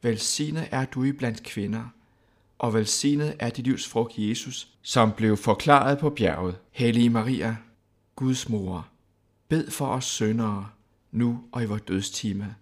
Velsignet 0.02 0.68
er 0.72 0.86
du 0.86 1.04
iblandt 1.04 1.44
kvinder, 1.44 1.84
og 2.60 2.74
velsignet 2.74 3.36
er 3.40 3.50
dit 3.50 3.66
livs 3.66 3.88
frugt, 3.88 4.14
Jesus, 4.18 4.68
som 4.82 5.12
blev 5.12 5.38
forklaret 5.38 6.00
på 6.00 6.10
bjerget. 6.10 6.56
Hellige 6.72 7.10
Maria, 7.10 7.58
Guds 8.16 8.50
mor, 8.50 8.88
bed 9.48 9.72
for 9.72 9.88
os 9.88 10.06
syndere, 10.06 10.70
nu 11.12 11.44
og 11.52 11.64
i 11.64 11.66
vores 11.66 11.82
dødstime. 11.82 12.56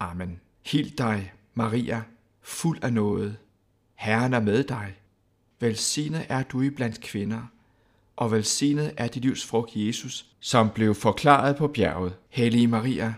Amen. 0.00 0.40
Hild 0.66 0.90
dig, 0.90 1.32
Maria, 1.54 2.02
fuld 2.42 2.84
af 2.84 2.92
nåde. 2.92 3.36
Herren 3.94 4.34
er 4.34 4.40
med 4.40 4.64
dig. 4.64 4.94
Velsignet 5.60 6.26
er 6.28 6.42
du 6.42 6.60
iblandt 6.60 7.00
kvinder, 7.00 7.42
og 8.16 8.32
velsignet 8.32 8.94
er 8.96 9.08
dit 9.08 9.22
livs 9.22 9.46
frugt, 9.46 9.70
Jesus, 9.74 10.26
som 10.40 10.70
blev 10.70 10.94
forklaret 10.94 11.56
på 11.56 11.68
bjerget. 11.68 12.16
Hellige 12.28 12.68
Maria, 12.68 13.14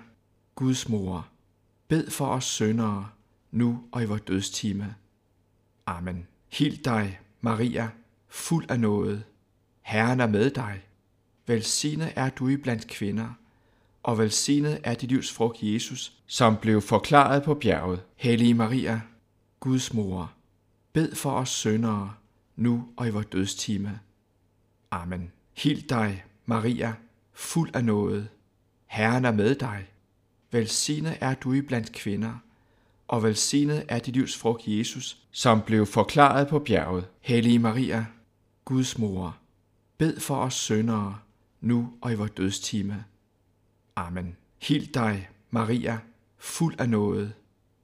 Guds 0.54 0.88
mor, 0.88 1.28
bed 1.88 2.10
for 2.10 2.26
os 2.26 2.44
syndere, 2.44 3.08
nu 3.50 3.84
og 3.92 4.02
i 4.02 4.06
vores 4.06 4.22
dødstime. 4.22 4.94
Amen. 5.86 6.26
Hil 6.52 6.84
dig, 6.84 7.20
Maria, 7.40 7.90
fuld 8.28 8.70
af 8.70 8.80
nåde. 8.80 9.22
Herren 9.80 10.20
er 10.20 10.26
med 10.26 10.50
dig. 10.50 10.82
Velsignet 11.46 12.12
er 12.16 12.30
du 12.30 12.48
i 12.48 12.56
blandt 12.56 12.86
kvinder, 12.86 13.28
og 14.02 14.18
velsignet 14.18 14.80
er 14.84 14.94
dit 14.94 15.08
livs 15.08 15.32
frugt, 15.32 15.58
Jesus, 15.62 16.12
som 16.26 16.56
blev 16.56 16.82
forklaret 16.82 17.42
på 17.42 17.54
bjerget. 17.54 18.02
Hellige 18.16 18.54
Maria, 18.54 19.00
Guds 19.60 19.94
mor, 19.94 20.32
bed 20.92 21.14
for 21.14 21.30
os 21.30 21.48
syndere, 21.48 22.14
nu 22.56 22.88
og 22.96 23.06
i 23.06 23.10
vores 23.10 23.26
dødstime. 23.26 24.00
Amen. 24.90 25.32
Hild 25.56 25.88
dig, 25.88 26.24
Maria, 26.46 26.94
fuld 27.32 27.70
af 27.74 27.84
nåde. 27.84 28.28
Herren 28.86 29.24
er 29.24 29.32
med 29.32 29.54
dig. 29.54 29.86
Velsignet 30.50 31.18
er 31.20 31.34
du 31.34 31.52
i 31.52 31.60
blandt 31.60 31.92
kvinder, 31.92 32.34
og 33.08 33.22
velsignet 33.22 33.84
er 33.88 33.98
dit 33.98 34.14
livs 34.14 34.36
frugt, 34.36 34.62
Jesus, 34.66 35.18
som 35.30 35.62
blev 35.62 35.86
forklaret 35.86 36.48
på 36.48 36.58
bjerget. 36.58 37.06
Hellige 37.20 37.58
Maria, 37.58 38.06
Guds 38.64 38.98
mor, 38.98 39.36
bed 39.98 40.20
for 40.20 40.36
os 40.36 40.54
syndere, 40.54 41.18
nu 41.60 41.92
og 42.00 42.12
i 42.12 42.14
vores 42.14 42.30
dødstime. 42.30 43.04
Amen. 43.98 44.36
Hil 44.62 44.94
dig, 44.94 45.28
Maria, 45.50 45.98
fuld 46.36 46.80
af 46.80 46.88
nåde. 46.88 47.32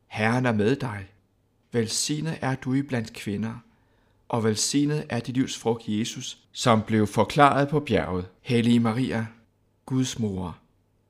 Herren 0.07 0.47
er 0.47 0.53
med 0.53 0.77
dig. 0.77 1.07
Velsignet 1.73 2.39
er 2.41 2.55
du 2.55 2.75
i 2.75 2.83
blandt 2.83 3.13
kvinder, 3.13 3.55
og 4.29 4.45
velsignet 4.45 5.07
er 5.09 5.21
dit 5.21 5.35
livs 5.35 5.59
frugt, 5.59 5.83
Jesus, 5.89 6.39
som 6.53 6.83
blev 6.83 7.07
forklaret 7.07 7.69
på 7.69 7.81
bjerget. 7.81 8.29
Hellige 8.41 8.81
Maria, 8.81 9.27
Guds 9.87 10.19
mor, 10.19 10.59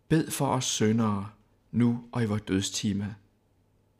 bed 0.08 0.30
for 0.30 0.46
os 0.46 0.64
syndere, 0.64 1.28
nu 1.72 2.04
og 2.12 2.22
i 2.22 2.26
vores 2.26 2.42
dødstime. 2.42 3.14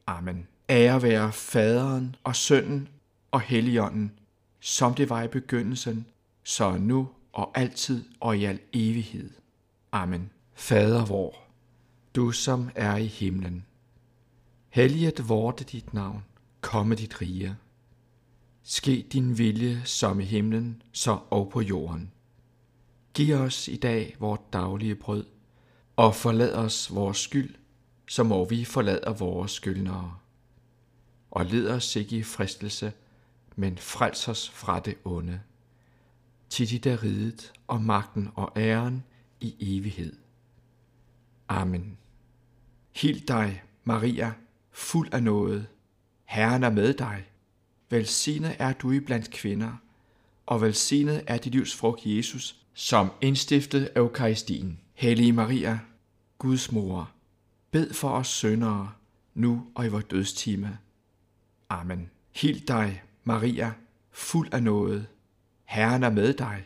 Amen. 0.07 0.47
Ære 0.71 1.03
være 1.03 1.33
faderen 1.33 2.17
og 2.25 2.37
sønnen 2.37 2.89
og 3.31 3.41
helligånden, 3.41 4.13
som 4.61 4.95
det 4.95 5.11
var 5.11 5.23
i 5.23 5.29
begyndelsen, 5.29 6.07
så 6.45 6.77
nu 6.77 7.09
og 7.33 7.51
altid 7.55 8.05
og 8.21 8.39
i 8.39 8.45
al 8.45 8.59
evighed. 8.73 9.31
Amen. 9.93 10.31
Fader 10.57 11.05
vor, 11.05 11.35
du 12.15 12.31
som 12.31 12.71
er 12.75 12.97
i 12.97 13.07
himlen. 13.07 13.67
Helliget 14.69 15.29
vorte 15.29 15.65
dit 15.65 15.95
navn, 15.95 16.25
komme 16.61 16.95
dit 16.95 17.21
rige. 17.21 17.57
Ske 18.63 19.07
din 19.13 19.39
vilje 19.39 19.83
som 19.85 20.21
i 20.21 20.25
himlen, 20.25 20.83
så 20.93 21.19
og 21.31 21.51
på 21.51 21.61
jorden. 21.61 22.13
Giv 23.15 23.35
os 23.35 23.69
i 23.69 23.77
dag 23.77 24.17
vort 24.21 24.53
daglige 24.53 24.95
brød, 24.95 25.27
og 25.97 26.15
forlad 26.15 26.55
os 26.55 26.95
vores 26.95 27.19
skyld, 27.19 27.55
så 28.09 28.23
må 28.23 28.45
vi 28.45 28.65
forlade 28.65 29.17
vores 29.19 29.53
skyldnere. 29.53 30.17
Og 31.31 31.47
led 31.47 31.69
os 31.69 31.97
ikke 31.97 32.17
i 32.17 32.23
fristelse, 32.23 32.93
men 33.57 33.79
frels 33.79 34.29
os 34.29 34.51
fra 34.51 34.81
det 34.81 34.95
onde. 35.05 35.41
Til 36.49 36.71
dit 36.71 36.87
er 36.87 37.03
riget 37.03 37.53
og 37.67 37.81
magten 37.81 38.31
og 38.35 38.53
æren 38.57 39.05
i 39.41 39.77
evighed. 39.77 40.24
Amen. 41.49 41.99
Hil 42.93 43.29
dig, 43.29 43.63
Maria, 43.85 44.33
fuld 44.71 45.15
af 45.15 45.23
nåde. 45.23 45.67
Herren 46.25 46.63
er 46.63 46.71
med 46.71 46.95
dig. 46.95 47.25
Velsignet 47.91 48.57
er 48.59 48.73
du 48.73 48.91
i 48.91 49.01
blandt 49.01 49.31
kvinder, 49.31 49.73
og 50.47 50.61
velsignet 50.61 51.25
er 51.27 51.39
dit 51.39 51.53
livs 51.53 51.77
frugt, 51.77 52.07
Jesus, 52.07 52.57
som 52.75 53.11
indstiftet 53.21 53.91
Eukaristien. 53.97 54.81
Hellige 54.95 55.33
Maria, 55.33 55.81
Guds 56.39 56.73
mor, 56.73 57.11
bed 57.71 57.95
for 57.95 58.09
os 58.09 58.29
syndere, 58.29 58.93
nu 59.35 59.67
og 59.75 59.87
i 59.87 59.89
vores 59.89 60.05
dødstime. 60.05 60.79
Amen. 61.69 62.11
Hil 62.35 62.69
dig, 62.69 63.03
Maria, 63.25 63.73
fuld 64.11 64.49
af 64.53 64.63
nåde. 64.63 65.07
Herren 65.65 66.03
er 66.03 66.11
med 66.11 66.35
dig. 66.35 66.65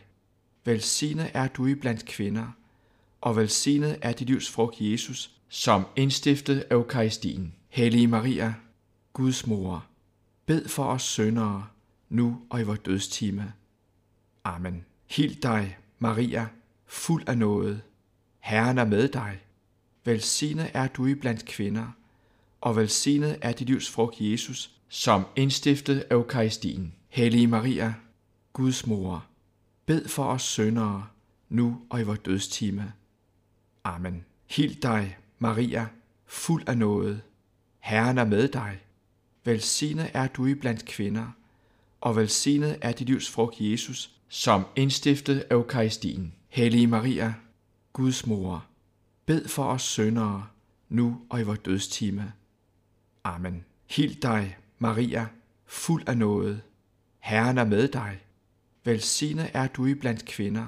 Velsignet 0.65 1.31
er 1.33 1.47
du 1.47 1.65
i 1.65 1.75
blandt 1.75 2.05
kvinder, 2.05 2.47
og 3.21 3.35
velsignet 3.35 3.97
er 4.01 4.11
dit 4.11 4.27
livs 4.27 4.49
frugt, 4.49 4.75
Jesus, 4.79 5.31
som 5.49 5.85
indstiftet 5.95 6.65
Eukaristien. 6.71 7.53
Hellige 7.69 8.07
Maria, 8.07 8.53
Guds 9.13 9.47
mor, 9.47 9.85
bed 10.45 10.67
for 10.67 10.83
os 10.83 11.01
syndere, 11.01 11.67
nu 12.09 12.41
og 12.49 12.59
i 12.59 12.63
vores 12.63 12.79
dødstime. 12.79 13.53
Amen. 14.43 14.85
Hil 15.09 15.43
dig, 15.43 15.77
Maria, 15.99 16.47
fuld 16.85 17.23
af 17.27 17.37
nåde. 17.37 17.81
Herren 18.39 18.77
er 18.77 18.85
med 18.85 19.07
dig. 19.07 19.39
Velsignet 20.05 20.71
er 20.73 20.87
du 20.87 21.05
i 21.05 21.15
blandt 21.15 21.45
kvinder, 21.45 21.87
og 22.61 22.75
velsignet 22.75 23.37
er 23.41 23.51
dit 23.51 23.67
livs 23.67 23.89
frugt, 23.89 24.15
Jesus, 24.19 24.71
som 24.89 25.25
indstiftet 25.35 26.05
Eukaristien. 26.11 26.93
Hellige 27.09 27.47
Maria, 27.47 27.93
Guds 28.53 28.87
mor, 28.87 29.25
bed 29.85 30.07
for 30.07 30.23
os 30.23 30.41
syndere, 30.41 31.07
nu 31.49 31.81
og 31.89 31.99
i 31.99 32.03
vores 32.03 32.19
dødstime. 32.19 32.93
Amen. 33.95 34.25
Hil 34.49 34.81
dig, 34.81 35.17
Maria, 35.39 35.87
fuld 36.25 36.69
af 36.69 36.77
nåde. 36.77 37.21
Herren 37.79 38.17
er 38.17 38.25
med 38.25 38.47
dig. 38.47 38.79
Velsignet 39.43 40.11
er 40.13 40.27
du 40.27 40.45
i 40.45 40.53
blandt 40.53 40.85
kvinder, 40.85 41.27
og 42.01 42.15
velsignet 42.15 42.77
er 42.81 42.91
dit 42.91 43.07
livs 43.07 43.29
frugt, 43.29 43.55
Jesus, 43.59 44.11
som 44.27 44.65
indstiftet 44.75 45.45
Eukaristien. 45.51 46.33
Hellige 46.49 46.87
Maria, 46.87 47.33
Guds 47.93 48.25
mor, 48.25 48.65
bed 49.25 49.47
for 49.47 49.63
os 49.63 49.81
syndere, 49.81 50.47
nu 50.89 51.21
og 51.29 51.39
i 51.39 51.43
vores 51.43 51.59
dødstime. 51.59 52.33
Amen. 53.23 53.65
Hil 53.89 54.21
dig, 54.21 54.57
Maria, 54.79 55.27
fuld 55.65 56.03
af 56.07 56.17
nåde. 56.17 56.61
Herren 57.19 57.57
er 57.57 57.65
med 57.65 57.87
dig. 57.87 58.19
Velsignet 58.83 59.51
er 59.53 59.67
du 59.67 59.85
i 59.85 59.93
blandt 59.93 60.25
kvinder, 60.25 60.67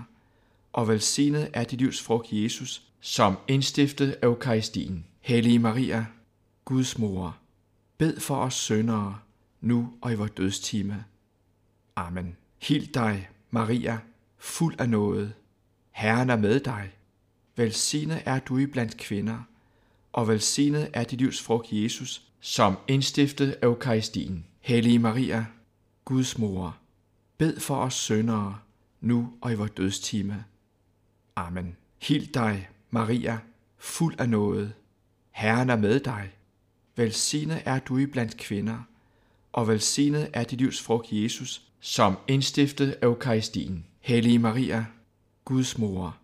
og 0.73 0.87
velsignet 0.87 1.49
er 1.53 1.63
dit 1.63 1.79
livs 1.79 2.01
frugt, 2.01 2.27
Jesus, 2.31 2.90
som 3.01 3.37
indstiftet 3.47 4.17
Eukaristien. 4.23 5.05
Hellige 5.19 5.59
Maria, 5.59 6.05
Guds 6.65 6.97
mor, 6.97 7.37
bed 7.97 8.19
for 8.19 8.35
os 8.35 8.53
syndere, 8.53 9.19
nu 9.61 9.93
og 10.01 10.11
i 10.11 10.15
vores 10.15 10.31
dødstime. 10.31 11.05
Amen. 11.95 12.37
Hild 12.61 12.87
dig, 12.87 13.29
Maria, 13.49 13.99
fuld 14.37 14.75
af 14.79 14.89
nåde. 14.89 15.33
Herren 15.91 16.29
er 16.29 16.35
med 16.35 16.59
dig. 16.59 16.91
Velsignet 17.55 18.21
er 18.25 18.39
du 18.39 18.57
i 18.57 18.65
blandt 18.65 18.97
kvinder, 18.97 19.39
og 20.13 20.27
velsignet 20.27 20.89
er 20.93 21.03
dit 21.03 21.19
livs 21.19 21.41
frugt, 21.41 21.67
Jesus, 21.71 22.21
som 22.39 22.77
indstiftet 22.87 23.57
Eukaristien. 23.63 24.45
Hellige 24.59 24.99
Maria, 24.99 25.45
Guds 26.05 26.37
mor, 26.37 26.77
bed 27.37 27.59
for 27.59 27.75
os 27.75 27.93
syndere, 27.93 28.59
nu 29.01 29.33
og 29.41 29.51
i 29.51 29.55
vores 29.55 29.71
dødstime. 29.71 30.45
Amen. 31.35 31.75
Hild 32.01 32.27
dig, 32.33 32.69
Maria, 32.93 33.39
fuld 33.77 34.19
af 34.19 34.29
nåde. 34.29 34.73
Herren 35.31 35.69
er 35.69 35.75
med 35.75 35.99
dig. 35.99 36.31
Velsignet 36.95 37.61
er 37.65 37.79
du 37.79 37.97
i 37.97 38.05
blandt 38.05 38.37
kvinder, 38.37 38.77
og 39.51 39.67
velsignet 39.67 40.29
er 40.33 40.43
dit 40.43 40.59
livs 40.61 40.81
frugt, 40.81 41.07
Jesus, 41.11 41.61
som 41.79 42.17
indstiftet 42.27 42.97
Eukaristien. 43.03 43.85
Hellige 43.99 44.39
Maria, 44.39 44.85
Guds 45.45 45.77
mor, 45.77 46.17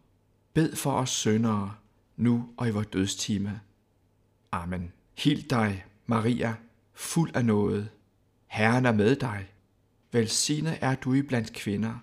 bed 0.54 0.76
for 0.76 0.92
os 0.92 1.10
syndere, 1.10 1.74
nu 2.18 2.50
og 2.58 2.68
i 2.68 2.72
vores 2.72 2.88
dødstime. 2.88 3.60
Amen. 4.52 4.92
Hild 5.18 5.44
dig, 5.50 5.86
Maria, 6.06 6.56
fuld 6.94 7.36
af 7.36 7.46
nåde. 7.46 7.88
Herren 8.48 8.86
er 8.86 8.92
med 8.92 9.16
dig. 9.16 9.48
Velsignet 10.12 10.78
er 10.82 10.96
du 10.96 11.14
i 11.14 11.22
blandt 11.22 11.54
kvinder, 11.54 11.94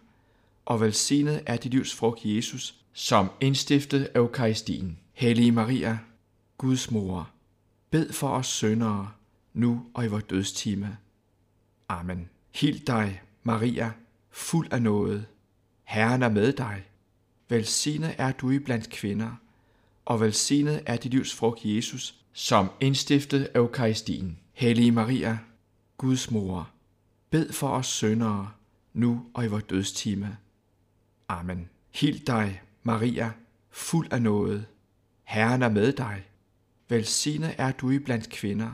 og 0.64 0.80
velsignet 0.80 1.42
er 1.46 1.56
dit 1.56 1.72
livs 1.72 1.94
frugt, 1.94 2.20
Jesus, 2.24 2.83
som 2.96 3.30
indstiftet 3.40 4.10
Eukaristien. 4.14 4.98
Hellige 5.12 5.52
Maria, 5.52 5.98
Guds 6.58 6.90
mor, 6.90 7.30
bed 7.90 8.12
for 8.12 8.28
os 8.28 8.46
syndere, 8.46 9.10
nu 9.52 9.86
og 9.94 10.04
i 10.04 10.08
vores 10.08 10.24
dødstime. 10.24 10.96
Amen. 11.88 12.28
Hild 12.54 12.80
dig, 12.86 13.22
Maria, 13.42 13.92
fuld 14.30 14.72
af 14.72 14.82
nåde. 14.82 15.24
Herren 15.84 16.22
er 16.22 16.28
med 16.28 16.52
dig. 16.52 16.84
Velsignet 17.48 18.14
er 18.18 18.32
du 18.32 18.50
i 18.50 18.58
blandt 18.58 18.90
kvinder, 18.90 19.30
og 20.04 20.20
velsignet 20.20 20.82
er 20.86 20.96
dit 20.96 21.10
livs 21.10 21.34
frugt, 21.34 21.60
Jesus, 21.64 22.14
som 22.32 22.70
indstiftet 22.80 23.48
Eukaristien. 23.54 24.38
Hellige 24.52 24.92
Maria, 24.92 25.38
Guds 25.98 26.30
mor, 26.30 26.70
bed 27.30 27.52
for 27.52 27.68
os 27.68 27.86
syndere, 27.86 28.50
nu 28.92 29.26
og 29.34 29.44
i 29.44 29.48
vores 29.48 29.64
dødstime. 29.64 30.36
Amen. 31.28 31.68
Hild 31.94 32.20
dig, 32.26 32.60
Maria, 32.86 33.32
fuld 33.70 34.12
af 34.12 34.22
nåde. 34.22 34.64
Herren 35.24 35.62
er 35.62 35.68
med 35.68 35.92
dig. 35.92 36.22
Velsignet 36.88 37.54
er 37.58 37.72
du 37.72 37.90
i 37.90 37.98
blandt 37.98 38.30
kvinder, 38.30 38.70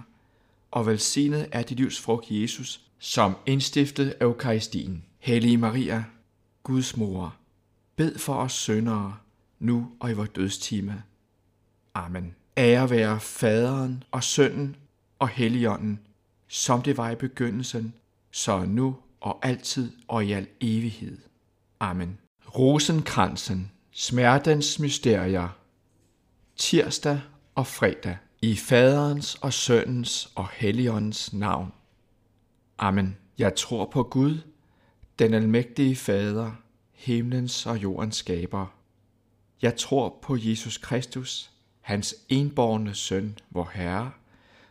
og 0.70 0.86
velsignet 0.86 1.48
er 1.52 1.62
dit 1.62 1.76
livs 1.76 2.00
frugt, 2.00 2.26
Jesus, 2.30 2.80
som 2.98 3.36
indstiftet 3.46 4.14
Eukaristien. 4.20 5.04
Hellige 5.18 5.56
Maria, 5.56 6.04
Guds 6.62 6.96
mor, 6.96 7.36
bed 7.96 8.18
for 8.18 8.34
os 8.34 8.52
syndere, 8.52 9.16
nu 9.58 9.92
og 10.00 10.11
i 10.11 10.14
vores 10.14 10.30
dødstime. 10.30 11.02
Amen. 11.94 12.34
Ære 12.56 12.90
være 12.90 13.20
faderen 13.20 14.04
og 14.11 14.24
sønnen 14.24 14.76
og 15.18 15.28
helligånden, 15.28 16.00
som 16.48 16.82
det 16.82 16.96
var 16.96 17.11
i 17.11 17.14
begyndelsen, 17.14 17.94
så 18.30 18.64
nu 18.64 18.96
og 19.20 19.46
altid 19.46 19.92
og 20.08 20.24
i 20.24 20.32
al 20.32 20.46
evighed. 20.61 21.18
Amen. 21.80 22.18
Rosenkransen, 22.58 23.70
smertens 24.01 24.78
mysterier, 24.78 25.48
tirsdag 26.57 27.20
og 27.55 27.66
fredag, 27.66 28.16
i 28.42 28.57
faderens 28.57 29.34
og 29.34 29.53
sønnens 29.53 30.32
og 30.34 30.48
helligåndens 30.48 31.32
navn. 31.32 31.72
Amen. 32.78 33.16
Jeg 33.38 33.55
tror 33.55 33.90
på 33.92 34.03
Gud, 34.03 34.38
den 35.18 35.34
almægtige 35.34 35.96
Fader, 35.96 36.53
himlens 36.92 37.66
og 37.66 37.82
jordens 37.82 38.16
skaber. 38.16 38.66
Jeg 39.62 39.76
tror 39.76 40.18
på 40.22 40.36
Jesus 40.40 40.78
Kristus, 40.78 41.51
hans 41.80 42.14
enborgne 42.28 42.94
søn, 42.94 43.38
vor 43.51 43.70
Herre, 43.74 44.11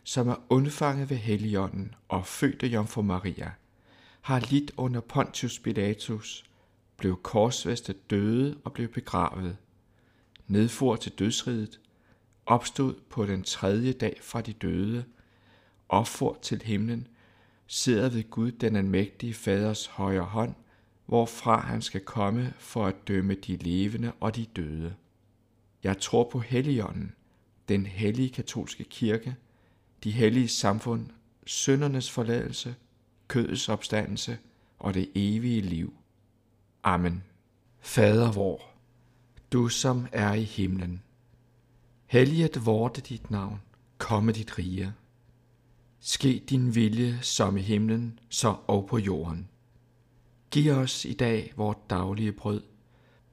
som 0.03 0.27
er 0.27 0.35
undfanget 0.49 1.09
ved 1.09 1.17
Helligånden 1.17 1.95
og 2.07 2.25
født 2.25 2.63
af 2.63 2.67
Jomfru 2.67 3.01
Maria, 3.01 3.51
har 4.21 4.39
lidt 4.39 4.71
under 4.77 5.01
Pontius 5.01 5.59
Pilatus, 5.59 6.48
blev 6.99 7.21
korsfæstet 7.21 8.09
døde 8.09 8.57
og 8.63 8.73
blev 8.73 8.87
begravet, 8.87 9.57
nedfor 10.47 10.95
til 10.95 11.11
dødsriget, 11.11 11.79
opstod 12.45 12.93
på 13.09 13.25
den 13.25 13.43
tredje 13.43 13.93
dag 13.93 14.19
fra 14.21 14.41
de 14.41 14.53
døde, 14.53 15.05
opfor 15.89 16.37
til 16.41 16.61
himlen, 16.61 17.07
sidder 17.67 18.09
ved 18.09 18.29
Gud 18.29 18.51
den 18.51 18.75
almægtige 18.75 19.33
faders 19.33 19.85
højre 19.85 20.23
hånd, 20.23 20.55
hvorfra 21.05 21.59
han 21.59 21.81
skal 21.81 22.01
komme 22.01 22.53
for 22.57 22.85
at 22.85 23.07
dømme 23.07 23.33
de 23.33 23.55
levende 23.55 24.11
og 24.19 24.35
de 24.35 24.45
døde. 24.45 24.95
Jeg 25.83 25.97
tror 25.97 26.29
på 26.31 26.39
Helligånden, 26.39 27.13
den 27.67 27.85
hellige 27.85 28.29
katolske 28.29 28.83
kirke, 28.83 29.35
de 30.03 30.11
hellige 30.11 30.47
samfund, 30.47 31.07
syndernes 31.45 32.11
forladelse, 32.11 32.75
kødets 33.27 33.69
opstandelse 33.69 34.37
og 34.79 34.93
det 34.93 35.09
evige 35.15 35.61
liv. 35.61 35.98
Amen. 36.83 37.23
Fader 37.79 38.31
vor, 38.31 38.61
du 39.51 39.67
som 39.67 40.07
er 40.11 40.33
i 40.33 40.43
himlen, 40.43 41.03
helliget 42.05 42.65
vorte 42.65 43.01
dit 43.01 43.31
navn, 43.31 43.61
komme 43.97 44.31
dit 44.31 44.57
rige. 44.57 44.93
Ske 45.99 46.43
din 46.49 46.75
vilje 46.75 47.19
som 47.21 47.57
i 47.57 47.61
himlen, 47.61 48.19
så 48.29 48.55
og 48.67 48.87
på 48.87 48.97
jorden. 48.97 49.49
Giv 50.51 50.71
os 50.71 51.05
i 51.05 51.13
dag 51.13 51.53
vort 51.57 51.89
daglige 51.89 52.31
brød, 52.31 52.63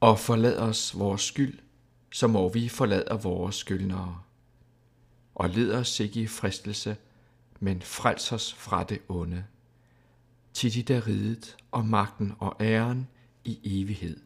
og 0.01 0.18
forlad 0.18 0.59
os 0.59 0.99
vores 0.99 1.22
skyld, 1.22 1.59
så 2.12 2.26
må 2.26 2.49
vi 2.49 2.68
forlade 2.68 3.20
vores 3.22 3.57
skyldnere. 3.57 4.20
Og 5.34 5.51
led 5.51 5.72
os 5.72 6.01
ikke 6.01 6.20
i 6.20 6.26
fristelse, 6.26 6.97
men 7.61 7.82
frels 7.82 8.32
os 8.32 8.55
fra 8.55 8.84
det 8.84 9.01
onde. 9.09 9.44
Til 10.55 10.74
dit 10.74 10.90
er 10.90 11.07
riget 11.07 11.57
og 11.70 11.86
magten 11.86 12.34
og 12.38 12.57
æren 12.61 13.09
i 13.47 13.80
evighed. 13.80 14.16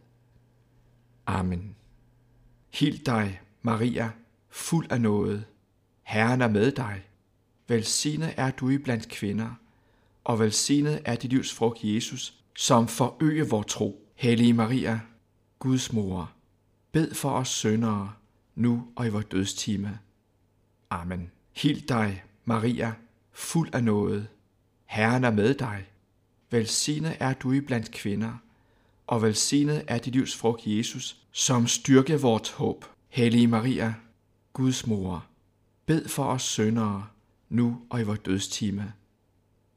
Amen. 1.27 1.77
Hild 2.71 3.05
dig, 3.05 3.41
Maria, 3.62 4.11
fuld 4.49 4.93
af 4.93 5.01
noget. 5.01 5.45
Herren 6.03 6.41
er 6.41 6.49
med 6.49 6.73
dig. 6.73 7.03
Velsignet 7.68 8.35
er 8.37 8.51
du 8.51 8.68
i 8.68 8.79
blandt 8.79 9.09
kvinder, 9.09 9.55
og 10.25 10.39
velsignet 10.39 11.03
er 11.05 11.16
dit 11.16 11.31
livs 11.31 11.55
frugt, 11.55 11.79
Jesus, 11.85 12.35
som 12.57 12.89
forøger 12.89 13.45
vor 13.45 13.62
tro. 13.62 14.07
Hellige 14.14 14.53
Maria, 14.53 15.01
Guds 15.59 15.93
mor, 15.93 16.33
bed 16.93 17.14
for 17.14 17.31
os 17.31 17.49
syndere, 17.49 18.12
nu 18.55 18.89
og 18.97 19.07
i 19.07 19.11
vor 19.11 19.21
dødstime. 19.21 19.99
Amen. 20.91 21.31
Hild 21.53 21.89
dig, 21.89 22.25
Maria, 22.45 22.93
fuld 23.33 23.75
af 23.75 23.85
noget. 23.85 24.29
Herren 24.87 25.25
er 25.25 25.31
med 25.31 25.55
dig. 25.55 25.87
Velsignet 26.51 27.16
er 27.21 27.33
du 27.33 27.53
i 27.53 27.61
blandt 27.61 27.91
kvinder, 27.91 28.33
og 29.11 29.23
velsignet 29.23 29.85
er 29.89 29.99
dit 29.99 30.13
livs 30.13 30.37
frugt, 30.37 30.63
Jesus, 30.67 31.17
som 31.33 31.67
styrke 31.67 32.21
vort 32.21 32.51
håb. 32.51 32.85
Hellige 33.09 33.47
Maria, 33.47 33.95
Guds 34.53 34.87
mor, 34.87 35.27
bed 35.87 36.09
for 36.09 36.25
os 36.25 36.43
syndere, 36.43 37.07
nu 37.49 37.81
og 37.91 38.01
i 38.01 38.05
vores 38.05 38.19
dødstime. 38.19 38.93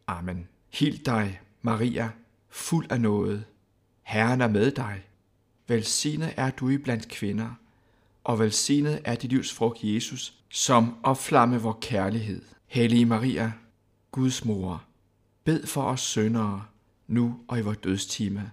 Amen. 0.08 0.48
Hild 0.74 0.98
dig, 1.06 1.42
Maria, 1.62 2.10
fuld 2.50 2.92
af 2.92 3.02
noget. 3.02 3.46
Herren 4.04 4.42
er 4.42 4.48
med 4.48 4.72
dig. 4.72 5.04
Velsignet 5.68 6.34
er 6.38 6.50
du 6.50 6.70
i 6.70 6.78
blandt 6.78 7.08
kvinder, 7.08 7.50
og 8.24 8.40
velsignet 8.40 9.02
er 9.06 9.16
dit 9.16 9.30
livs 9.30 9.54
frugt, 9.54 9.84
Jesus, 9.84 10.34
som 10.50 10.96
opflamme 11.04 11.62
vor 11.62 11.78
kærlighed. 11.82 12.42
Hellige 12.66 13.06
Maria, 13.06 13.52
Guds 14.12 14.46
mor, 14.46 14.84
bed 15.44 15.68
for 15.68 15.84
os 15.84 16.02
syndere, 16.02 16.66
nu 17.08 17.40
og 17.48 17.60
i 17.60 17.62
vores 17.62 17.78
dødstime. 17.78 18.52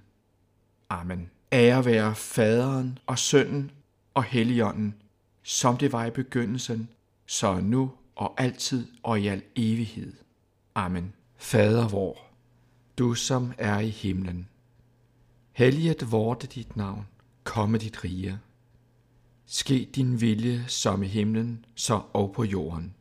Amen. 0.91 1.31
Ære 1.53 1.85
være 1.85 2.15
faderen 2.15 2.99
og 3.07 3.19
sønnen 3.19 3.71
og 4.15 4.25
helligånden, 4.25 4.95
som 5.43 5.77
det 5.77 5.93
var 5.93 6.05
i 6.05 6.11
begyndelsen, 6.11 6.89
så 7.27 7.61
nu 7.61 7.93
og 8.17 8.35
altid 8.39 8.87
og 9.03 9.21
i 9.21 9.27
al 9.27 9.43
evighed. 9.57 10.13
Amen. 10.75 11.13
Fader 11.37 11.89
vor, 11.89 12.17
du 12.99 13.15
som 13.15 13.53
er 13.59 13.79
i 13.79 13.89
himlen. 13.89 14.49
Helliget 15.53 16.13
vorte 16.13 16.47
dit 16.47 16.77
navn, 16.77 17.07
komme 17.45 17.79
dit 17.79 18.05
rige. 18.05 18.39
Ske 19.47 19.91
din 19.95 20.21
vilje 20.21 20.65
som 20.69 21.03
i 21.03 21.07
himlen, 21.07 21.65
så 21.75 22.03
og 22.13 22.33
på 22.33 22.45
jorden. 22.45 22.95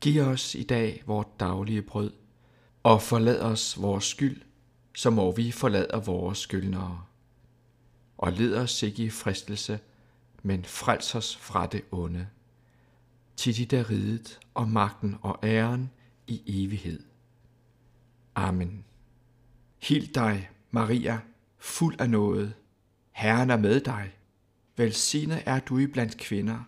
Giv 0.00 0.22
os 0.22 0.54
i 0.54 0.62
dag 0.62 1.02
vort 1.06 1.40
daglige 1.40 1.82
brød, 1.82 2.12
og 2.82 3.02
forlad 3.02 3.40
os 3.40 3.82
vores 3.82 4.04
skyld, 4.04 4.42
så 4.94 5.10
må 5.10 5.32
vi 5.32 5.50
forlade 5.50 6.02
vores 6.04 6.38
skyldnere. 6.38 7.04
Og 8.18 8.32
led 8.32 8.56
os 8.56 8.82
ikke 8.82 9.04
i 9.04 9.10
fristelse, 9.10 9.80
men 10.42 10.64
frels 10.64 11.14
os 11.14 11.36
fra 11.36 11.66
det 11.66 11.82
onde. 11.90 12.26
Til 13.36 13.56
dit 13.56 13.72
er 13.72 13.90
riget 13.90 14.40
og 14.54 14.68
magten 14.68 15.16
og 15.22 15.38
æren 15.42 15.90
i 16.26 16.64
evighed. 16.64 17.02
Amen. 18.34 18.84
Hild 19.78 20.14
dig, 20.14 20.50
Maria, 20.70 21.20
fuld 21.58 22.00
af 22.00 22.10
noget. 22.10 22.54
Herren 23.12 23.50
er 23.50 23.56
med 23.56 23.80
dig. 23.80 24.14
Velsignet 24.76 25.42
er 25.46 25.60
du 25.60 25.78
i 25.78 25.86
blandt 25.86 26.16
kvinder, 26.16 26.58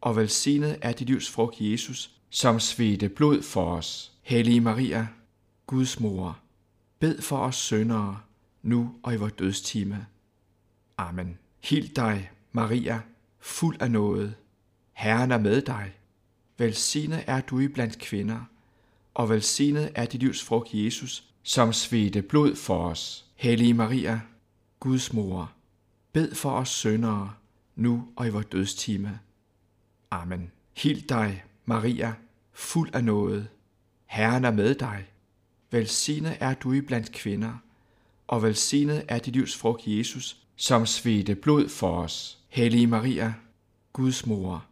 og 0.00 0.16
velsignet 0.16 0.78
er 0.82 0.92
dit 0.92 1.06
livs 1.06 1.30
frugt, 1.30 1.60
Jesus, 1.60 2.10
som 2.30 2.60
svedte 2.60 3.08
blod 3.08 3.42
for 3.42 3.76
os. 3.76 4.12
Hellige 4.22 4.60
Maria, 4.60 5.08
Guds 5.66 6.00
mor, 6.00 6.38
bed 7.02 7.22
for 7.22 7.38
os 7.38 7.56
syndere, 7.56 8.20
nu 8.62 8.94
og 9.02 9.14
i 9.14 9.16
vores 9.16 9.32
dødstime. 9.32 10.06
Amen. 10.98 11.38
Hild 11.60 11.88
dig, 11.88 12.30
Maria, 12.52 13.00
fuld 13.40 13.76
af 13.80 13.90
noget. 13.90 14.34
Herren 14.92 15.30
er 15.30 15.38
med 15.38 15.62
dig. 15.62 15.92
Velsignet 16.58 17.24
er 17.26 17.40
du 17.40 17.58
i 17.58 17.68
blandt 17.68 17.98
kvinder, 17.98 18.40
og 19.14 19.28
velsignet 19.28 19.92
er 19.94 20.06
dit 20.06 20.20
livs 20.20 20.44
frugt, 20.44 20.68
Jesus, 20.74 21.24
som 21.42 21.72
svedte 21.72 22.22
blod 22.22 22.56
for 22.56 22.88
os. 22.88 23.24
Hellige 23.34 23.74
Maria, 23.74 24.20
Guds 24.80 25.12
mor, 25.12 25.52
bed 26.12 26.34
for 26.34 26.50
os 26.50 26.68
syndere, 26.68 27.32
nu 27.76 28.08
og 28.16 28.26
i 28.26 28.30
vores 28.30 28.46
dødstime. 28.46 29.20
Amen. 30.10 30.50
Hild 30.76 31.08
dig, 31.08 31.44
Maria, 31.64 32.14
fuld 32.52 32.90
af 32.94 33.04
noget. 33.04 33.48
Herren 34.06 34.44
er 34.44 34.50
med 34.50 34.74
dig. 34.74 35.11
Velsignet 35.72 36.36
er 36.40 36.54
du 36.54 36.72
i 36.72 36.80
blandt 36.80 37.12
kvinder, 37.12 37.52
og 38.26 38.42
velsignet 38.42 39.04
er 39.08 39.18
dit 39.18 39.32
livs 39.32 39.56
frugt, 39.56 39.82
Jesus, 39.86 40.36
som 40.56 40.86
svedte 40.86 41.34
blod 41.34 41.68
for 41.68 42.02
os. 42.02 42.38
Hellige 42.48 42.86
Maria, 42.86 43.34
Guds 43.92 44.26
mor, 44.26 44.64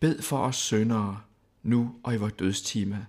bed 0.00 0.22
for 0.22 0.38
os 0.38 0.56
syndere, 0.56 1.20
nu 1.62 1.94
og 2.02 2.14
i 2.14 2.16
vores 2.16 2.32
dødstime. 2.32 3.06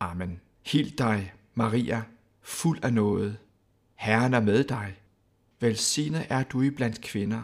Amen. 0.00 0.40
Hild 0.66 0.90
dig, 0.90 1.32
Maria, 1.54 2.02
fuld 2.42 2.78
af 2.84 2.92
noget. 2.92 3.36
Herren 3.94 4.34
er 4.34 4.40
med 4.40 4.64
dig. 4.64 4.94
Velsignet 5.60 6.26
er 6.28 6.42
du 6.42 6.62
i 6.62 6.70
blandt 6.70 7.00
kvinder, 7.00 7.42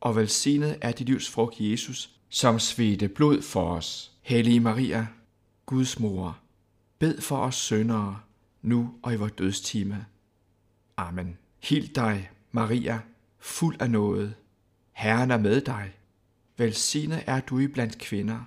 og 0.00 0.16
velsignet 0.16 0.78
er 0.80 0.92
dit 0.92 1.06
livs 1.06 1.30
frugt, 1.30 1.54
Jesus, 1.60 2.10
som 2.28 2.58
svedte 2.58 3.08
blod 3.08 3.42
for 3.42 3.74
os. 3.74 4.12
Hellige 4.22 4.60
Maria, 4.60 5.06
Guds 5.66 5.98
mor, 6.00 6.38
bed 7.02 7.20
for 7.20 7.36
os 7.36 7.54
syndere, 7.54 8.20
nu 8.62 8.94
og 9.02 9.12
i 9.12 9.16
vores 9.16 9.32
dødstime. 9.32 10.06
Amen. 10.96 11.38
Hild 11.62 11.88
dig, 11.88 12.30
Maria, 12.52 13.00
fuld 13.38 13.76
af 13.80 13.90
noget. 13.90 14.34
Herren 14.92 15.30
er 15.30 15.36
med 15.36 15.60
dig. 15.60 15.92
Velsignet 16.56 17.24
er 17.26 17.40
du 17.40 17.58
i 17.58 17.66
blandt 17.66 17.98
kvinder, 17.98 18.40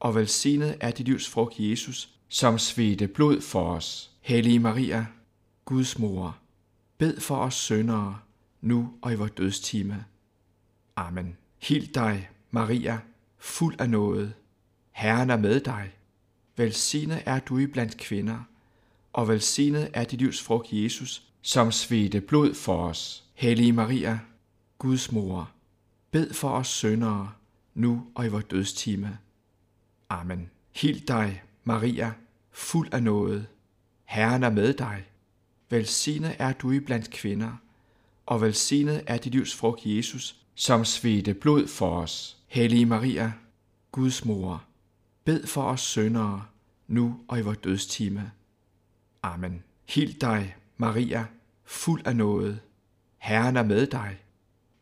og 0.00 0.14
velsignet 0.14 0.76
er 0.80 0.90
dit 0.90 1.06
livs 1.06 1.28
frugt, 1.28 1.54
Jesus, 1.58 2.10
som 2.28 2.58
svedte 2.58 3.08
blod 3.08 3.40
for 3.40 3.72
os. 3.74 4.10
Hellige 4.20 4.58
Maria, 4.58 5.06
Guds 5.64 5.98
mor, 5.98 6.38
bed 6.98 7.20
for 7.20 7.36
os 7.36 7.54
syndere, 7.54 8.18
nu 8.60 8.92
og 9.02 9.12
i 9.12 9.16
vores 9.16 9.32
dødstime. 9.32 10.04
Amen. 10.96 11.36
Hild 11.58 11.94
dig, 11.94 12.30
Maria, 12.50 12.98
fuld 13.38 13.80
af 13.80 13.90
nåde. 13.90 14.32
Herren 14.90 15.30
er 15.30 15.36
med 15.36 15.60
dig. 15.60 15.92
Velsignet 16.58 17.22
er 17.26 17.38
du 17.38 17.58
iblandt 17.58 17.96
kvinder, 17.96 18.38
og 19.12 19.28
velsignet 19.28 19.90
er 19.94 20.04
dit 20.04 20.18
livs 20.18 20.42
frugt, 20.42 20.68
Jesus, 20.72 21.22
som 21.42 21.72
svedte 21.72 22.20
blod 22.20 22.54
for 22.54 22.88
os. 22.88 23.24
Hellige 23.34 23.72
Maria, 23.72 24.18
Guds 24.78 25.12
mor, 25.12 25.50
bed 26.10 26.32
for 26.32 26.50
os 26.50 26.68
syndere, 26.68 27.32
nu 27.74 28.06
og 28.14 28.26
i 28.26 28.28
vores 28.28 28.44
dødstime. 28.44 29.18
Amen. 30.08 30.50
Hild 30.74 31.00
dig, 31.00 31.42
Maria, 31.64 32.12
fuld 32.50 32.88
af 32.92 33.02
nåde. 33.02 33.46
Herren 34.04 34.42
er 34.42 34.50
med 34.50 34.74
dig. 34.74 35.04
Velsignet 35.70 36.36
er 36.38 36.52
du 36.52 36.70
iblandt 36.70 37.10
kvinder, 37.10 37.52
og 38.26 38.40
velsignet 38.40 39.02
er 39.06 39.18
dit 39.18 39.32
livs 39.32 39.54
frugt, 39.54 39.80
Jesus, 39.84 40.36
som 40.54 40.84
svedte 40.84 41.34
blod 41.34 41.66
for 41.66 42.00
os. 42.00 42.36
Hellige 42.46 42.86
Maria, 42.86 43.32
Guds 43.92 44.24
mor, 44.24 44.64
bed 45.28 45.46
for 45.46 45.62
os 45.62 45.80
syndere, 45.80 46.44
nu 46.86 47.20
og 47.28 47.38
i 47.38 47.42
vores 47.42 47.58
dødstime. 47.58 48.30
Amen. 49.22 49.62
Hil 49.88 50.20
dig, 50.20 50.56
Maria, 50.76 51.26
fuld 51.64 52.06
af 52.06 52.16
nåde. 52.16 52.58
Herren 53.18 53.56
er 53.56 53.62
med 53.62 53.86
dig. 53.86 54.18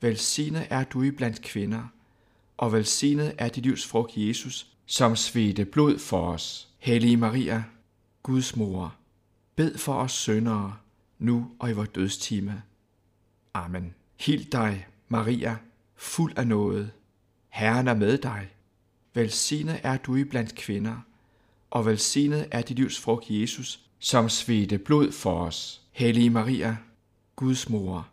Velsignet 0.00 0.66
er 0.70 0.84
du 0.84 1.02
iblandt 1.02 1.42
kvinder, 1.42 1.82
og 2.56 2.72
velsignet 2.72 3.34
er 3.38 3.48
dit 3.48 3.62
livs 3.62 3.86
frugt, 3.86 4.12
Jesus, 4.16 4.66
som 4.86 5.16
svedte 5.16 5.64
blod 5.64 5.98
for 5.98 6.32
os. 6.32 6.68
Hellige 6.78 7.16
Maria, 7.16 7.64
Guds 8.22 8.56
mor, 8.56 8.94
bed 9.56 9.78
for 9.78 9.94
os 9.94 10.12
syndere, 10.12 10.76
nu 11.18 11.50
og 11.58 11.70
i 11.70 11.72
vores 11.72 11.88
dødstime. 11.88 12.62
Amen. 13.54 13.94
Hil 14.20 14.52
dig, 14.52 14.86
Maria, 15.08 15.56
fuld 15.96 16.38
af 16.38 16.46
nåde. 16.46 16.90
Herren 17.48 17.88
er 17.88 17.94
med 17.94 18.18
dig. 18.18 18.55
Velsignet 19.16 19.80
er 19.82 19.96
du 19.96 20.16
iblandt 20.16 20.54
kvinder, 20.54 20.96
og 21.70 21.86
velsignet 21.86 22.48
er 22.50 22.62
dit 22.62 22.76
livs 22.76 23.00
frugt, 23.00 23.24
Jesus, 23.30 23.80
som 23.98 24.28
svedte 24.28 24.78
blod 24.78 25.12
for 25.12 25.40
os. 25.40 25.82
Hellige 25.92 26.30
Maria, 26.30 26.76
Guds 27.36 27.68
mor, 27.68 28.08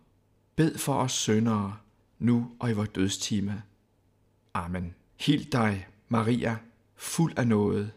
bed 0.55 0.77
for 0.77 0.93
os 0.93 1.11
syndere, 1.11 1.77
nu 2.19 2.51
og 2.59 2.69
i 2.69 2.73
vores 2.73 2.89
dødstime. 2.89 3.63
Amen. 4.53 4.95
Hil 5.19 5.51
dig, 5.51 5.87
Maria, 6.09 6.57
fuld 6.95 7.33
af 7.37 7.47
nåde. 7.47 7.91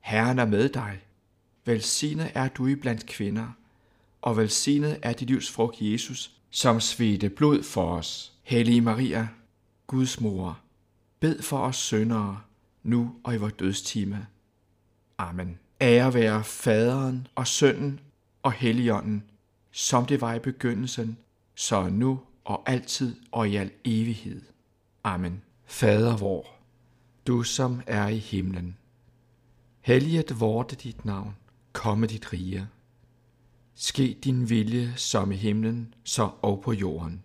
Herren 0.00 0.38
er 0.38 0.46
med 0.46 0.68
dig. 0.68 1.00
Velsignet 1.64 2.30
er 2.34 2.48
du 2.48 2.66
iblandt 2.66 3.06
kvinder, 3.06 3.48
og 4.22 4.36
velsignet 4.36 4.98
er 5.02 5.12
dit 5.12 5.28
livs 5.28 5.50
frugt, 5.50 5.76
Jesus, 5.80 6.30
som 6.50 6.80
svedte 6.80 7.30
blod 7.30 7.62
for 7.62 7.96
os. 7.96 8.32
Hellige 8.42 8.80
Maria, 8.80 9.28
Guds 9.86 10.20
mor, 10.20 10.63
bed 11.24 11.42
for 11.42 11.58
os 11.58 11.76
syndere, 11.76 12.40
nu 12.82 13.14
og 13.24 13.34
i 13.34 13.36
vores 13.36 13.52
dødstime. 13.52 14.26
Amen. 15.18 15.58
Ære 15.80 16.14
være 16.14 16.44
faderen 16.44 17.26
og 17.34 17.46
sønnen 17.46 18.00
og 18.42 18.52
helligånden, 18.52 19.24
som 19.70 20.06
det 20.06 20.20
var 20.20 20.34
i 20.34 20.38
begyndelsen, 20.38 21.18
så 21.54 21.88
nu 21.88 22.20
og 22.44 22.70
altid 22.70 23.16
og 23.32 23.48
i 23.48 23.56
al 23.56 23.70
evighed. 23.84 24.42
Amen. 25.04 25.42
Fader 25.66 26.16
vor, 26.16 26.46
du 27.26 27.42
som 27.42 27.80
er 27.86 28.08
i 28.08 28.18
himlen. 28.18 28.76
Helliget 29.80 30.40
vorte 30.40 30.76
dit 30.76 31.04
navn, 31.04 31.36
komme 31.72 32.06
dit 32.06 32.32
rige. 32.32 32.68
Ske 33.74 34.18
din 34.24 34.50
vilje 34.50 34.92
som 34.96 35.32
i 35.32 35.36
himlen, 35.36 35.94
så 36.04 36.30
og 36.42 36.60
på 36.64 36.72
jorden. 36.72 37.22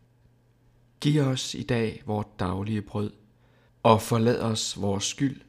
Giv 1.02 1.22
os 1.22 1.56
i 1.56 1.64
dag 1.64 2.04
vort 2.06 2.40
daglige 2.40 2.82
brød, 2.82 3.12
og 3.84 4.02
forlad 4.02 4.42
os 4.42 4.82
vores 4.82 5.04
skyld, 5.04 5.42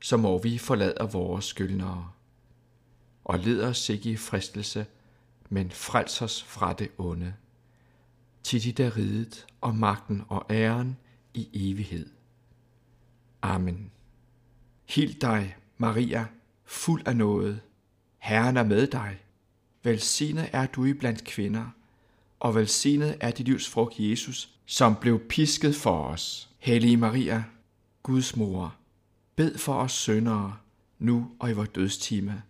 som 0.00 0.20
må 0.20 0.38
vi 0.38 0.58
forlader 0.58 1.06
vores 1.06 1.44
skyldnere. 1.44 2.10
Og 3.24 3.38
led 3.38 3.62
os 3.62 3.88
ikke 3.88 4.10
i 4.10 4.16
fristelse, 4.16 4.86
men 5.48 5.70
frels 5.70 6.22
os 6.22 6.42
fra 6.42 6.72
det 6.72 6.88
onde. 6.98 7.34
Til 8.42 8.62
dit 8.62 8.80
er 8.80 8.96
riget 8.96 9.46
og 9.60 9.74
magten 9.74 10.22
og 10.28 10.46
æren 10.50 10.96
i 11.34 11.48
evighed. 11.70 12.06
Amen. 13.42 13.90
Hil 14.88 15.20
dig, 15.20 15.56
Maria, 15.78 16.26
fuld 16.64 17.02
af 17.08 17.16
nåde. 17.16 17.60
Herren 18.18 18.56
er 18.56 18.62
med 18.62 18.86
dig. 18.86 19.18
Velsignet 19.82 20.48
er 20.52 20.66
du 20.66 20.84
iblandt 20.84 21.24
kvinder, 21.24 21.66
og 22.40 22.54
velsignet 22.54 23.16
er 23.20 23.30
dit 23.30 23.46
livs 23.46 23.68
frugt, 23.68 23.94
Jesus, 23.98 24.50
som 24.66 24.96
blev 24.96 25.20
pisket 25.28 25.76
for 25.76 26.02
os. 26.02 26.50
Hellige 26.58 26.96
Maria, 26.96 27.44
Guds 28.06 28.36
mor, 28.36 28.74
bed 29.36 29.58
for 29.58 29.74
os 29.74 29.92
syndere, 29.92 30.56
nu 30.98 31.30
og 31.38 31.50
i 31.50 31.52
vores 31.52 31.68
dødstime. 31.68 32.42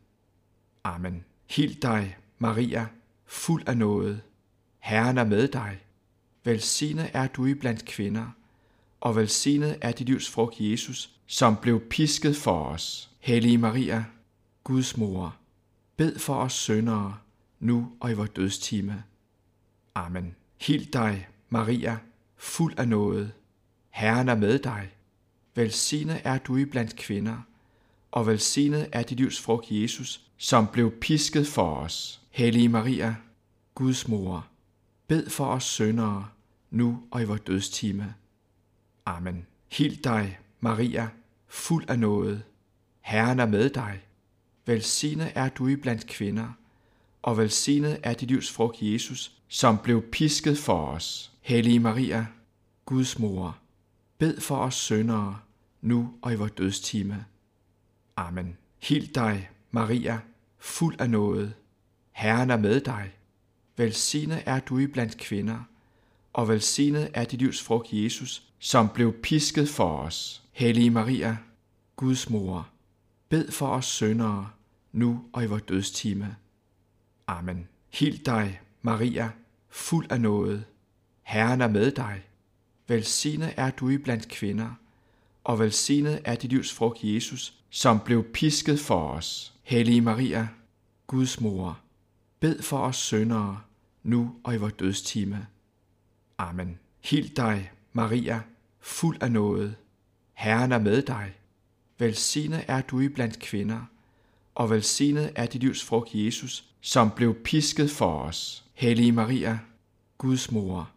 Amen. 0.84 1.24
Hil 1.50 1.82
dig, 1.82 2.16
Maria, 2.38 2.86
fuld 3.26 3.68
af 3.68 3.76
nåde. 3.76 4.20
Herren 4.78 5.18
er 5.18 5.24
med 5.24 5.48
dig. 5.48 5.78
Velsignet 6.44 7.11
er 7.12 7.26
du 7.26 7.46
iblandt 7.46 7.84
kvinder, 7.84 8.26
og 9.00 9.16
velsignet 9.16 9.78
er 9.80 9.92
dit 9.92 10.07
livs 10.07 10.30
frugt, 10.30 10.61
Jesus, 10.61 11.11
som 11.26 11.57
blev 11.57 11.80
pisket 11.90 12.36
for 12.36 12.64
os. 12.64 13.11
Hellige 13.20 13.59
Maria, 13.59 14.04
Guds 14.64 14.96
mor, 14.96 15.36
bed 15.96 16.18
for 16.18 16.34
os 16.34 16.52
syndere, 16.52 17.16
nu 17.61 17.92
og 18.00 18.11
i 18.11 18.14
vores 18.14 18.30
dødstime. 18.30 19.04
Amen. 19.94 20.34
Hil 20.61 20.92
dig, 20.92 21.28
Maria, 21.48 21.98
fuld 22.36 22.78
af 22.78 22.88
nåde. 22.88 23.32
Herren 23.90 24.28
er 24.28 24.34
med 24.34 24.59
dig. 24.59 24.95
Velsignet 25.57 26.20
er 26.24 26.38
du 26.38 26.57
iblandt 26.57 26.96
kvinder, 26.96 27.36
og 28.12 28.26
velsignet 28.26 28.88
er 28.92 29.02
dit 29.02 29.16
livs 29.16 29.40
frugt, 29.40 29.66
Jesus, 29.70 30.20
som 30.36 30.66
blev 30.66 30.90
pisket 31.00 31.46
for 31.46 31.74
os. 31.74 32.20
Hellige 32.30 32.68
Maria, 32.68 33.16
Guds 33.74 34.09
mor, 34.09 34.46
bed 35.09 35.30
for 35.30 35.46
os 35.46 35.64
syndere, 35.64 36.28
nu 36.70 37.02
og 37.11 37.22
i 37.22 37.24
vores 37.24 37.40
dødstime. 37.40 38.14
Amen. 39.07 39.46
Hil 39.72 40.04
dig, 40.04 40.38
Maria, 40.61 41.09
fuld 41.48 41.90
af 41.90 41.98
nåde. 41.98 42.42
Herren 43.00 43.40
er 43.40 43.46
med 43.46 43.70
dig. 43.70 44.00
Velsignet 44.66 45.32
er 45.34 45.48
du 45.48 45.66
iblandt 45.66 46.07
kvinder, 46.07 46.48
og 47.22 47.38
velsignet 47.38 48.00
er 48.02 48.14
dit 48.14 48.28
livs 48.28 48.52
frugt, 48.52 48.76
Jesus, 48.80 49.32
som 49.48 49.78
blev 49.78 50.02
pisket 50.02 50.59
for 50.59 50.86
os. 50.86 51.32
Hellige 51.40 51.80
Maria, 51.80 52.26
Guds 52.84 53.18
mor, 53.18 53.59
bed 54.18 54.40
for 54.40 54.57
os 54.57 54.74
syndere, 54.74 55.38
nu 55.87 56.14
og 56.22 56.32
i 56.32 56.37
vores 56.37 56.53
dødstime. 56.53 57.24
Amen. 58.16 58.57
Hil 58.82 59.14
dig, 59.14 59.51
Maria, 59.70 60.20
fuld 60.59 61.01
af 61.01 61.11
nåde. 61.11 61.53
Herren 62.12 62.51
er 62.51 62.57
med 62.57 62.80
dig. 62.80 63.12
Velsignet 63.76 64.43
er 64.47 64.61
du 64.61 64.78
iblandt 64.78 65.16
kvinder, 65.18 65.59
og 66.32 66.49
velsignet 66.49 67.11
er 67.14 67.24
dit 67.24 67.39
livs 67.39 67.62
frugt, 67.62 67.93
Jesus, 67.93 68.43
som 68.59 68.89
blev 68.89 69.12
pisket 69.22 69.68
for 69.68 69.99
os. 69.99 70.43
Hellige 70.53 70.91
Maria, 70.91 71.37
Guds 71.97 72.30
mor, 72.30 72.68
bed 73.28 73.51
for 73.51 73.68
os 73.68 73.84
syndere, 73.87 74.51
nu 74.93 75.24
og 75.32 75.45
i 75.45 75.47
vores 75.47 75.62
dødstime. 75.62 76.37
Amen. 77.26 77.68
Hil 77.93 78.26
dig, 78.26 78.61
Maria, 78.82 79.30
fuld 79.68 80.07
af 80.11 80.20
nåde. 80.20 80.64
Herren 81.22 81.61
er 81.61 81.68
med 81.68 81.91
dig. 81.91 82.22
Velsignet 82.89 83.55
er 83.57 83.70
du 83.70 83.89
iblandt 83.89 84.28
kvinder, 84.28 84.74
og 85.47 85.59
velsignet 85.59 86.20
er 86.24 86.34
dit 86.34 86.51
livs 86.51 86.72
frugt, 86.72 86.99
Jesus, 87.03 87.55
som 87.70 88.01
blev 88.01 88.24
pisket 88.32 88.80
for 88.80 89.09
os. 89.09 89.55
Hellige 89.62 90.01
Maria, 90.01 90.49
Guds 91.07 91.40
mor, 91.40 91.78
bed 92.40 92.62
for 92.62 92.78
os 92.78 92.97
syndere, 92.97 93.61
nu 94.03 94.34
og 94.44 94.55
i 94.55 94.57
vores 94.57 94.72
dødstime. 94.72 95.47
Amen. 96.38 96.78
Hil 97.05 97.36
dig, 97.36 97.70
Maria, 97.92 98.40
fuld 98.80 99.22
af 99.22 99.32
nåde. 99.32 99.74
Herren 100.34 100.72
er 100.72 100.78
med 100.78 101.03
dig. 101.03 101.34
Velsignet 101.99 102.64
er 102.68 102.80
du 102.80 103.01
iblandt 103.01 103.38
kvinder, 103.38 103.80
og 104.55 104.70
velsignet 104.70 105.32
er 105.34 105.47
dit 105.47 105.61
livs 105.61 105.84
frugt, 105.84 106.14
Jesus, 106.14 106.64
som 106.80 107.11
blev 107.11 107.34
pisket 107.34 107.90
for 107.90 108.18
os. 108.18 108.64
Hellige 108.74 109.12
Maria, 109.12 109.59
Guds 110.18 110.51
mor, 110.51 110.90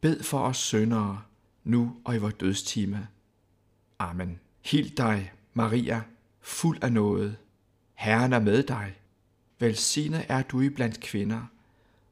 bed 0.00 0.22
for 0.22 0.38
os 0.38 0.56
syndere, 0.56 1.22
nu 1.64 1.96
og 2.04 2.14
i 2.14 2.18
vores 2.18 2.34
dødstime. 2.34 3.08
Amen. 3.98 4.40
Hil 4.64 4.96
dig, 4.96 5.32
Maria, 5.54 6.02
fuld 6.40 6.84
af 6.84 6.92
nåde. 6.92 7.36
Herren 7.94 8.32
er 8.32 8.38
med 8.38 8.62
dig. 8.62 8.94
Velsignet 9.58 10.26
er 10.28 10.42
du 10.42 10.60
iblandt 10.60 11.00
kvinder, 11.00 11.42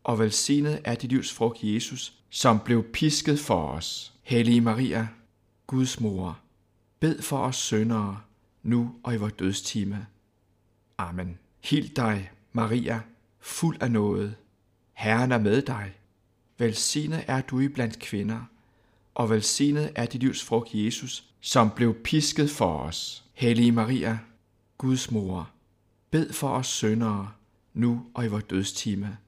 og 0.04 0.18
velsignet 0.18 0.80
er 0.84 0.94
dit 0.94 1.10
livs 1.10 1.32
frugt, 1.32 1.58
Jesus, 1.62 2.18
som 2.30 2.60
blev 2.64 2.84
pisket 2.92 3.38
for 3.38 3.68
os. 3.68 4.14
Hellige 4.22 4.60
Maria, 4.60 5.08
Guds 5.66 6.00
mor, 6.00 6.38
bed 7.00 7.22
for 7.22 7.38
os 7.38 7.56
syndere, 7.56 8.20
nu 8.62 8.94
og 9.02 9.14
i 9.14 9.16
vores 9.16 9.32
dødstime. 9.32 10.06
Amen. 10.98 11.38
Hil 11.64 11.96
dig, 11.96 12.30
Maria, 12.52 13.00
fuld 13.40 13.82
af 13.82 13.90
nåde. 13.90 14.34
Herren 14.92 15.32
er 15.32 15.38
med 15.38 15.62
dig. 15.62 15.92
Velsignet 16.58 17.24
er 17.26 17.40
du 17.40 17.60
iblandt 17.60 17.98
kvinder, 17.98 18.40
og 19.14 19.30
velsignet 19.30 19.92
er 19.94 20.06
dit 20.06 20.20
livs 20.20 20.44
frugt, 20.44 20.74
Jesus, 20.74 21.33
som 21.46 21.70
blev 21.70 21.94
pisket 21.94 22.50
for 22.50 22.78
os. 22.78 23.24
Hellige 23.32 23.72
Maria, 23.72 24.18
Guds 24.78 25.10
mor, 25.10 25.50
bed 26.10 26.32
for 26.32 26.48
os 26.48 26.66
syndere, 26.66 27.32
nu 27.74 28.06
og 28.14 28.24
i 28.24 28.28
vores 28.28 28.44
dødstime. 28.44 29.18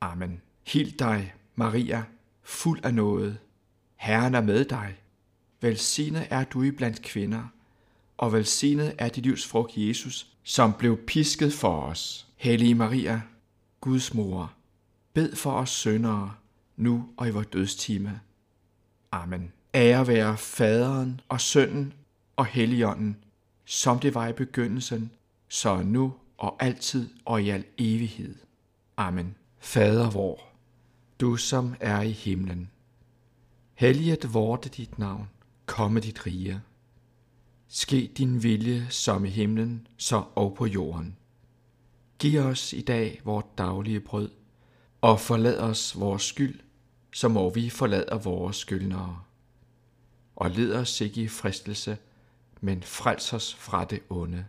Amen. 0.00 0.40
Hil 0.66 0.98
dig, 0.98 1.34
Maria, 1.54 2.04
fuld 2.42 2.84
af 2.84 2.94
nåde. 2.94 3.36
Herren 3.96 4.34
er 4.34 4.40
med 4.40 4.64
dig. 4.64 4.96
Velsignet 5.60 6.26
er 6.30 6.44
du 6.44 6.62
i 6.62 6.70
blandt 6.70 7.02
kvinder, 7.02 7.44
og 8.16 8.32
velsignet 8.32 8.94
er 8.98 9.08
dit 9.08 9.24
livs 9.24 9.46
frugt, 9.46 9.72
Jesus, 9.76 10.26
som 10.42 10.72
blev 10.72 10.98
pisket 11.06 11.52
for 11.52 11.80
os. 11.80 12.26
Hellige 12.36 12.74
Maria, 12.74 13.22
Guds 13.80 14.14
mor, 14.14 14.52
bed 15.12 15.36
for 15.36 15.52
os 15.52 15.70
syndere, 15.70 16.34
nu 16.76 17.08
og 17.16 17.28
i 17.28 17.30
vores 17.30 17.46
dødstime. 17.46 18.20
Amen. 19.12 19.52
Ære 19.76 20.06
være 20.06 20.36
faderen 20.36 21.20
og 21.28 21.40
sønnen 21.40 21.92
og 22.36 22.46
helligånden, 22.46 23.16
som 23.64 23.98
det 23.98 24.14
var 24.14 24.28
i 24.28 24.32
begyndelsen, 24.32 25.10
så 25.48 25.82
nu 25.82 26.14
og 26.38 26.56
altid 26.60 27.10
og 27.24 27.42
i 27.42 27.48
al 27.48 27.64
evighed. 27.78 28.34
Amen. 28.96 29.34
Fader 29.58 30.10
vor, 30.10 30.40
du 31.20 31.36
som 31.36 31.74
er 31.80 32.00
i 32.00 32.10
himlen. 32.10 32.70
Helliget 33.74 34.34
vorte 34.34 34.68
dit 34.68 34.98
navn, 34.98 35.28
komme 35.66 36.00
dit 36.00 36.26
rige. 36.26 36.60
Ske 37.68 38.10
din 38.16 38.42
vilje 38.42 38.86
som 38.90 39.24
i 39.24 39.28
himlen, 39.28 39.86
så 39.96 40.24
og 40.34 40.54
på 40.54 40.66
jorden. 40.66 41.16
Giv 42.18 42.40
os 42.40 42.72
i 42.72 42.80
dag 42.80 43.20
vort 43.24 43.58
daglige 43.58 44.00
brød, 44.00 44.30
og 45.00 45.20
forlad 45.20 45.58
os 45.58 46.00
vores 46.00 46.22
skyld, 46.22 46.60
så 47.12 47.28
må 47.28 47.50
vi 47.50 47.70
forlade 47.70 48.20
vores 48.24 48.56
skyldnere. 48.56 49.25
Og 50.36 50.50
led 50.50 50.74
os 50.74 51.00
ikke 51.00 51.22
i 51.22 51.28
fristelse, 51.28 51.98
men 52.60 52.82
frels 52.82 53.32
os 53.32 53.54
fra 53.54 53.84
det 53.84 54.00
onde. 54.10 54.46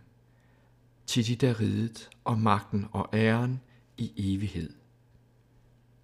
Til 1.06 1.26
dit 1.26 1.42
er 1.42 1.60
riget 1.60 2.10
og 2.24 2.38
magten 2.38 2.86
og 2.92 3.08
æren 3.12 3.60
i 3.96 4.12
evighed. 4.16 4.72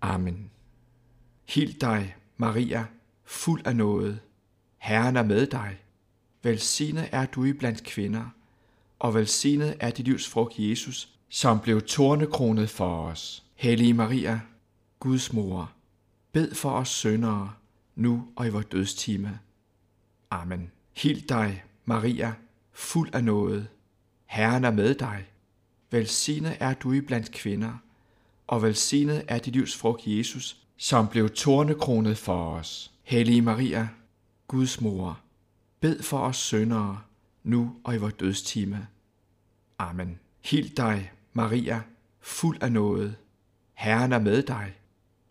Amen. 0.01 0.51
Hil 1.49 1.81
dig, 1.81 2.17
Maria, 2.37 2.87
fuld 3.25 3.67
af 3.67 3.77
nåde. 3.77 4.19
Herren 4.77 5.17
er 5.17 5.23
med 5.23 5.47
dig. 5.47 5.79
Velsignet 6.43 7.09
er 7.13 7.27
du 7.27 7.45
i 7.45 7.53
blandt 7.53 7.85
kvinder, 7.85 8.25
og 8.99 9.15
velsignet 9.15 9.77
er 9.81 9.91
dit 9.91 10.05
livs 10.05 10.29
frugt, 10.29 10.55
Jesus, 10.59 11.09
som 11.29 11.61
blev 11.61 11.83
tornekronet 11.83 12.71
for 12.71 13.07
os. 13.07 13.45
Hellige 13.55 13.95
Maria, 13.95 14.41
Guds 15.01 15.33
mor, 15.33 15.73
bed 16.33 16.55
for 16.55 16.71
os 16.71 16.89
syndere, 16.89 17.53
nu 17.95 18.29
og 18.37 18.47
i 18.47 18.51
vores 18.51 18.67
dødstime. 18.67 19.39
Amen. 20.35 20.71
Hil 20.97 21.29
dig, 21.29 21.65
Maria, 21.85 22.35
fuld 22.73 23.15
af 23.15 23.25
nåde. 23.25 23.67
Herren 24.27 24.65
er 24.65 24.71
med 24.71 24.95
dig. 24.95 25.27
Velsignet 25.91 26.57
er 26.61 26.75
du 26.75 26.93
i 26.93 27.01
blandt 27.01 27.33
kvinder, 27.33 27.73
og 28.47 28.63
velsignet 28.63 29.25
er 29.29 29.39
dit 29.39 29.53
livs 29.53 29.77
frugt, 29.77 30.03
Jesus, 30.07 30.57
som 30.77 31.09
blev 31.09 31.31
tornekronet 31.31 32.19
for 32.19 32.51
os. 32.51 32.93
Hellige 33.03 33.43
Maria, 33.43 33.89
Guds 34.49 34.81
mor, 34.81 35.21
bed 35.81 36.03
for 36.03 36.19
os 36.19 36.37
syndere, 36.37 37.01
nu 37.43 37.77
og 37.85 37.95
i 37.95 37.99
vores 37.99 38.15
dødstime. 38.15 38.87
Amen. 39.79 40.19
Hil 40.45 40.77
dig, 40.77 41.13
Maria, 41.33 41.83
fuld 42.21 42.63
af 42.63 42.73
nåde. 42.73 43.15
Herren 43.75 44.13
er 44.13 44.19
med 44.19 44.43
dig. 44.43 44.75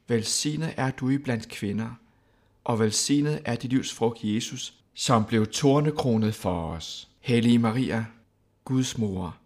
Velsignet 0.08 0.74
er 0.78 0.92
du 0.92 1.10
i 1.10 1.18
blandt 1.18 1.50
kvinder, 1.50 1.90
og 2.64 2.80
velsignet 2.80 3.42
er 3.46 3.56
dit 3.56 3.70
livs 3.70 3.94
frugt, 3.94 4.20
Jesus, 4.24 4.83
som 4.94 5.26
blev 5.26 5.48
tornekronet 5.48 6.36
for 6.36 6.68
os. 6.68 7.10
Hellige 7.20 7.60
Maria, 7.60 8.06
Guds 8.66 8.98
mor, 8.98 9.38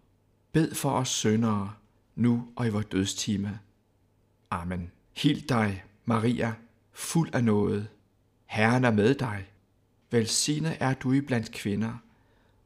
bed 0.52 0.74
for 0.74 0.90
os 0.90 1.08
syndere, 1.08 1.72
nu 2.16 2.48
og 2.56 2.66
i 2.66 2.70
vores 2.70 2.86
dødstime. 2.86 3.58
Amen. 4.50 4.90
Hild 5.16 5.48
dig, 5.48 5.84
Maria, 6.04 6.54
fuld 6.92 7.34
af 7.34 7.44
nåde. 7.44 7.86
Herren 8.46 8.84
er 8.84 8.90
med 8.90 9.14
dig. 9.14 9.46
Velsignet 10.10 10.76
er 10.80 10.94
du 10.94 11.12
i 11.12 11.20
blandt 11.20 11.52
kvinder, 11.52 11.92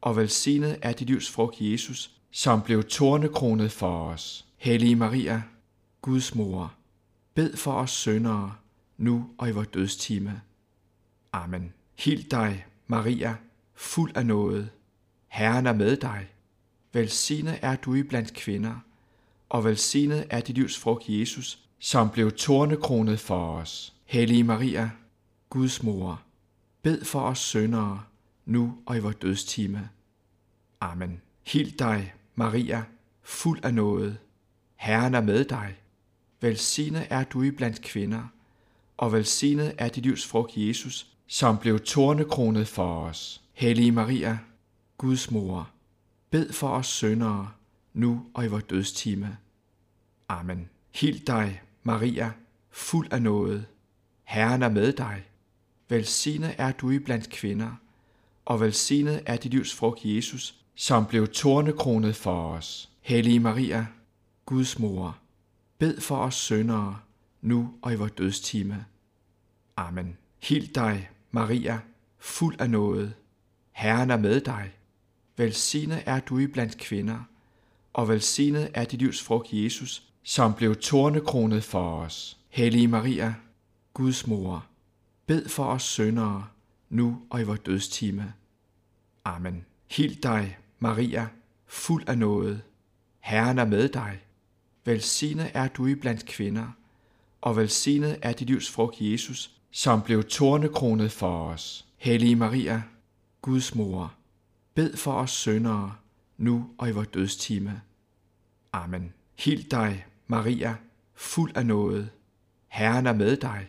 og 0.00 0.16
velsignet 0.16 0.78
er 0.82 0.92
dit 0.92 1.06
livs 1.06 1.30
frugt, 1.30 1.56
Jesus, 1.60 2.10
som 2.30 2.62
blev 2.62 2.84
tornekronet 2.84 3.72
for 3.72 4.04
os. 4.04 4.46
Hellige 4.56 4.96
Maria, 4.96 5.42
Guds 6.02 6.34
mor, 6.34 6.74
bed 7.34 7.56
for 7.56 7.72
os 7.72 7.90
syndere, 7.90 8.54
nu 8.96 9.30
og 9.38 9.48
i 9.48 9.52
vores 9.52 9.68
dødstime. 9.68 10.40
Amen. 11.32 11.72
Hild 11.98 12.30
dig, 12.30 12.66
Maria, 12.92 13.36
fuld 13.74 14.16
af 14.16 14.26
nåde. 14.26 14.68
Herren 15.28 15.66
er 15.66 15.72
med 15.72 15.96
dig. 15.96 16.28
Velsignet 16.92 17.58
er 17.62 17.76
du 17.76 17.94
i 17.94 18.02
blandt 18.02 18.34
kvinder, 18.34 18.74
og 19.48 19.64
velsignet 19.64 20.26
er 20.30 20.40
dit 20.40 20.54
livs 20.54 20.78
frugt, 20.78 21.08
Jesus, 21.08 21.58
som 21.78 22.10
blev 22.10 22.32
tornekronet 22.32 23.20
for 23.20 23.52
os. 23.54 23.94
Hellige 24.04 24.44
Maria, 24.44 24.90
Guds 25.50 25.82
mor, 25.82 26.22
bed 26.82 27.04
for 27.04 27.20
os 27.20 27.38
syndere, 27.38 28.02
nu 28.44 28.78
og 28.86 28.96
i 28.96 29.00
vores 29.00 29.16
dødstime. 29.16 29.88
Amen. 30.80 31.20
Hil 31.46 31.78
dig, 31.78 32.14
Maria, 32.34 32.84
fuld 33.22 33.64
af 33.64 33.74
nåde. 33.74 34.16
Herren 34.76 35.14
er 35.14 35.20
med 35.20 35.44
dig. 35.44 35.76
Velsignet 36.40 37.06
er 37.10 37.24
du 37.24 37.42
i 37.42 37.50
blandt 37.50 37.82
kvinder, 37.82 38.22
og 38.96 39.12
velsignet 39.12 39.74
er 39.78 39.88
dit 39.88 40.02
livs 40.02 40.26
frugt, 40.26 40.52
Jesus, 40.56 41.11
som 41.32 41.58
blev 41.58 41.80
tornekronet 41.80 42.68
for 42.68 43.04
os. 43.04 43.42
Hellige 43.52 43.92
Maria, 43.92 44.38
Guds 44.98 45.30
mor, 45.30 45.70
bed 46.30 46.52
for 46.52 46.68
os 46.68 46.86
syndere, 46.86 47.50
nu 47.94 48.26
og 48.34 48.44
i 48.44 48.48
vores 48.48 48.64
dødstime. 48.64 49.36
Amen. 50.28 50.68
Hil 50.94 51.26
dig, 51.26 51.62
Maria, 51.82 52.32
fuld 52.70 53.12
af 53.12 53.22
nåde. 53.22 53.64
Herren 54.24 54.62
er 54.62 54.68
med 54.68 54.92
dig. 54.92 55.24
Velsignet 55.88 56.54
er 56.58 56.72
du 56.72 56.90
i 56.90 56.98
blandt 56.98 57.30
kvinder, 57.30 57.70
og 58.44 58.60
velsignet 58.60 59.22
er 59.26 59.36
dit 59.36 59.52
livs 59.52 59.74
frugt, 59.74 60.00
Jesus, 60.04 60.54
som 60.74 61.06
blev 61.06 61.28
tornekronet 61.28 62.16
for 62.16 62.48
os. 62.48 62.90
Hellige 63.00 63.40
Maria, 63.40 63.86
Guds 64.46 64.78
mor, 64.78 65.18
bed 65.78 66.00
for 66.00 66.16
os 66.16 66.34
syndere, 66.34 66.98
nu 67.40 67.74
og 67.82 67.92
i 67.92 67.96
vores 67.96 68.12
dødstime. 68.12 68.84
Amen. 69.76 70.16
Hil 70.42 70.74
dig, 70.74 71.08
Maria, 71.34 71.80
fuld 72.18 72.60
af 72.60 72.70
nåde. 72.70 73.12
Herren 73.72 74.10
er 74.10 74.16
med 74.16 74.40
dig. 74.40 74.72
Velsignet 75.36 76.02
er 76.06 76.20
du 76.20 76.38
i 76.38 76.46
blandt 76.46 76.78
kvinder, 76.78 77.18
og 77.92 78.08
velsignet 78.08 78.70
er 78.74 78.84
dit 78.84 78.98
livs 78.98 79.22
frugt, 79.22 79.48
Jesus, 79.52 80.02
som 80.22 80.54
blev 80.54 80.76
tornekronet 80.76 81.64
for 81.64 81.96
os. 81.96 82.38
Hellige 82.48 82.88
Maria, 82.88 83.34
Guds 83.94 84.26
mor, 84.26 84.66
bed 85.26 85.48
for 85.48 85.64
os 85.64 85.82
syndere, 85.82 86.46
nu 86.90 87.22
og 87.30 87.40
i 87.40 87.44
vores 87.44 87.60
dødstime. 87.60 88.32
Amen. 89.24 89.64
Hild 89.90 90.22
dig, 90.22 90.58
Maria, 90.78 91.28
fuld 91.66 92.08
af 92.08 92.18
nåde. 92.18 92.60
Herren 93.20 93.58
er 93.58 93.64
med 93.64 93.88
dig. 93.88 94.20
Velsignet 94.84 95.50
er 95.54 95.68
du 95.68 95.86
i 95.86 95.94
blandt 95.94 96.26
kvinder, 96.26 96.68
og 97.40 97.56
velsignet 97.56 98.18
er 98.22 98.32
dit 98.32 98.46
livs 98.46 98.70
frugt, 98.70 98.96
Jesus, 99.00 99.61
som 99.72 100.02
blev 100.02 100.24
tornekronet 100.24 101.12
for 101.12 101.44
os. 101.44 101.86
Hellige 101.96 102.36
Maria, 102.36 102.82
Guds 103.42 103.74
mor, 103.74 104.14
bed 104.74 104.96
for 104.96 105.12
os 105.12 105.30
syndere, 105.30 105.94
nu 106.38 106.70
og 106.78 106.88
i 106.88 106.92
vores 106.92 107.08
dødstime. 107.08 107.80
Amen. 108.72 109.12
Hil 109.38 109.70
dig, 109.70 110.06
Maria, 110.26 110.76
fuld 111.14 111.56
af 111.56 111.66
nåde. 111.66 112.08
Herren 112.68 113.06
er 113.06 113.12
med 113.12 113.36
dig. 113.36 113.68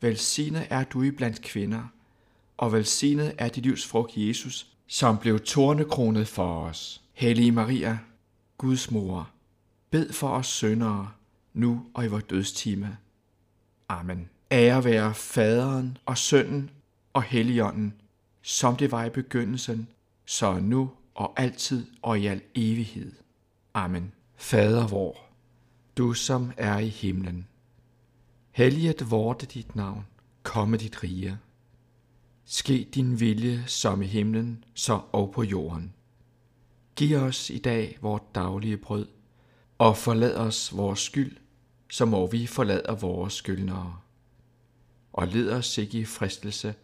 Velsignet 0.00 0.66
er 0.70 0.84
du 0.84 1.02
i 1.02 1.10
blandt 1.10 1.42
kvinder, 1.42 1.82
og 2.56 2.72
velsignet 2.72 3.34
er 3.38 3.48
dit 3.48 3.62
livs 3.62 3.86
frugt, 3.86 4.12
Jesus, 4.16 4.66
som 4.86 5.18
blev 5.18 5.40
tornekronet 5.40 6.28
for 6.28 6.62
os. 6.62 7.02
Hellige 7.12 7.52
Maria, 7.52 7.98
Guds 8.58 8.90
mor, 8.90 9.30
bed 9.90 10.12
for 10.12 10.28
os 10.28 10.46
syndere, 10.46 11.10
nu 11.54 11.86
og 11.94 12.04
i 12.04 12.08
vores 12.08 12.24
dødstime. 12.24 12.96
Amen. 13.88 14.28
Ære 14.52 14.84
være 14.84 15.14
faderen 15.14 15.98
og 16.06 16.18
sønnen 16.18 16.70
og 17.12 17.22
helligånden, 17.22 17.94
som 18.42 18.76
det 18.76 18.92
var 18.92 19.04
i 19.04 19.10
begyndelsen, 19.10 19.88
så 20.26 20.58
nu 20.58 20.90
og 21.14 21.40
altid 21.40 21.86
og 22.02 22.20
i 22.20 22.26
al 22.26 22.42
evighed. 22.54 23.12
Amen. 23.74 24.12
Fader 24.36 24.86
vor, 24.86 25.16
du 25.96 26.12
som 26.12 26.52
er 26.56 26.78
i 26.78 26.88
himlen. 26.88 27.46
Helliget 28.50 29.10
vorte 29.10 29.46
dit 29.46 29.76
navn, 29.76 30.06
komme 30.42 30.76
dit 30.76 31.02
rige. 31.02 31.38
Ske 32.44 32.88
din 32.94 33.20
vilje 33.20 33.64
som 33.66 34.02
i 34.02 34.06
himlen, 34.06 34.64
så 34.74 35.00
og 35.12 35.32
på 35.32 35.42
jorden. 35.42 35.94
Giv 36.96 37.16
os 37.16 37.50
i 37.50 37.58
dag 37.58 37.98
vort 38.00 38.34
daglige 38.34 38.76
brød, 38.76 39.06
og 39.78 39.96
forlad 39.96 40.36
os 40.36 40.76
vores 40.76 41.00
skyld, 41.00 41.36
så 41.90 42.04
må 42.04 42.26
vi 42.26 42.46
forlade 42.46 42.98
vores 43.00 43.34
skyldnere. 43.34 43.98
Og 45.12 45.28
led 45.28 45.50
os 45.50 45.78
ikke 45.78 45.98
i 45.98 46.04
fristelse, 46.04 46.74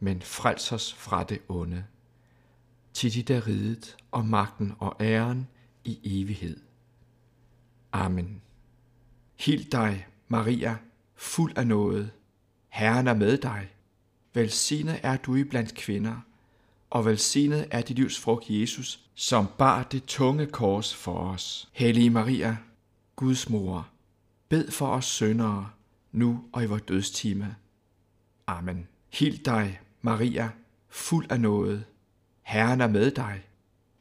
men 0.00 0.22
frels 0.22 0.72
os 0.72 0.92
fra 0.92 1.24
det 1.24 1.38
onde. 1.48 1.84
Til 2.94 3.14
dit 3.14 3.30
er 3.30 3.46
riget 3.46 3.96
og 4.10 4.26
magten 4.26 4.72
og 4.78 4.96
æren 5.00 5.48
i 5.84 5.98
evighed. 6.04 6.56
Amen. 7.92 8.42
Hild 9.38 9.70
dig, 9.70 10.06
Maria, 10.28 10.76
fuld 11.14 11.52
af 11.56 11.66
noget. 11.66 12.10
Herren 12.68 13.06
er 13.06 13.14
med 13.14 13.38
dig. 13.38 13.68
Velsignet 14.34 15.00
er 15.02 15.16
du 15.16 15.34
i 15.34 15.44
blandt 15.44 15.74
kvinder, 15.74 16.16
og 16.90 17.04
velsignet 17.04 17.68
er 17.70 17.82
dit 17.82 17.96
livs 17.96 18.18
frugt 18.18 18.50
Jesus, 18.50 19.00
som 19.14 19.46
bar 19.58 19.82
det 19.82 20.04
tunge 20.04 20.46
kors 20.46 20.94
for 20.94 21.18
os. 21.18 21.68
Hellige 21.72 22.10
Maria, 22.10 22.56
Guds 23.16 23.48
mor, 23.48 23.88
bed 24.48 24.70
for 24.70 24.86
os 24.86 25.04
syndere, 25.04 25.70
nu 26.12 26.44
og 26.52 26.62
i 26.62 26.66
vores 26.66 26.82
dødstime. 26.82 27.56
Amen. 28.46 28.88
Hil 29.12 29.44
dig, 29.44 29.80
Maria, 30.02 30.50
fuld 30.88 31.32
af 31.32 31.40
noget. 31.40 31.84
Herren 32.42 32.80
er 32.80 32.86
med 32.86 33.10
dig. 33.10 33.42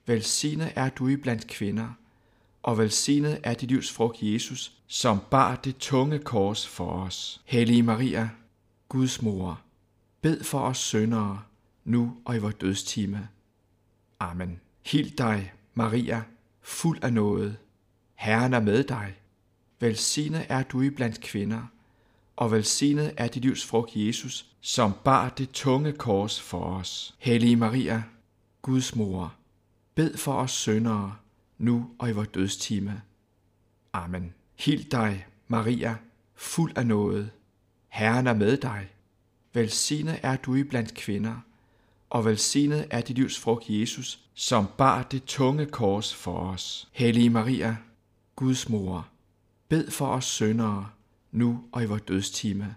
Velsignet 0.05 0.71
er 0.75 0.89
du 0.89 1.07
i 1.07 1.15
blandt 1.15 1.47
kvinder, 1.47 1.89
og 2.63 2.77
velsignet 2.77 3.39
er 3.43 3.53
dit 3.53 3.69
livs 3.69 3.91
frugt 3.91 4.17
Jesus, 4.21 4.73
som 4.87 5.19
bar 5.31 5.55
det 5.55 5.77
tunge 5.77 6.19
kors 6.19 6.67
for 6.67 6.91
os. 6.91 7.41
Hellige 7.45 7.83
Maria, 7.83 8.29
Guds 8.89 9.21
mor, 9.21 9.61
bed 10.21 10.43
for 10.43 10.59
os 10.59 10.77
syndere, 10.77 11.41
nu 11.85 12.17
og 12.25 12.35
i 12.35 12.39
vores 12.39 12.55
dødstime. 12.55 13.27
Amen. 14.19 14.59
Hil 14.85 15.17
dig, 15.17 15.53
Maria, 15.73 16.23
fuld 16.61 17.03
af 17.03 17.13
noget. 17.13 17.57
Herren 18.15 18.53
er 18.53 18.59
med 18.59 18.83
dig. 18.83 19.15
Velsignet 19.79 20.45
er 20.49 20.63
du 20.63 20.81
i 20.81 20.89
blandt 20.89 21.21
kvinder, 21.21 21.67
og 22.41 22.51
velsignet 22.51 23.13
er 23.17 23.27
dit 23.27 23.41
livs 23.41 23.65
frugt 23.65 23.91
Jesus, 23.95 24.45
som 24.61 24.93
bar 25.03 25.29
det 25.29 25.49
tunge 25.51 25.91
kors 25.91 26.41
for 26.41 26.63
os. 26.63 27.15
Hellige 27.19 27.55
Maria, 27.55 28.03
Guds 28.61 28.95
mor, 28.95 29.33
bed 29.95 30.17
for 30.17 30.33
os 30.33 30.51
syndere, 30.51 31.15
nu 31.57 31.89
og 31.99 32.09
i 32.09 32.11
vores 32.11 32.27
dødstime. 32.27 33.01
Amen. 33.93 34.33
Hild 34.59 34.83
dig, 34.83 35.25
Maria, 35.47 35.95
fuld 36.35 36.77
af 36.77 36.87
noget. 36.87 37.31
Herren 37.87 38.27
er 38.27 38.33
med 38.33 38.57
dig. 38.57 38.87
Velsignet 39.53 40.19
er 40.23 40.35
du 40.35 40.55
i 40.55 40.63
blandt 40.63 40.93
kvinder, 40.93 41.35
og 42.09 42.25
velsignet 42.25 42.87
er 42.89 43.01
dit 43.01 43.15
livs 43.15 43.39
frugt 43.39 43.69
Jesus, 43.69 44.19
som 44.33 44.67
bar 44.77 45.03
det 45.03 45.23
tunge 45.23 45.65
kors 45.65 46.15
for 46.15 46.39
os. 46.39 46.89
Hellige 46.91 47.29
Maria, 47.29 47.77
Guds 48.35 48.69
mor, 48.69 49.07
bed 49.69 49.91
for 49.91 50.07
os 50.07 50.25
syndere, 50.25 50.89
nu 51.31 51.63
og 51.71 51.83
i 51.83 51.85
vores 51.85 52.01
dødstime. 52.01 52.75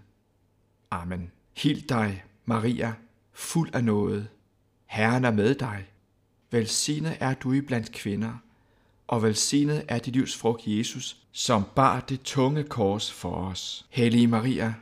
Amen. 0.91 1.31
Hil 1.57 1.89
dig, 1.89 2.23
Maria, 2.45 2.93
fuld 3.33 3.75
af 3.75 3.83
noget. 3.83 4.27
Herren 4.85 5.25
er 5.25 5.31
med 5.31 5.55
dig. 5.55 5.85
Velsignet 6.51 7.17
er 7.19 7.33
du 7.33 7.53
i 7.53 7.61
blandt 7.61 7.91
kvinder, 7.91 8.33
og 9.07 9.23
velsignet 9.23 9.85
er 9.87 9.99
dit 9.99 10.13
livs 10.13 10.37
frugt 10.37 10.67
Jesus, 10.67 11.17
som 11.31 11.63
bar 11.75 11.99
det 11.99 12.21
tunge 12.21 12.63
kors 12.63 13.11
for 13.11 13.35
os. 13.35 13.85
Hellige 13.89 14.27
Maria, 14.27 14.73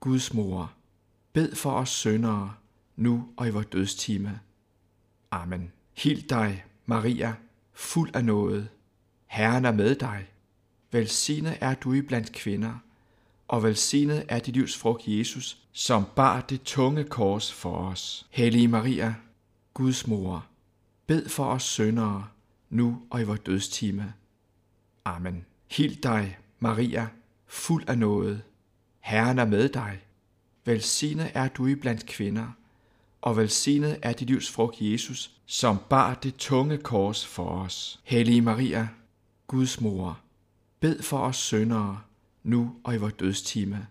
Guds 0.00 0.34
mor, 0.34 0.72
bed 1.32 1.54
for 1.54 1.72
os 1.72 1.88
syndere, 1.88 2.54
nu 2.96 3.28
og 3.36 3.48
i 3.48 3.50
vores 3.50 3.66
dødstime. 3.66 4.40
Amen. 5.30 5.72
Hil 5.96 6.30
dig, 6.30 6.64
Maria, 6.86 7.34
fuld 7.72 8.10
af 8.14 8.24
noget. 8.24 8.68
Herren 9.26 9.64
er 9.64 9.72
med 9.72 9.94
dig. 9.94 10.26
Velsignet 10.90 11.58
er 11.60 11.74
du 11.74 11.92
i 11.92 12.02
blandt 12.02 12.32
kvinder, 12.32 12.74
og 13.52 13.62
velsignet 13.62 14.24
er 14.28 14.38
dit 14.38 14.54
livs 14.54 14.76
frugt 14.76 15.02
Jesus, 15.06 15.58
som 15.72 16.04
bar 16.16 16.40
det 16.40 16.62
tunge 16.62 17.04
kors 17.04 17.52
for 17.52 17.76
os. 17.76 18.26
Hellige 18.30 18.68
Maria, 18.68 19.14
Guds 19.74 20.06
mor, 20.06 20.46
bed 21.06 21.28
for 21.28 21.44
os 21.44 21.62
syndere, 21.62 22.28
nu 22.70 23.02
og 23.10 23.20
i 23.20 23.24
vores 23.24 23.40
dødstime. 23.40 24.12
Amen. 25.04 25.44
Hild 25.70 25.96
dig, 26.02 26.38
Maria, 26.58 27.08
fuld 27.46 27.88
af 27.88 27.98
noget. 27.98 28.42
Herren 29.00 29.38
er 29.38 29.44
med 29.44 29.68
dig. 29.68 30.00
Velsignet 30.64 31.30
er 31.34 31.48
du 31.48 31.66
i 31.66 31.74
blandt 31.74 32.06
kvinder, 32.06 32.46
og 33.20 33.36
velsignet 33.36 33.98
er 34.02 34.12
dit 34.12 34.28
livs 34.28 34.50
frugt 34.50 34.76
Jesus, 34.80 35.30
som 35.46 35.78
bar 35.90 36.14
det 36.14 36.36
tunge 36.36 36.78
kors 36.78 37.26
for 37.26 37.46
os. 37.48 38.00
Hellige 38.04 38.42
Maria, 38.42 38.88
Guds 39.46 39.80
mor, 39.80 40.20
bed 40.80 41.02
for 41.02 41.18
os 41.18 41.36
syndere, 41.36 42.00
nu 42.42 42.76
og 42.84 42.94
i 42.94 42.98
vores 42.98 43.14
dødstime. 43.14 43.86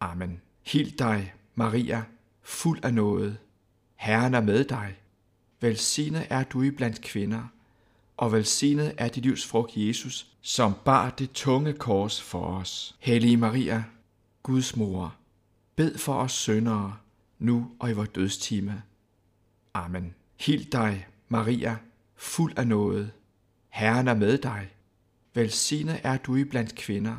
Amen. 0.00 0.40
Hil 0.62 0.98
dig, 0.98 1.34
Maria, 1.54 2.04
fuld 2.42 2.84
af 2.84 2.94
noget. 2.94 3.38
Herren 3.96 4.34
er 4.34 4.40
med 4.40 4.64
dig. 4.64 4.96
Velsignet 5.60 6.26
er 6.30 6.42
du 6.42 6.62
i 6.62 6.70
blandt 6.70 7.00
kvinder, 7.00 7.42
og 8.16 8.32
velsignet 8.32 8.94
er 8.98 9.08
dit 9.08 9.22
livs 9.22 9.46
frugt 9.46 9.76
Jesus, 9.76 10.26
som 10.40 10.74
bar 10.84 11.10
det 11.10 11.30
tunge 11.30 11.72
kors 11.72 12.22
for 12.22 12.46
os. 12.46 12.96
Hellige 13.00 13.36
Maria, 13.36 13.84
Guds 14.42 14.76
mor, 14.76 15.14
bed 15.76 15.98
for 15.98 16.14
os 16.14 16.32
syndere, 16.32 16.96
nu 17.38 17.70
og 17.78 17.90
i 17.90 17.92
vores 17.92 18.08
dødstime. 18.08 18.82
Amen. 19.74 20.14
Hil 20.40 20.72
dig, 20.72 21.06
Maria, 21.28 21.76
fuld 22.16 22.58
af 22.58 22.66
noget. 22.66 23.12
Herren 23.68 24.08
er 24.08 24.14
med 24.14 24.38
dig. 24.38 24.68
Velsignet 25.34 26.00
er 26.02 26.16
du 26.16 26.36
i 26.36 26.44
blandt 26.44 26.74
kvinder, 26.74 27.16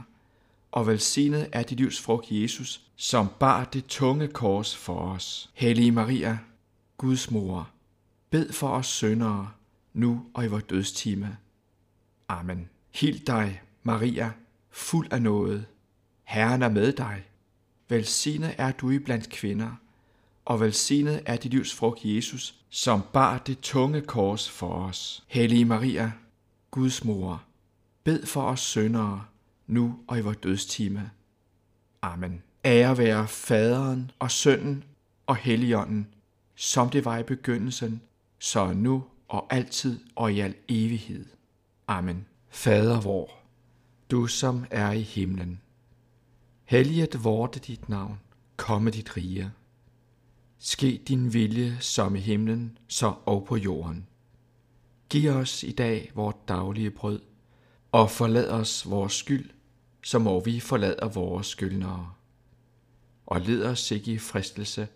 og 0.76 0.88
velsignet 0.88 1.49
er 1.51 1.63
dit 1.63 1.78
livs 1.78 2.01
frugt 2.01 2.32
Jesus, 2.32 2.82
som 2.95 3.30
bar 3.39 3.65
det 3.65 3.86
tunge 3.86 4.28
kors 4.28 4.76
for 4.76 4.99
os. 4.99 5.49
Hellige 5.53 5.91
Maria, 5.91 6.38
Guds 6.97 7.32
mor, 7.32 7.69
bed 8.30 8.51
for 8.51 8.67
os 8.67 8.88
syndere, 8.88 9.51
nu 9.93 10.26
og 10.34 10.45
i 10.45 10.47
vores 10.47 10.63
dødstime. 10.63 11.38
Amen. 12.28 12.69
Hild 12.93 13.19
dig, 13.19 13.61
Maria, 13.84 14.32
fuld 14.71 15.07
af 15.11 15.21
noget. 15.21 15.65
Herren 16.23 16.61
er 16.61 16.69
med 16.69 16.93
dig. 16.93 17.23
Velsignet 17.89 18.55
er 18.57 18.71
du 18.71 18.89
i 18.89 18.99
blandt 18.99 19.30
kvinder, 19.30 19.71
og 20.45 20.59
velsignet 20.59 21.23
er 21.26 21.36
dit 21.36 21.51
livs 21.51 21.73
frugt 21.73 21.99
Jesus, 22.05 22.55
som 22.69 23.01
bar 23.13 23.38
det 23.38 23.59
tunge 23.59 24.01
kors 24.01 24.49
for 24.49 24.69
os. 24.69 25.23
Hellige 25.28 25.65
Maria, 25.65 26.11
Guds 26.71 27.03
mor, 27.03 27.43
bed 28.03 28.26
for 28.26 28.41
os 28.41 28.59
syndere, 28.59 29.26
nu 29.68 29.99
og 30.07 30.18
i 30.18 30.22
vores 30.22 30.38
dødstime. 30.38 31.11
Amen. 32.01 32.43
Ære 32.66 32.97
være 32.97 33.28
faderen 33.28 34.11
og 34.20 34.32
sønnen 34.32 34.84
og 35.28 35.36
helligånden, 35.36 36.07
som 36.55 36.89
det 36.89 37.05
var 37.05 37.18
i 37.18 37.24
begyndelsen, 37.24 38.01
så 38.39 38.74
nu 38.74 39.03
og 39.28 39.47
altid 39.49 39.99
og 40.16 40.34
i 40.34 40.39
al 40.39 40.55
evighed. 40.68 41.26
Amen. 41.88 42.26
Fader 42.49 43.01
vor, 43.01 43.30
du 44.11 44.28
som 44.28 44.66
er 44.72 44.91
i 44.91 45.01
himlen. 45.01 45.61
Helliget 46.63 47.24
vorte 47.24 47.59
dit 47.59 47.89
navn, 47.89 48.20
komme 48.57 48.91
dit 48.91 49.18
rige. 49.18 49.51
Ske 50.59 51.01
din 51.07 51.34
vilje 51.34 51.78
som 51.80 52.16
i 52.16 52.20
himlen, 52.20 52.78
så 52.88 53.13
og 53.26 53.45
på 53.45 53.55
jorden. 53.55 54.07
Giv 55.09 55.32
os 55.32 55.63
i 55.63 55.72
dag 55.72 56.11
vort 56.16 56.47
daglige 56.47 56.91
brød, 56.91 57.22
og 57.91 58.11
forlad 58.11 58.49
os 58.49 58.89
vores 58.89 59.13
skyld, 59.13 59.49
så 60.06 60.20
må 60.20 60.39
vi 60.39 60.60
forlade 60.60 61.12
vores 61.14 61.47
skyldnere. 61.47 62.14
Og 63.26 63.41
led 63.41 63.66
os 63.66 63.91
ikke 63.91 64.12
i 64.12 64.18
fristelse, 64.18 64.88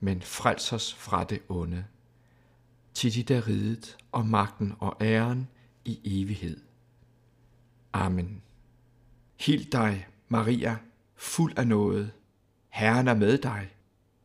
men 0.00 0.22
frels 0.22 0.72
os 0.72 0.94
fra 0.94 1.24
det 1.24 1.40
onde. 1.48 1.84
Til 2.94 3.14
dit 3.14 3.30
er 3.30 3.48
riget 3.48 3.96
og 4.12 4.26
magten 4.26 4.74
og 4.78 4.96
æren 5.00 5.48
i 5.84 6.00
evighed. 6.04 6.60
Amen. 7.92 8.42
Hil 9.40 9.72
dig, 9.72 10.06
Maria, 10.28 10.76
fuld 11.16 11.58
af 11.58 11.66
noget. 11.66 12.12
Herren 12.68 13.08
er 13.08 13.14
med 13.14 13.38
dig. 13.38 13.68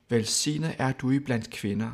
Velsignet 0.10 0.76
er 0.78 0.92
du 0.92 1.12
i 1.12 1.20
blandt 1.20 1.50
kvinder, 1.50 1.92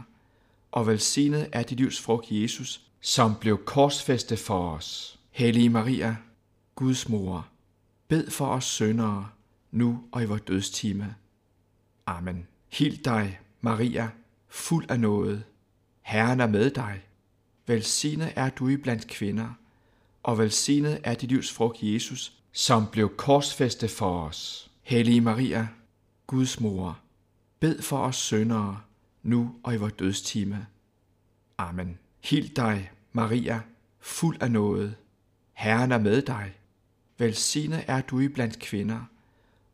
og 0.71 0.87
velsignet 0.87 1.49
er 1.51 1.63
dit 1.63 1.77
livs 1.77 2.01
frugt 2.01 2.31
Jesus, 2.31 2.81
som 3.01 3.35
blev 3.35 3.65
korsfæstet 3.65 4.39
for 4.39 4.69
os. 4.69 5.19
Hellige 5.31 5.69
Maria, 5.69 6.15
Guds 6.75 7.09
mor, 7.09 7.47
bed 8.07 8.29
for 8.29 8.47
os 8.47 8.65
syndere, 8.65 9.29
nu 9.71 10.03
og 10.11 10.23
i 10.23 10.25
vores 10.25 10.41
dødstime. 10.41 11.15
Amen. 12.05 12.47
Hil 12.71 13.05
dig, 13.05 13.39
Maria, 13.61 14.09
fuld 14.47 14.85
af 14.89 14.99
noget. 14.99 15.43
Herren 16.01 16.39
er 16.39 16.47
med 16.47 16.71
dig. 16.71 17.01
Velsignet 17.67 18.33
er 18.35 18.49
du 18.49 18.67
i 18.67 18.77
blandt 18.77 19.07
kvinder, 19.07 19.49
og 20.23 20.37
velsignet 20.37 20.99
er 21.03 21.13
dit 21.13 21.29
livs 21.29 21.51
frugt 21.51 21.77
Jesus, 21.81 22.33
som 22.51 22.87
blev 22.91 23.15
korsfæstet 23.15 23.91
for 23.91 24.21
os. 24.27 24.71
Hellige 24.83 25.21
Maria, 25.21 25.67
Guds 26.27 26.59
mor, 26.59 26.99
bed 27.59 27.81
for 27.81 27.97
os 27.97 28.15
syndere, 28.15 28.81
nu 29.23 29.55
og 29.63 29.73
i 29.73 29.77
vores 29.77 29.93
dødstime. 29.93 30.67
Amen. 31.57 31.97
Hil 32.23 32.55
dig, 32.55 32.91
Maria, 33.11 33.61
fuld 33.99 34.41
af 34.41 34.51
noget. 34.51 34.95
Herren 35.53 35.91
er 35.91 35.97
med 35.97 36.21
dig. 36.21 36.53
Velsignet 37.17 37.83
er 37.87 38.01
du 38.01 38.19
i 38.19 38.27
blandt 38.27 38.59
kvinder, 38.59 38.99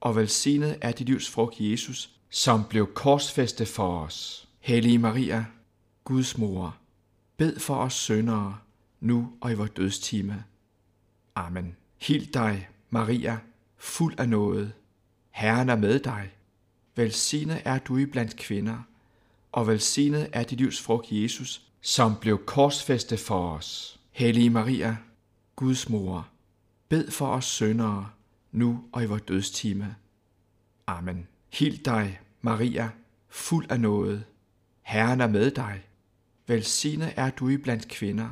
og 0.01 0.15
velsignet 0.15 0.77
er 0.81 0.91
dit 0.91 1.07
livs 1.07 1.29
frugt 1.29 1.55
Jesus, 1.59 2.09
som 2.29 2.63
blev 2.69 2.93
korsfæstet 2.93 3.67
for 3.67 4.03
os. 4.03 4.47
Hellige 4.59 4.97
Maria, 4.97 5.45
Guds 6.03 6.37
mor, 6.37 6.77
bed 7.37 7.59
for 7.59 7.75
os 7.75 7.93
syndere, 7.93 8.57
nu 8.99 9.33
og 9.41 9.51
i 9.51 9.55
vores 9.55 9.71
dødstime. 9.71 10.43
Amen. 11.35 11.75
Hil 12.01 12.33
dig, 12.33 12.69
Maria, 12.89 13.39
fuld 13.77 14.19
af 14.19 14.29
nåde. 14.29 14.71
Herren 15.31 15.69
er 15.69 15.75
med 15.75 15.99
dig. 15.99 16.31
Velsignet 16.95 17.61
er 17.65 17.79
du 17.79 17.97
i 17.97 18.05
blandt 18.05 18.35
kvinder, 18.35 18.77
og 19.51 19.67
velsignet 19.67 20.29
er 20.33 20.43
dit 20.43 20.57
livs 20.57 20.81
frugt, 20.81 21.07
Jesus, 21.11 21.61
som 21.81 22.15
blev 22.21 22.45
korsfæstet 22.45 23.19
for 23.19 23.51
os. 23.51 23.99
Hellige 24.11 24.49
Maria, 24.49 24.97
Guds 25.55 25.89
mor, 25.89 26.27
bed 26.91 27.11
for 27.11 27.27
os 27.27 27.45
syndere, 27.45 28.09
nu 28.51 28.83
og 28.91 29.03
i 29.03 29.05
vores 29.05 29.21
dødstime. 29.21 29.95
Amen. 30.87 31.27
Hild 31.49 31.77
dig, 31.77 32.19
Maria, 32.41 32.89
fuld 33.29 33.71
af 33.71 33.79
nåde. 33.79 34.23
Herren 34.81 35.21
er 35.21 35.27
med 35.27 35.51
dig. 35.51 35.83
Velsignet 36.47 37.13
er 37.15 37.29
du 37.29 37.49
i 37.49 37.57
blandt 37.57 37.87
kvinder, 37.87 38.29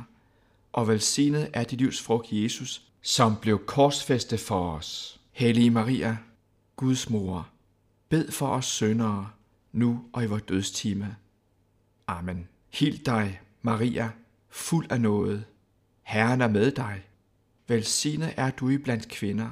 og 0.72 0.88
velsignet 0.88 1.50
er 1.52 1.64
dit 1.64 1.78
livs 1.78 2.02
frugt, 2.02 2.32
Jesus, 2.32 2.82
som 3.02 3.36
blev 3.42 3.66
korsfæstet 3.66 4.40
for 4.40 4.72
os. 4.72 5.20
Hellige 5.32 5.70
Maria, 5.70 6.16
Guds 6.76 7.10
mor, 7.10 7.48
bed 8.08 8.30
for 8.30 8.48
os 8.48 8.66
syndere, 8.66 9.30
nu 9.72 10.04
og 10.12 10.24
i 10.24 10.26
vores 10.26 10.42
dødstime. 10.42 11.16
Amen. 12.06 12.48
Hild 12.68 13.04
dig, 13.04 13.40
Maria, 13.62 14.10
fuld 14.48 14.86
af 14.92 15.00
nåde. 15.00 15.44
Herren 16.02 16.40
er 16.40 16.48
med 16.48 16.70
dig. 16.70 17.02
Velsignet 17.70 18.34
er 18.36 18.50
du 18.50 18.68
i 18.68 18.78
blandt 18.78 19.08
kvinder, 19.08 19.50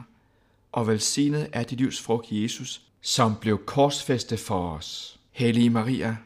og 0.73 0.87
velsignet 0.87 1.49
er 1.53 1.63
dit 1.63 1.79
livs 1.79 2.01
frugt, 2.01 2.27
Jesus, 2.31 2.83
som 3.01 3.37
blev 3.41 3.65
korsfæstet 3.65 4.41
for 4.41 4.71
os. 4.71 5.21
Hellige 5.31 5.71
Maria, 5.71 6.17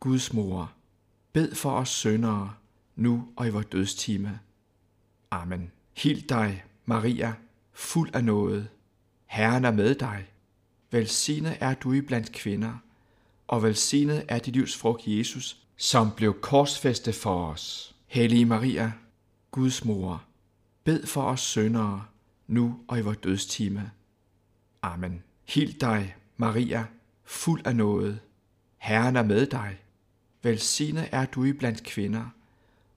Guds 0.00 0.32
mor, 0.32 0.72
bed 1.32 1.54
for 1.54 1.70
os 1.70 1.88
syndere, 1.88 2.54
nu 2.96 3.28
og 3.36 3.46
i 3.46 3.50
vores 3.50 3.66
dødstime. 3.66 4.40
Amen. 5.30 5.70
Hil 5.96 6.28
dig, 6.28 6.64
Maria, 6.84 7.34
fuld 7.72 8.10
af 8.14 8.24
nåde. 8.24 8.68
Herren 9.26 9.64
er 9.64 9.70
med 9.70 9.94
dig. 9.94 10.26
Velsignet 10.90 11.56
er 11.60 11.74
du 11.74 11.92
i 11.92 12.00
blandt 12.00 12.32
kvinder, 12.32 12.74
og 13.48 13.62
velsignet 13.62 14.24
er 14.28 14.38
dit 14.38 14.54
livs 14.54 14.76
frugt, 14.76 15.02
Jesus, 15.06 15.56
som 15.76 16.10
blev 16.16 16.40
korsfæstet 16.40 17.14
for 17.14 17.46
os. 17.46 17.94
Hellige 18.06 18.46
Maria, 18.46 18.92
Guds 19.50 19.84
mor, 19.84 20.24
bed 20.84 21.06
for 21.06 21.22
os 21.22 21.40
syndere, 21.40 22.04
nu 22.46 22.80
og 22.88 22.98
i 22.98 23.02
vores 23.02 23.18
dødstime. 23.18 23.90
Amen. 24.82 25.22
Hil 25.48 25.80
dig, 25.80 26.16
Maria, 26.36 26.84
fuld 27.24 27.66
af 27.66 27.76
nåde. 27.76 28.18
Herren 28.78 29.16
er 29.16 29.22
med 29.22 29.46
dig. 29.46 29.78
Velsignet 30.42 31.08
er 31.12 31.24
du 31.24 31.44
i 31.44 31.52
blandt 31.52 31.82
kvinder, 31.82 32.24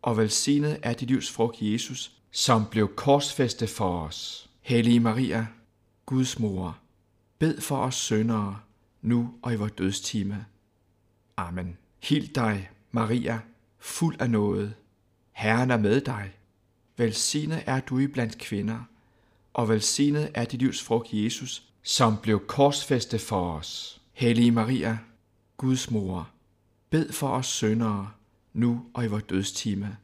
og 0.02 0.18
velsignet 0.18 0.80
er 0.84 0.94
dit 0.94 1.08
livs 1.08 1.32
frugt, 1.32 1.62
Jesus, 1.62 2.12
som 2.32 2.66
blev 2.72 2.96
korsfæstet 2.96 3.70
for 3.70 4.00
os. 4.00 4.50
Hellige 4.62 5.00
Maria, 5.00 5.48
Guds 6.06 6.40
mor, 6.40 6.78
bed 7.40 7.62
for 7.62 7.78
os 7.78 7.96
syndere, 7.96 8.60
nu 9.02 9.34
og 9.42 9.54
i 9.54 9.56
vores 9.56 9.72
dødstime. 9.72 10.46
Amen. 11.38 11.78
Hil 12.04 12.36
dig, 12.36 12.70
Maria, 12.92 13.40
fuld 13.80 14.22
af 14.22 14.30
nåde. 14.30 14.74
Herren 15.32 15.72
er 15.72 15.78
med 15.78 16.02
dig. 16.02 16.32
Velsignet 16.98 17.64
er 17.66 17.80
du 17.80 18.00
i 18.00 18.08
blandt 18.08 18.38
kvinder, 18.38 18.80
og 19.54 19.70
velsignet 19.70 20.32
er 20.34 20.46
dit 20.46 20.60
livs 20.60 20.84
frugt, 20.84 21.08
Jesus, 21.12 21.64
som 21.84 22.18
blev 22.18 22.48
korsfæstet 22.48 23.22
for 23.22 23.58
os. 23.58 24.02
Hellige 24.14 24.52
Maria, 24.52 24.98
Guds 25.58 25.92
mor, 25.92 26.30
bed 26.90 27.12
for 27.12 27.28
os 27.28 27.46
syndere, 27.46 28.12
nu 28.54 28.86
og 28.94 29.06
i 29.06 29.08
vores 29.08 29.24
dødstime. 29.24 29.98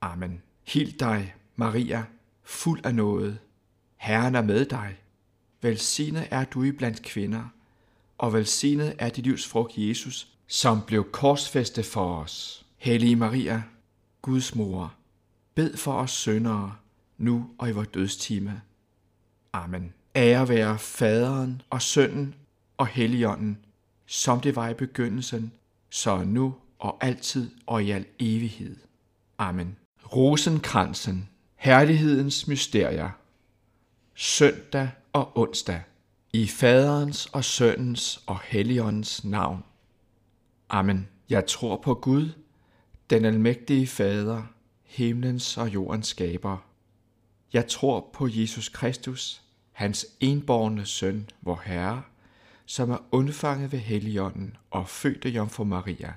Amen. 0.00 0.42
Hil 0.66 1.00
dig, 1.00 1.34
Maria, 1.56 2.04
fuld 2.42 2.80
af 2.84 2.94
nåde. 2.94 3.38
Herren 3.96 4.34
er 4.34 4.42
med 4.42 4.64
dig. 4.64 4.96
Velsignet 5.62 6.28
er 6.30 6.44
du 6.44 6.62
i 6.62 6.72
blandt 6.72 7.02
kvinder, 7.02 7.44
og 8.18 8.32
velsignet 8.32 8.94
er 8.98 9.08
dit 9.08 9.24
livs 9.24 9.46
frugt, 9.46 9.72
Jesus, 9.76 10.28
som 10.46 10.82
blev 10.86 11.10
korsfæstet 11.10 11.86
for 11.86 12.20
os. 12.20 12.66
Hellige 12.76 13.16
Maria, 13.16 13.62
Guds 14.22 14.54
mor, 14.54 14.94
bed 15.58 15.76
for 15.76 15.92
os 15.92 16.10
syndere, 16.10 16.74
nu 17.16 17.50
og 17.58 17.68
i 17.68 17.72
vores 17.72 17.88
dødstime. 17.88 18.60
Amen. 19.52 19.92
Ære 20.16 20.48
være 20.48 20.78
faderen 20.78 21.62
og 21.70 21.82
sønnen 21.82 22.34
og 22.76 22.86
helligånden, 22.86 23.58
som 24.06 24.40
det 24.40 24.56
var 24.56 24.68
i 24.68 24.74
begyndelsen, 24.74 25.52
så 25.90 26.24
nu 26.24 26.54
og 26.78 26.98
altid 27.00 27.50
og 27.66 27.84
i 27.84 27.90
al 27.90 28.06
evighed. 28.18 28.76
Amen. 29.38 29.76
Rosenkransen, 30.12 31.28
herlighedens 31.56 32.46
mysterier, 32.46 33.10
søndag 34.14 34.90
og 35.12 35.38
onsdag, 35.38 35.82
i 36.32 36.46
faderens 36.46 37.26
og 37.26 37.44
sønnens 37.44 38.22
og 38.26 38.40
helligåndens 38.44 39.24
navn. 39.24 39.64
Amen. 40.68 41.08
Jeg 41.30 41.46
tror 41.46 41.76
på 41.76 41.94
Gud, 41.94 42.28
den 43.10 43.24
almægtige 43.24 43.86
Fader, 43.86 44.42
himlens 44.88 45.56
og 45.56 45.74
jordens 45.74 46.06
skaber. 46.06 46.58
Jeg 47.52 47.68
tror 47.68 48.10
på 48.12 48.28
Jesus 48.30 48.68
Kristus, 48.68 49.42
hans 49.72 50.06
enborgne 50.20 50.86
søn, 50.86 51.30
vor 51.40 51.62
Herre, 51.64 52.02
som 52.66 52.90
er 52.90 52.98
undfanget 53.12 53.72
ved 53.72 53.78
Helligånden 53.78 54.56
og 54.70 54.88
født 54.88 55.24
af 55.24 55.30
Jomfru 55.30 55.64
Maria, 55.64 56.14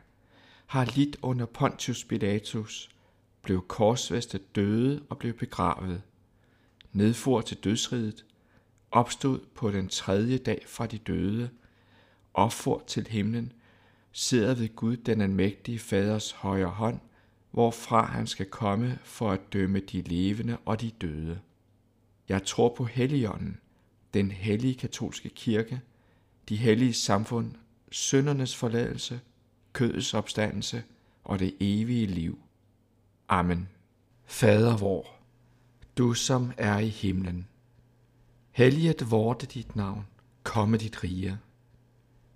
har 0.65 0.85
lidt 0.95 1.17
under 1.21 1.45
Pontius 1.45 2.03
Pilatus, 2.03 2.89
blev 3.41 3.67
korsfæstet 3.67 4.55
døde 4.55 5.03
og 5.09 5.17
blev 5.17 5.33
begravet, 5.33 6.01
nedfor 6.91 7.41
til 7.41 7.57
dødsriget, 7.57 8.25
opstod 8.91 9.39
på 9.55 9.71
den 9.71 9.87
tredje 9.87 10.37
dag 10.37 10.63
fra 10.67 10.87
de 10.87 10.97
døde, 10.97 11.49
opfor 12.33 12.83
til 12.87 13.07
himlen, 13.07 13.53
sidder 14.11 14.55
ved 14.55 14.75
Gud 14.75 14.97
den 14.97 15.21
almægtige 15.21 15.79
faders 15.79 16.31
højre 16.31 16.69
hånd, 16.69 16.99
hvorfra 17.51 18.05
han 18.05 18.27
skal 18.27 18.45
komme 18.45 18.99
for 19.03 19.31
at 19.31 19.53
dømme 19.53 19.79
de 19.79 20.01
levende 20.01 20.57
og 20.65 20.81
de 20.81 20.91
døde. 20.91 21.39
Jeg 22.29 22.43
tror 22.43 22.73
på 22.77 22.85
Helligånden, 22.85 23.57
den 24.13 24.31
hellige 24.31 24.75
katolske 24.75 25.29
kirke, 25.29 25.81
de 26.49 26.55
hellige 26.55 26.93
samfund, 26.93 27.51
syndernes 27.91 28.55
forladelse, 28.55 29.19
kødets 29.73 30.13
opstandelse 30.13 30.83
og 31.23 31.39
det 31.39 31.55
evige 31.59 32.05
liv. 32.05 32.39
Amen. 33.29 33.69
Fader 34.25 34.77
vor, 34.77 35.05
du 35.97 36.13
som 36.13 36.51
er 36.57 36.79
i 36.79 36.87
himlen, 36.87 37.47
helliget 38.51 39.11
vorte 39.11 39.45
dit 39.45 39.75
navn, 39.75 40.07
komme 40.43 40.77
dit 40.77 41.03
rige. 41.03 41.37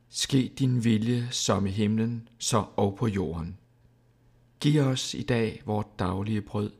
Ske 0.10 0.54
din 0.60 0.84
vilje 0.84 1.28
som 1.32 1.66
i 1.66 1.70
himlen, 1.70 2.28
så 2.38 2.66
og 2.76 2.96
på 2.96 3.08
jorden. 3.08 3.58
Giv 4.66 4.82
os 4.82 5.14
i 5.14 5.24
dag 5.24 5.62
vort 5.66 6.00
daglige 6.00 6.42
brød, 6.42 6.72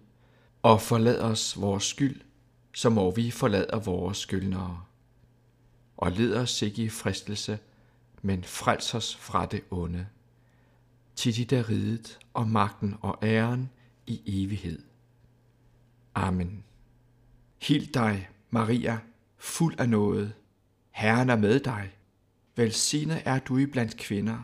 og 0.62 0.82
forlad 0.82 1.20
os 1.20 1.62
vores 1.62 1.84
skyld, 1.84 2.22
så 2.74 2.90
må 2.90 3.12
vi 3.12 3.32
forlader 3.32 3.80
vores 3.80 4.18
skyldnere. 4.18 4.84
Og 5.98 6.12
led 6.12 6.36
os 6.36 6.62
ikke 6.62 6.84
i 6.84 6.90
fristelse, 6.90 7.60
men 8.22 8.44
frels 8.44 8.94
os 8.94 9.16
fra 9.16 9.46
det 9.46 9.64
onde. 9.72 10.08
Til 11.16 11.36
dit 11.36 11.54
er 11.54 11.70
ridet, 11.70 12.20
og 12.34 12.48
magten 12.48 12.96
og 13.02 13.20
æren 13.24 13.70
i 14.08 14.44
evighed. 14.44 14.82
Amen. 16.16 16.64
Hild 17.62 17.94
dig, 17.94 18.30
Maria, 18.50 19.00
fuld 19.38 19.80
af 19.80 19.90
nåde. 19.90 20.34
Herren 20.92 21.30
er 21.30 21.38
med 21.38 21.60
dig. 21.60 21.92
Velsignet 22.56 23.22
er 23.26 23.40
du 23.40 23.58
i 23.58 23.66
blandt 23.66 23.98
kvinder, 23.98 24.38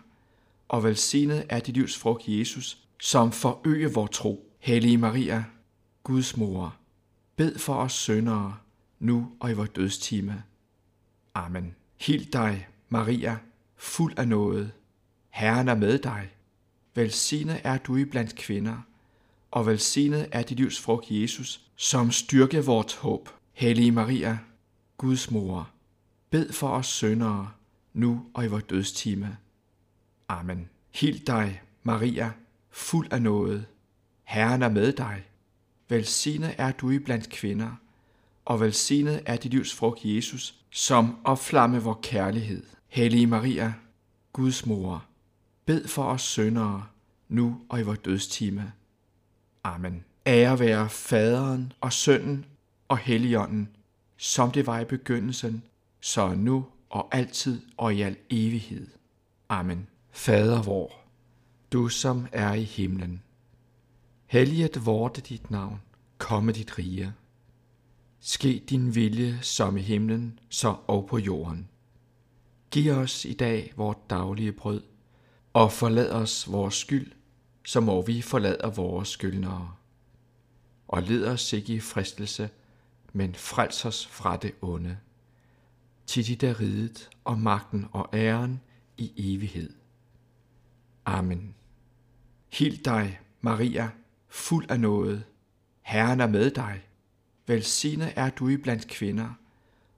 og 0.67 0.83
velsignet 0.83 1.45
er 1.49 1.59
dit 1.59 1.75
livs 1.75 1.97
frugt, 1.97 2.23
Jesus, 2.27 2.81
som 3.03 3.31
forøge 3.31 3.93
vor 3.93 4.07
tro. 4.07 4.51
Hellige 4.59 4.97
Maria, 4.97 5.43
Guds 6.03 6.37
mor, 6.37 6.75
bed 7.35 7.57
for 7.57 7.73
os 7.73 7.93
syndere, 7.93 8.57
nu 8.99 9.31
og 9.39 9.51
i 9.51 9.53
vores 9.53 9.69
dødstime. 9.69 10.43
Amen. 11.33 11.75
Hild 11.99 12.31
dig, 12.31 12.67
Maria, 12.89 13.37
fuld 13.75 14.13
af 14.17 14.27
nåde. 14.27 14.71
Herren 15.29 15.67
er 15.67 15.75
med 15.75 15.99
dig. 15.99 16.29
Velsignet 16.95 17.61
er 17.63 17.77
du 17.77 17.95
i 17.95 18.05
blandt 18.05 18.35
kvinder, 18.35 18.77
og 19.51 19.65
velsignet 19.65 20.29
er 20.31 20.41
dit 20.41 20.57
livs 20.57 20.81
frugt, 20.81 21.05
Jesus, 21.09 21.61
som 21.75 22.11
styrke 22.11 22.65
vort 22.65 22.95
håb. 22.95 23.29
Hellige 23.53 23.91
Maria, 23.91 24.37
Guds 24.97 25.31
mor, 25.31 25.69
bed 26.29 26.53
for 26.53 26.69
os 26.69 26.87
syndere, 26.87 27.51
nu 27.93 28.25
og 28.33 28.45
i 28.45 28.47
vores 28.47 28.63
dødstime. 28.63 29.37
Amen. 30.27 30.69
Hild 30.91 31.25
dig, 31.25 31.61
Maria, 31.83 32.31
fuld 32.71 33.13
af 33.13 33.21
noget. 33.21 33.65
Herren 34.23 34.61
er 34.61 34.69
med 34.69 34.93
dig. 34.93 35.23
Velsignet 35.89 36.55
er 36.57 36.71
du 36.71 36.89
i 36.89 36.99
blandt 36.99 37.29
kvinder, 37.29 37.71
og 38.45 38.59
velsignet 38.59 39.21
er 39.25 39.35
dit 39.35 39.51
livs 39.51 39.75
frugt, 39.75 39.99
Jesus, 40.03 40.55
som 40.69 41.17
opflamme 41.23 41.79
vor 41.79 41.99
kærlighed. 42.03 42.63
Hellige 42.87 43.27
Maria, 43.27 43.73
Guds 44.33 44.65
mor, 44.65 45.05
bed 45.65 45.87
for 45.87 46.03
os 46.03 46.21
syndere, 46.21 46.85
nu 47.29 47.61
og 47.69 47.79
i 47.79 47.83
vores 47.83 47.99
dødstime. 47.99 48.71
Amen. 49.63 50.03
Ære 50.27 50.59
være 50.59 50.89
faderen 50.89 51.73
og 51.81 51.93
sønnen 51.93 52.45
og 52.87 52.97
helligånden, 52.97 53.69
som 54.17 54.51
det 54.51 54.67
var 54.67 54.79
i 54.79 54.85
begyndelsen, 54.85 55.63
så 56.01 56.33
nu 56.33 56.65
og 56.89 57.07
altid 57.11 57.61
og 57.77 57.95
i 57.95 58.01
al 58.01 58.15
evighed. 58.29 58.87
Amen. 59.49 59.87
Fader 60.11 60.61
vor, 60.61 61.00
du 61.71 61.89
som 61.89 62.27
er 62.31 62.53
i 62.53 62.63
himlen. 62.63 63.23
Helliget 64.25 64.85
vorte 64.85 65.21
dit 65.21 65.51
navn, 65.51 65.81
komme 66.17 66.51
dit 66.51 66.77
rige. 66.77 67.13
Ske 68.19 68.63
din 68.69 68.95
vilje 68.95 69.39
som 69.41 69.77
i 69.77 69.81
himlen, 69.81 70.39
så 70.49 70.75
og 70.87 71.07
på 71.07 71.17
jorden. 71.17 71.69
Giv 72.71 72.91
os 72.91 73.25
i 73.25 73.33
dag 73.33 73.73
vort 73.77 74.09
daglige 74.09 74.51
brød, 74.51 74.83
og 75.53 75.71
forlad 75.71 76.11
os 76.11 76.51
vores 76.51 76.75
skyld, 76.75 77.11
som 77.65 77.83
må 77.83 78.01
vi 78.01 78.21
forlader 78.21 78.69
vores 78.69 79.09
skyldnere. 79.09 79.73
Og 80.87 81.03
led 81.03 81.25
os 81.25 81.53
ikke 81.53 81.73
i 81.73 81.79
fristelse, 81.79 82.49
men 83.13 83.35
frels 83.35 83.85
os 83.85 84.07
fra 84.07 84.37
det 84.37 84.51
onde. 84.61 84.97
Til 86.05 86.27
dit 86.27 86.43
er 86.43 86.59
ridet, 86.59 87.09
og 87.23 87.39
magten 87.39 87.87
og 87.91 88.09
æren 88.13 88.61
i 88.97 89.33
evighed. 89.33 89.73
Amen. 91.05 91.55
Hild 92.51 92.77
dig, 92.77 93.19
Maria, 93.41 93.89
fuld 94.29 94.65
af 94.71 94.79
noget. 94.79 95.23
Herren 95.81 96.19
er 96.19 96.27
med 96.27 96.51
dig. 96.51 96.81
Velsignet 97.47 98.13
er 98.15 98.29
du 98.29 98.47
i 98.47 98.57
blandt 98.57 98.87
kvinder, 98.87 99.29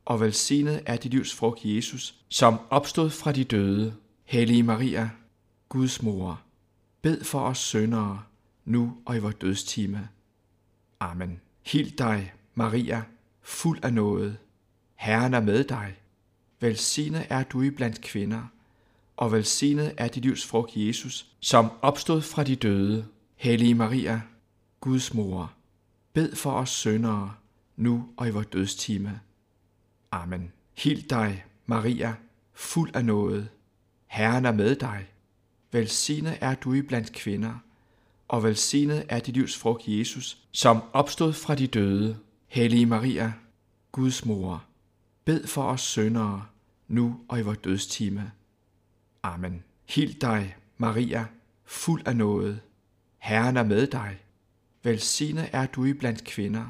og 0.06 0.20
velsignet 0.20 0.84
er 0.86 0.98
dit 0.98 1.12
livs 1.12 1.36
frugt 1.36 1.66
Jesus, 1.66 2.16
som 2.30 2.60
opstod 2.70 3.10
fra 3.10 3.32
de 3.32 3.44
døde. 3.44 3.96
Hellige 4.26 4.64
Maria, 4.64 5.10
Guds 5.70 6.02
mor, 6.02 6.42
bed 7.02 7.24
for 7.24 7.40
os 7.40 7.58
syndere, 7.58 8.24
nu 8.66 8.98
og 9.06 9.16
i 9.16 9.20
vores 9.20 9.36
dødstime. 9.36 10.10
Amen. 11.00 11.42
Hild 11.66 11.92
dig, 11.98 12.34
Maria, 12.56 13.04
fuld 13.42 13.80
af 13.84 13.94
noget. 13.94 14.38
Herren 14.96 15.34
er 15.34 15.42
med 15.42 15.64
dig. 15.64 15.96
Velsignet 16.60 17.26
er 17.30 17.44
du 17.44 17.62
i 17.62 17.70
blandt 17.70 18.02
kvinder, 18.02 18.44
og 19.18 19.32
velsignet 19.32 19.94
er 19.98 20.08
dit 20.08 20.24
livs 20.24 20.46
frugt 20.46 20.72
Jesus, 20.76 21.28
som 21.40 21.72
opstod 21.82 22.22
fra 22.22 22.44
de 22.44 22.56
døde. 22.56 23.06
Hellige 23.36 23.76
Maria, 23.76 24.22
Guds 24.82 25.14
mor, 25.14 25.54
bed 26.14 26.36
for 26.36 26.52
os 26.52 26.70
syndere, 26.70 27.34
nu 27.76 28.10
og 28.18 28.28
i 28.28 28.32
vores 28.32 28.48
dødstime. 28.48 29.20
Amen. 30.12 30.52
Hild 30.78 31.04
dig, 31.10 31.46
Maria, 31.66 32.16
fuld 32.54 32.96
af 32.96 33.06
noget. 33.06 33.50
Herren 34.08 34.46
er 34.46 34.52
med 34.52 34.76
dig. 34.76 35.08
Velsignet 35.72 36.38
er 36.42 36.56
du 36.56 36.74
i 36.74 36.82
blandt 36.82 37.14
kvinder, 37.14 37.54
og 38.28 38.44
velsignet 38.44 39.06
er 39.10 39.20
dit 39.20 39.34
livs 39.34 39.58
frugt 39.58 39.88
Jesus, 39.88 40.38
som 40.52 40.84
opstod 40.94 41.34
fra 41.34 41.56
de 41.56 41.68
døde. 41.68 42.18
Hellige 42.48 42.86
Maria, 42.86 43.34
Guds 43.92 44.26
mor, 44.26 44.64
bed 45.26 45.48
for 45.48 45.64
os 45.64 45.82
syndere, 45.82 46.46
nu 46.88 47.20
og 47.28 47.40
i 47.40 47.42
vores 47.42 47.58
dødstime. 47.58 48.32
Amen. 49.24 49.64
Hild 49.90 50.14
dig, 50.14 50.56
Maria, 50.78 51.26
fuld 51.66 52.08
af 52.08 52.16
noget. 52.16 52.62
Herren 53.18 53.58
er 53.58 53.64
med 53.64 53.88
dig. 53.88 54.18
Velsignet 54.84 55.50
er 55.52 55.66
du 55.66 55.86
i 55.86 55.94
blandt 55.94 56.24
kvinder, 56.24 56.66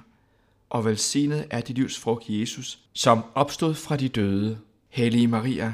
og 0.69 0.85
velsignet 0.85 1.47
er 1.49 1.61
dit 1.61 1.75
livs 1.75 1.99
frugt 1.99 2.29
Jesus, 2.29 2.79
som 2.93 3.23
opstod 3.35 3.73
fra 3.73 3.97
de 3.97 4.09
døde. 4.09 4.59
Hellige 4.89 5.27
Maria, 5.27 5.73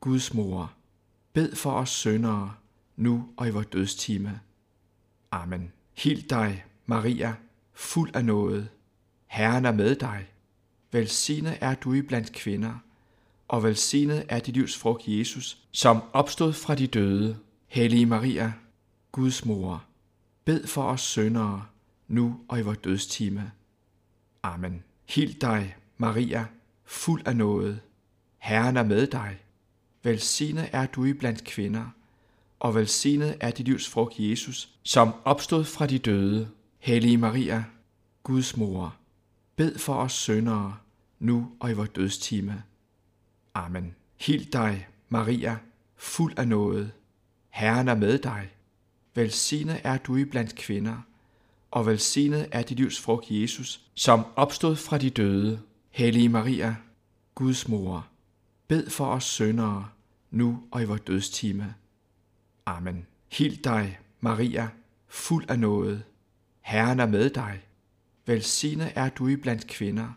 Guds 0.00 0.34
mor, 0.34 0.72
bed 1.32 1.54
for 1.54 1.72
os 1.72 1.90
syndere, 1.90 2.54
nu 2.96 3.28
og 3.36 3.48
i 3.48 3.50
vores 3.50 3.66
dødstime. 3.66 4.40
Amen. 5.30 5.72
Hild 5.96 6.28
dig, 6.28 6.64
Maria, 6.86 7.34
fuld 7.72 8.10
af 8.14 8.24
noget. 8.24 8.68
Herren 9.26 9.64
er 9.64 9.72
med 9.72 9.96
dig. 9.96 10.26
Velsignet 10.92 11.58
er 11.60 11.74
du 11.74 11.92
i 11.92 12.02
blandt 12.02 12.32
kvinder, 12.32 12.78
og 13.50 13.62
velsignet 13.62 14.24
er 14.28 14.38
dit 14.38 14.54
livs 14.54 14.76
frugt 14.76 15.02
Jesus, 15.06 15.58
som 15.72 16.02
opstod 16.12 16.52
fra 16.52 16.74
de 16.74 16.86
døde. 16.86 17.38
Hellige 17.66 18.06
Maria, 18.06 18.52
Guds 19.12 19.44
mor, 19.44 19.84
bed 20.44 20.66
for 20.66 20.82
os 20.82 21.00
syndere, 21.00 21.66
nu 22.08 22.40
og 22.48 22.58
i 22.58 22.62
vores 22.62 22.78
dødstime. 22.78 23.52
Amen. 24.42 24.82
Hild 25.08 25.34
dig, 25.40 25.76
Maria, 25.96 26.46
fuld 26.84 27.22
af 27.26 27.36
noget. 27.36 27.80
Herren 28.38 28.76
er 28.76 28.82
med 28.82 29.06
dig. 29.06 29.38
Velsignet 30.02 30.68
er 30.72 30.86
du 30.86 31.04
i 31.04 31.12
blandt 31.12 31.44
kvinder, 31.44 31.86
og 32.60 32.74
velsignet 32.74 33.36
er 33.40 33.50
dit 33.50 33.66
livs 33.66 33.88
frugt 33.88 34.14
Jesus, 34.18 34.68
som 34.82 35.14
opstod 35.24 35.64
fra 35.64 35.86
de 35.86 35.98
døde. 35.98 36.48
Hellige 36.78 37.18
Maria, 37.18 37.64
Guds 38.22 38.56
mor, 38.56 38.96
bed 39.56 39.78
for 39.78 39.94
os 39.94 40.12
syndere, 40.12 40.76
nu 41.18 41.52
og 41.60 41.70
i 41.70 41.74
vores 41.74 41.90
dødstime. 41.90 42.62
Amen. 43.54 43.94
Hild 44.16 44.46
dig, 44.52 44.88
Maria, 45.08 45.56
fuld 45.96 46.38
af 46.38 46.48
noget. 46.48 46.92
Herren 47.50 47.88
er 47.88 47.94
med 47.94 48.18
dig. 48.18 48.50
Velsignet 49.14 49.80
er 49.84 49.96
du 49.96 50.16
i 50.16 50.24
blandt 50.24 50.54
kvinder, 50.54 50.96
og 51.70 51.86
velsignet 51.86 52.48
er 52.52 52.62
dit 52.62 52.76
livs 52.76 53.00
frugt 53.00 53.30
Jesus, 53.30 53.80
som 53.94 54.26
opstod 54.36 54.76
fra 54.76 54.98
de 54.98 55.10
døde. 55.10 55.60
Hellige 55.90 56.28
Maria, 56.28 56.76
Guds 57.34 57.68
mor, 57.68 58.06
bed 58.68 58.90
for 58.90 59.06
os 59.06 59.24
syndere, 59.24 59.88
nu 60.30 60.62
og 60.70 60.82
i 60.82 60.84
vores 60.84 61.00
dødstime. 61.00 61.74
Amen. 62.66 63.06
Hild 63.32 63.56
dig, 63.56 63.98
Maria, 64.20 64.68
fuld 65.08 65.50
af 65.50 65.58
noget. 65.58 66.02
Herren 66.60 67.00
er 67.00 67.06
med 67.06 67.30
dig. 67.30 67.60
Velsignet 68.26 68.92
er 68.94 69.08
du 69.08 69.28
i 69.28 69.36
blandt 69.36 69.66
kvinder, 69.66 70.08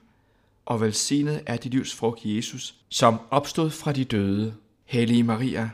og 0.65 0.81
velsignet 0.81 1.43
er 1.45 1.57
dit 1.57 1.71
livs 1.71 1.95
frugt 1.95 2.25
Jesus, 2.25 2.75
som 2.89 3.19
opstod 3.29 3.69
fra 3.69 3.91
de 3.91 4.03
døde. 4.03 4.55
Hellige 4.85 5.23
Maria, 5.23 5.69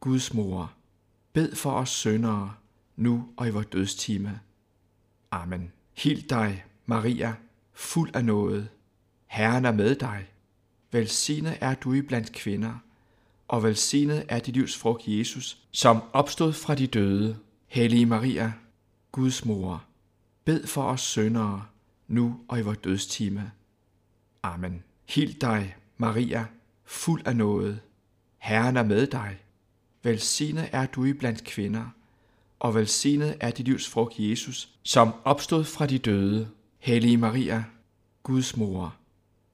Guds 0.00 0.34
mor, 0.34 0.72
bed 1.32 1.54
for 1.54 1.70
os 1.70 1.90
syndere, 1.90 2.54
nu 2.96 3.28
og 3.36 3.48
i 3.48 3.50
vores 3.50 3.66
dødstime. 3.66 4.40
Amen. 5.30 5.72
Hil 5.96 6.30
dig, 6.30 6.64
Maria, 6.86 7.34
fuld 7.72 8.10
af 8.14 8.24
noget. 8.24 8.68
Herren 9.26 9.64
er 9.64 9.72
med 9.72 9.94
dig. 9.94 10.26
Velsignet 10.92 11.58
er 11.60 11.74
du 11.74 11.92
i 11.92 12.02
blandt 12.02 12.32
kvinder, 12.32 12.74
og 13.48 13.62
velsignet 13.62 14.24
er 14.28 14.38
dit 14.38 14.54
livs 14.54 14.76
frugt 14.76 15.02
Jesus, 15.06 15.58
som 15.70 16.02
opstod 16.12 16.52
fra 16.52 16.74
de 16.74 16.86
døde. 16.86 17.36
Hellige 17.66 18.06
Maria, 18.06 18.52
Guds 19.12 19.44
mor, 19.44 19.84
bed 20.44 20.66
for 20.66 20.82
os 20.82 21.00
syndere, 21.00 21.64
nu 22.08 22.40
og 22.48 22.58
i 22.58 22.62
vores 22.62 22.78
dødstime. 22.78 23.52
Amen. 24.44 24.82
Hild 25.08 25.34
dig, 25.40 25.76
Maria, 25.96 26.46
fuld 26.84 27.26
af 27.26 27.36
noget. 27.36 27.80
Herren 28.38 28.76
er 28.76 28.82
med 28.82 29.06
dig. 29.06 29.38
Velsignet 30.02 30.68
er 30.72 30.86
du 30.86 31.04
i 31.04 31.12
blandt 31.12 31.44
kvinder, 31.44 31.84
og 32.60 32.74
velsignet 32.74 33.36
er 33.40 33.50
dit 33.50 33.64
livs 33.64 33.88
frugt 33.88 34.14
Jesus, 34.18 34.68
som 34.82 35.14
opstod 35.24 35.64
fra 35.64 35.86
de 35.86 35.98
døde. 35.98 36.48
Hellige 36.78 37.16
Maria, 37.16 37.64
Guds 38.22 38.56
mor, 38.56 38.94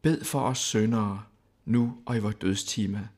bed 0.02 0.24
for 0.24 0.40
os 0.40 0.58
syndere, 0.58 1.22
nu 1.64 1.96
og 2.06 2.16
i 2.16 2.20
vores 2.20 2.34
dødstime. 2.34 3.08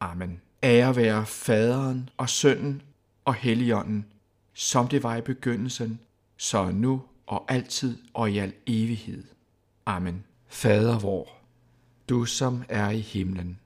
Amen. 0.00 0.40
Ære 0.62 0.96
være 0.96 1.26
faderen 1.26 2.08
og 2.16 2.28
sønnen 2.28 2.82
og 3.24 3.34
helligånden, 3.34 4.06
som 4.54 4.88
det 4.88 5.02
var 5.02 5.16
i 5.16 5.20
begyndelsen, 5.20 6.00
så 6.36 6.70
nu 6.70 7.02
og 7.26 7.44
altid 7.48 7.98
og 8.14 8.30
i 8.30 8.38
al 8.38 8.52
evighed. 8.66 9.24
Amen. 9.86 10.24
Fader 10.52 10.98
vor, 10.98 11.28
du 12.08 12.24
som 12.24 12.64
er 12.68 12.90
i 12.90 13.00
himlen. 13.00 13.60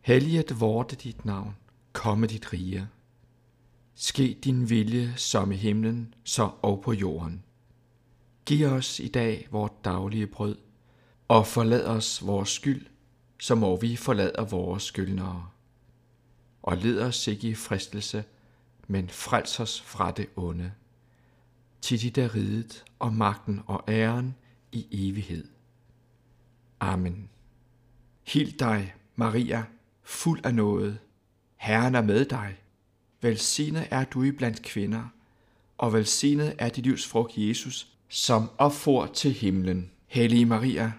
Helliget 0.00 0.60
vorte 0.60 0.96
dit 0.96 1.24
navn, 1.24 1.56
komme 1.92 2.26
dit 2.26 2.52
rige. 2.52 2.88
Ske 3.94 4.38
din 4.44 4.70
vilje 4.70 5.12
som 5.16 5.52
i 5.52 5.56
himlen, 5.56 6.14
så 6.24 6.50
og 6.62 6.82
på 6.82 6.92
jorden. 6.92 7.44
Giv 8.46 8.66
os 8.66 9.00
i 9.00 9.08
dag 9.08 9.48
vort 9.50 9.84
daglige 9.84 10.26
brød, 10.26 10.56
og 11.28 11.46
forlad 11.46 11.86
os 11.86 12.26
vores 12.26 12.48
skyld, 12.48 12.86
så 13.40 13.54
må 13.54 13.76
vi 13.76 13.96
forlader 13.96 14.44
vores 14.44 14.82
skyldnere. 14.82 15.48
Og 16.62 16.76
led 16.76 17.00
os 17.00 17.26
ikke 17.26 17.48
i 17.48 17.54
fristelse, 17.54 18.24
men 18.86 19.08
frels 19.08 19.60
os 19.60 19.80
fra 19.80 20.10
det 20.10 20.28
onde. 20.36 20.72
Til 21.82 22.00
dit 22.00 22.18
er 22.18 22.34
riget 22.34 22.84
og 22.98 23.12
magten 23.12 23.60
og 23.66 23.84
æren 23.88 24.34
i 24.72 25.08
evighed. 25.08 25.57
Amen. 26.80 27.28
Hild 28.26 28.58
dig, 28.58 28.94
Maria, 29.16 29.64
fuld 30.02 30.40
af 30.44 30.54
noget. 30.54 30.98
Herren 31.56 31.94
er 31.94 32.02
med 32.02 32.24
dig. 32.24 32.56
Velsignet 33.20 33.88
er 33.90 34.04
du 34.04 34.22
i 34.22 34.30
blandt 34.30 34.62
kvinder, 34.62 35.04
og 35.78 35.92
velsignet 35.92 36.54
er 36.58 36.68
dit 36.68 36.84
livs 36.84 37.06
frugt 37.06 37.32
Jesus, 37.36 37.92
som 38.08 38.50
opfor 38.58 39.06
til 39.06 39.32
himlen. 39.32 39.90
Hellige 40.06 40.46
Maria, 40.46 40.92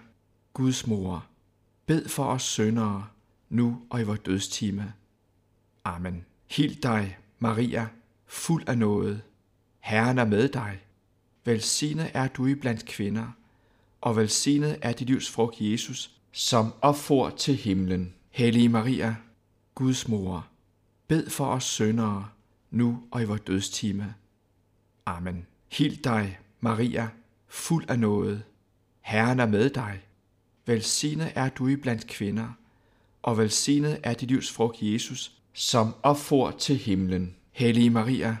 Guds 0.52 0.86
mor, 0.86 1.26
bed 1.86 2.08
for 2.08 2.24
os 2.24 2.42
syndere, 2.42 3.06
nu 3.48 3.82
og 3.90 4.00
i 4.00 4.04
vores 4.04 4.20
dødstime. 4.20 4.92
Amen. 5.84 6.24
Hil 6.50 6.82
dig, 6.82 7.18
Maria, 7.38 7.88
fuld 8.26 8.68
af 8.68 8.78
nåde. 8.78 9.20
Herren 9.80 10.18
er 10.18 10.24
med 10.24 10.48
dig. 10.48 10.80
Velsignet 11.44 12.10
er 12.14 12.28
du 12.28 12.46
i 12.46 12.54
blandt 12.54 12.84
kvinder, 12.86 13.26
og 14.00 14.16
velsignet 14.16 14.78
er 14.82 14.92
dit 14.92 15.06
livs 15.06 15.30
frugt, 15.30 15.56
Jesus, 15.60 16.10
som 16.32 16.72
opfor 16.80 17.30
til 17.30 17.56
himlen. 17.56 18.14
Hellige 18.30 18.68
Maria, 18.68 19.16
Guds 19.74 20.08
mor, 20.08 20.46
bed 21.08 21.30
for 21.30 21.46
os 21.46 21.64
syndere, 21.64 22.28
nu 22.70 23.02
og 23.10 23.22
i 23.22 23.24
vores 23.24 23.40
dødstime. 23.40 24.14
Amen. 25.06 25.46
Hil 25.72 26.04
dig, 26.04 26.38
Maria, 26.60 27.08
fuld 27.48 27.90
af 27.90 27.98
nåde. 27.98 28.42
Herren 29.00 29.40
er 29.40 29.46
med 29.46 29.70
dig. 29.70 30.00
Velsignet 30.66 31.32
er 31.34 31.48
du 31.48 31.68
i 31.68 31.76
blandt 31.76 32.06
kvinder, 32.06 32.48
og 33.22 33.38
velsignet 33.38 34.00
er 34.02 34.14
dit 34.14 34.28
livs 34.28 34.52
frugt, 34.52 34.82
Jesus, 34.82 35.32
som 35.52 35.94
opfor 36.02 36.50
til 36.50 36.76
himlen. 36.76 37.34
Hellige 37.52 37.90
Maria, 37.90 38.36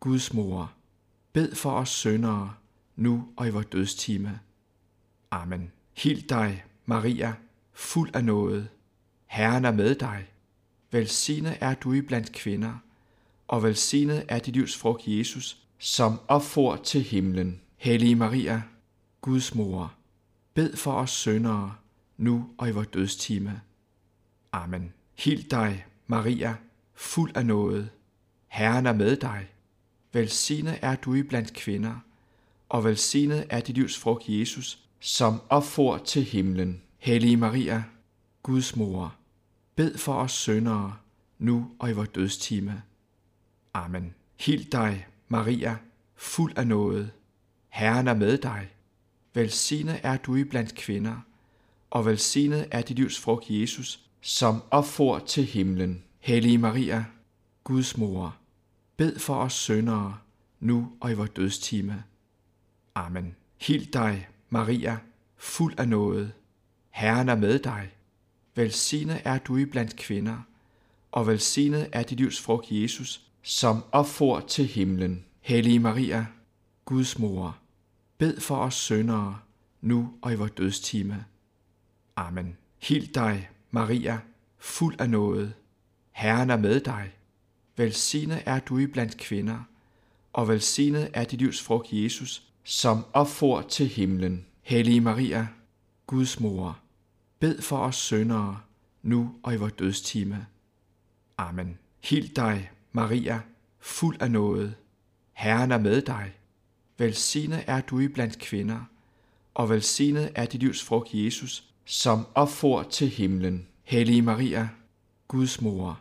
Guds 0.00 0.32
mor, 0.32 0.72
bed 1.32 1.54
for 1.54 1.70
os 1.70 1.88
syndere, 1.88 2.54
nu 2.96 3.28
og 3.36 3.46
i 3.46 3.50
vores 3.50 3.66
dødstime. 3.66 4.40
Amen. 5.34 5.72
Hil 5.96 6.28
dig, 6.28 6.64
Maria, 6.86 7.34
fuld 7.72 8.16
af 8.16 8.24
nåde. 8.24 8.68
Herren 9.26 9.64
er 9.64 9.72
med 9.72 9.94
dig. 9.94 10.26
Velsignet 10.90 11.58
er 11.60 11.74
du 11.74 11.92
i 11.92 12.00
blandt 12.00 12.32
kvinder, 12.32 12.74
og 13.48 13.62
velsignet 13.62 14.24
er 14.28 14.38
dit 14.38 14.54
livs 14.54 14.76
frugt, 14.76 15.02
Jesus, 15.06 15.58
som 15.78 16.20
opfor 16.28 16.76
til 16.76 17.02
himlen. 17.02 17.60
Hellige 17.76 18.16
Maria, 18.16 18.62
Guds 19.20 19.54
mor, 19.54 19.94
bed 20.54 20.76
for 20.76 20.92
os 20.92 21.10
syndere, 21.10 21.74
nu 22.16 22.50
og 22.58 22.68
i 22.68 22.72
vores 22.72 22.88
dødstime. 22.88 23.60
Amen. 24.52 24.92
Hil 25.14 25.50
dig, 25.50 25.86
Maria, 26.06 26.56
fuld 26.94 27.36
af 27.36 27.46
nåde. 27.46 27.88
Herren 28.46 28.86
er 28.86 28.92
med 28.92 29.16
dig. 29.16 29.48
Velsignet 30.12 30.78
er 30.82 30.96
du 30.96 31.14
i 31.14 31.22
blandt 31.22 31.52
kvinder, 31.52 31.94
og 32.68 32.84
velsignet 32.84 33.46
er 33.50 33.60
dit 33.60 33.74
livs 33.74 33.98
frugt, 33.98 34.24
Jesus, 34.28 34.83
som 35.06 35.40
opfor 35.48 35.98
til 35.98 36.24
himlen. 36.24 36.82
Hellige 36.98 37.36
Maria, 37.36 37.84
Guds 38.42 38.76
mor, 38.76 39.14
bed 39.76 39.98
for 39.98 40.14
os 40.14 40.32
syndere, 40.32 40.96
nu 41.38 41.70
og 41.78 41.90
i 41.90 41.92
vores 41.92 42.08
dødstime. 42.08 42.82
Amen. 43.74 44.14
Hil 44.40 44.72
dig, 44.72 45.06
Maria, 45.28 45.76
fuld 46.16 46.58
af 46.58 46.66
nåde. 46.66 47.10
Herren 47.68 48.08
er 48.08 48.14
med 48.14 48.38
dig. 48.38 48.68
Velsignet 49.34 50.00
er 50.02 50.16
du 50.16 50.36
i 50.36 50.44
blandt 50.44 50.74
kvinder, 50.74 51.16
og 51.90 52.06
velsignet 52.06 52.68
er 52.70 52.82
dit 52.82 52.96
livs 52.96 53.20
frugt, 53.20 53.50
Jesus, 53.50 54.00
som 54.20 54.62
opfor 54.70 55.18
til 55.18 55.44
himlen. 55.44 56.02
Hellige 56.20 56.58
Maria, 56.58 57.04
Guds 57.64 57.96
mor, 57.96 58.36
bed 58.96 59.18
for 59.18 59.34
os 59.34 59.52
syndere, 59.52 60.18
nu 60.60 60.92
og 61.00 61.10
i 61.10 61.14
vores 61.14 61.30
dødstime. 61.30 62.04
Amen. 62.94 63.36
Hild 63.60 63.92
dig, 63.92 64.28
Maria, 64.54 64.98
fuld 65.36 65.80
af 65.80 65.88
nåde. 65.88 66.32
Herren 66.90 67.28
er 67.28 67.34
med 67.34 67.58
dig. 67.58 67.90
Velsignet 68.54 69.20
er 69.24 69.38
du 69.38 69.56
i 69.56 69.64
blandt 69.64 69.96
kvinder, 69.96 70.36
og 71.12 71.26
velsignet 71.26 71.88
er 71.92 72.02
dit 72.02 72.18
livs 72.18 72.40
frugt, 72.40 72.66
Jesus, 72.70 73.22
som 73.42 73.84
opfor 73.92 74.40
til 74.40 74.66
himlen. 74.66 75.24
Hellige 75.40 75.78
Maria, 75.78 76.26
Guds 76.84 77.18
mor, 77.18 77.58
bed 78.18 78.40
for 78.40 78.56
os 78.56 78.74
syndere, 78.74 79.38
nu 79.80 80.12
og 80.22 80.32
i 80.32 80.36
vores 80.36 80.50
dødstime. 80.50 81.24
Amen. 82.16 82.56
Hil 82.82 83.14
dig, 83.14 83.50
Maria, 83.70 84.20
fuld 84.58 85.00
af 85.00 85.10
nåde. 85.10 85.52
Herren 86.12 86.50
er 86.50 86.56
med 86.56 86.80
dig. 86.80 87.12
Velsignet 87.76 88.42
er 88.46 88.60
du 88.60 88.78
i 88.78 88.86
blandt 88.86 89.16
kvinder, 89.16 89.58
og 90.32 90.48
velsignet 90.48 91.10
er 91.14 91.24
dit 91.24 91.38
livs 91.38 91.62
frugt, 91.62 91.88
Jesus, 91.92 92.53
som 92.64 93.04
opfor 93.12 93.60
til 93.60 93.88
himlen. 93.88 94.46
Hellige 94.62 95.00
Maria, 95.00 95.48
Guds 96.06 96.40
mor, 96.40 96.78
bed 97.38 97.62
for 97.62 97.78
os 97.78 97.96
syndere, 97.96 98.60
nu 99.02 99.34
og 99.42 99.54
i 99.54 99.56
vores 99.56 99.72
dødstime. 99.72 100.46
Amen. 101.38 101.78
Hil 102.04 102.36
dig, 102.36 102.70
Maria, 102.92 103.40
fuld 103.80 104.16
af 104.20 104.30
nåde. 104.30 104.74
Herren 105.32 105.72
er 105.72 105.78
med 105.78 106.02
dig. 106.02 106.32
Velsignet 106.98 107.64
er 107.66 107.80
du 107.80 107.98
i 107.98 108.08
blandt 108.08 108.38
kvinder, 108.38 108.80
og 109.54 109.70
velsignet 109.70 110.32
er 110.34 110.46
dit 110.46 110.60
livs 110.60 110.84
frugt, 110.84 111.08
Jesus, 111.14 111.64
som 111.84 112.26
opfor 112.34 112.82
til 112.82 113.08
himlen. 113.08 113.66
Hellige 113.82 114.22
Maria, 114.22 114.68
Guds 115.28 115.60
mor, 115.60 116.00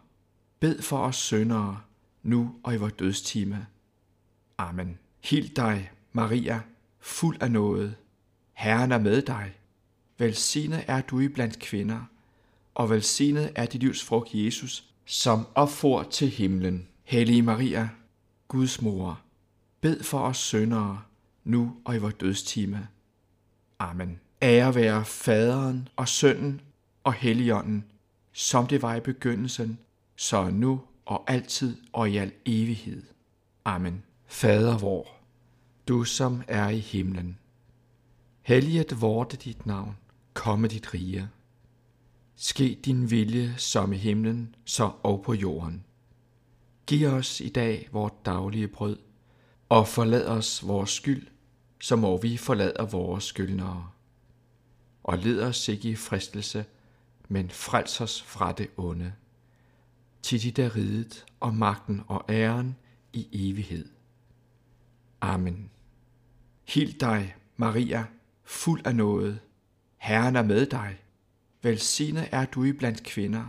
bed 0.59 0.81
for 0.81 0.97
os 0.97 1.15
syndere, 1.15 1.81
nu 2.23 2.55
og 2.63 2.73
i 2.73 2.77
vores 2.77 2.93
dødstime. 2.93 3.67
Amen. 4.57 4.99
Hil 5.23 5.55
dig, 5.55 5.91
Maria, 6.13 6.61
fuld 6.99 7.37
af 7.41 7.51
nåde. 7.51 7.95
Herren 8.53 8.91
er 8.91 8.97
med 8.97 9.21
dig. 9.21 9.53
Velsignet 10.17 10.83
er 10.87 11.01
du 11.01 11.19
i 11.19 11.27
blandt 11.27 11.59
kvinder, 11.59 11.99
og 12.75 12.89
velsignet 12.89 13.51
er 13.55 13.65
dit 13.65 13.81
livs 13.81 14.03
frugt, 14.03 14.29
Jesus, 14.33 14.83
som 15.05 15.47
opfor 15.55 16.03
til 16.03 16.29
himlen. 16.29 16.87
Hellige 17.03 17.41
Maria, 17.41 17.89
Guds 18.47 18.81
mor, 18.81 19.19
bed 19.81 20.03
for 20.03 20.19
os 20.19 20.37
syndere, 20.37 21.01
nu 21.43 21.75
og 21.85 21.95
i 21.95 21.97
vores 21.97 22.13
dødstime. 22.13 22.87
Amen. 23.79 24.19
Ære 24.41 24.75
være 24.75 25.05
faderen 25.05 25.87
og 25.95 26.07
sønnen 26.07 26.61
og 27.03 27.13
helligånden, 27.13 27.83
som 28.33 28.67
det 28.67 28.81
var 28.81 28.95
i 28.95 28.99
begyndelsen, 28.99 29.79
så 30.15 30.49
nu 30.49 30.81
og 31.05 31.23
altid 31.27 31.77
og 31.93 32.09
i 32.09 32.17
al 32.17 32.31
evighed. 32.45 33.03
Amen. 33.65 34.03
Fader 34.27 34.77
vor, 34.77 35.07
du 35.87 36.03
som 36.03 36.43
er 36.47 36.69
i 36.69 36.79
himlen. 36.79 37.39
Helliget 38.41 39.01
vorte 39.01 39.37
dit 39.37 39.65
navn, 39.65 39.97
komme 40.33 40.67
dit 40.67 40.93
rige. 40.93 41.29
Ske 42.35 42.79
din 42.85 43.11
vilje 43.11 43.53
som 43.57 43.93
i 43.93 43.97
himlen, 43.97 44.55
så 44.65 44.91
og 45.03 45.21
på 45.21 45.33
jorden. 45.33 45.85
Giv 46.87 47.07
os 47.07 47.41
i 47.41 47.49
dag 47.49 47.89
vort 47.91 48.25
daglige 48.25 48.67
brød, 48.67 48.97
og 49.69 49.87
forlad 49.87 50.27
os 50.27 50.67
vores 50.67 50.89
skyld, 50.89 51.27
så 51.79 51.95
må 51.95 52.17
vi 52.17 52.37
forlade 52.37 52.87
vores 52.91 53.23
skyldnere. 53.23 53.89
Og 55.03 55.17
led 55.17 55.41
os 55.41 55.67
ikke 55.67 55.89
i 55.89 55.95
fristelse, 55.95 56.65
men 57.27 57.49
frels 57.49 58.01
os 58.01 58.21
fra 58.21 58.51
det 58.51 58.67
onde. 58.77 59.13
Til 60.21 60.41
dit 60.41 60.59
er 60.59 60.75
ridet, 60.75 61.25
og 61.39 61.53
magten 61.53 62.01
og 62.07 62.25
æren 62.29 62.75
i 63.13 63.49
evighed. 63.49 63.89
Amen. 65.21 65.69
Hild 66.65 66.93
dig, 66.93 67.35
Maria, 67.57 68.05
fuld 68.43 68.87
af 68.87 68.95
nåde. 68.95 69.39
Herren 69.97 70.35
er 70.35 70.43
med 70.43 70.65
dig. 70.65 70.97
Velsignet 71.61 72.29
er 72.31 72.45
du 72.45 72.63
i 72.63 72.71
blandt 72.71 73.03
kvinder, 73.03 73.45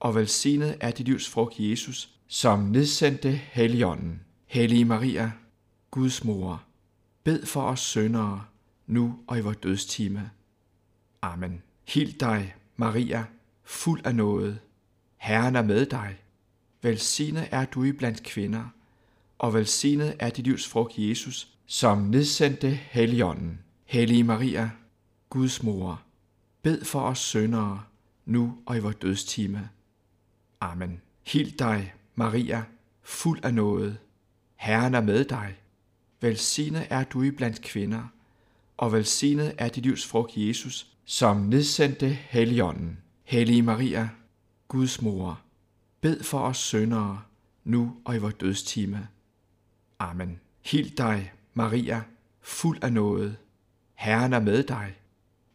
og 0.00 0.14
velsignet 0.14 0.76
er 0.80 0.90
dit 0.90 1.06
livs 1.06 1.28
frugt, 1.28 1.54
Jesus, 1.58 2.10
som 2.26 2.58
nedsendte 2.58 3.30
Helligånden. 3.30 4.20
Hellige 4.46 4.84
Maria, 4.84 5.32
Guds 5.90 6.24
mor, 6.24 6.62
bed 7.24 7.46
for 7.46 7.62
os 7.62 7.80
syndere, 7.80 8.44
nu 8.86 9.18
og 9.26 9.38
i 9.38 9.40
vores 9.40 9.56
dødstime. 9.56 10.30
Amen. 11.22 11.62
Hild 11.88 12.12
dig, 12.12 12.54
Maria, 12.76 13.24
fuld 13.64 14.06
af 14.06 14.14
nåde. 14.14 14.58
Herren 15.16 15.56
er 15.56 15.62
med 15.62 15.86
dig. 15.86 16.16
Velsignet 16.82 17.48
er 17.50 17.64
du 17.64 17.84
i 17.84 17.92
blandt 17.92 18.22
kvinder, 18.22 18.64
og 19.38 19.54
velsignet 19.54 20.16
er 20.18 20.30
dit 20.30 20.44
livs 20.44 20.68
frugt, 20.68 20.98
Jesus, 20.98 21.53
som 21.66 21.98
nedsendte 21.98 22.70
Helligånden. 22.70 23.58
Hellige 23.84 24.24
Maria, 24.24 24.70
Guds 25.30 25.62
mor, 25.62 26.02
bed 26.62 26.84
for 26.84 27.00
os 27.00 27.18
syndere, 27.18 27.82
nu 28.24 28.58
og 28.66 28.76
i 28.76 28.80
vores 28.80 28.96
dødstime. 28.96 29.68
Amen. 30.60 31.00
Hil 31.26 31.58
dig, 31.58 31.94
Maria, 32.14 32.64
fuld 33.02 33.44
af 33.44 33.54
nåde. 33.54 33.96
Herren 34.56 34.94
er 34.94 35.00
med 35.00 35.24
dig. 35.24 35.56
Velsignet 36.20 36.86
er 36.90 37.04
du 37.04 37.22
i 37.22 37.30
blandt 37.30 37.62
kvinder, 37.62 38.02
og 38.76 38.92
velsignet 38.92 39.54
er 39.58 39.68
dit 39.68 39.84
livs 39.84 40.06
frugt, 40.06 40.32
Jesus, 40.36 40.86
som 41.04 41.36
nedsendte 41.36 42.08
Helligånden. 42.08 42.98
Hellige 43.24 43.62
Maria, 43.62 44.08
Guds 44.68 45.02
mor, 45.02 45.40
bed 46.00 46.22
for 46.22 46.38
os 46.38 46.56
syndere, 46.56 47.22
nu 47.64 47.96
og 48.04 48.14
i 48.14 48.18
vores 48.18 48.34
dødstime. 48.34 49.08
Amen. 49.98 50.40
Hil 50.64 50.98
dig, 50.98 51.32
Maria, 51.54 52.02
fuld 52.40 52.84
af 52.84 52.92
nåde. 52.92 53.36
Herren 53.94 54.32
er 54.32 54.40
med 54.40 54.62
dig. 54.62 54.94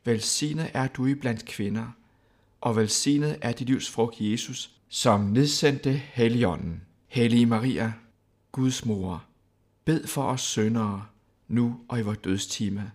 Velsignet 0.05 0.71
er 0.73 0.87
du 0.87 1.05
i 1.05 1.15
blandt 1.15 1.45
kvinder, 1.45 1.87
og 2.61 2.75
velsignet 2.75 3.37
er 3.41 3.51
dit 3.51 3.67
livs 3.67 3.89
frugt, 3.89 4.15
Jesus, 4.19 4.71
som 4.89 5.21
nedsendte 5.21 5.93
Helligånden. 5.93 6.81
Hellige 7.07 7.45
Maria, 7.45 7.93
Guds 8.51 8.85
mor, 8.85 9.23
bed 9.85 10.07
for 10.07 10.23
os 10.23 10.41
syndere, 10.41 11.05
nu 11.47 11.79
og 11.87 11.99
i 11.99 12.01
vores 12.01 12.17
dødstime. 12.17 12.91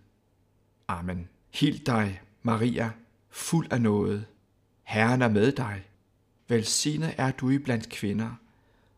Amen. 0.88 1.28
Hild 1.54 1.78
dig, 1.78 2.20
Maria, 2.42 2.90
fuld 3.30 3.72
af 3.72 3.80
nåde. 3.80 4.24
Herren 4.82 5.22
er 5.22 5.28
med 5.28 5.52
dig. 5.52 5.84
Velsignet 6.48 7.14
er 7.16 7.30
du 7.30 7.50
i 7.50 7.58
blandt 7.58 7.88
kvinder, 7.88 8.30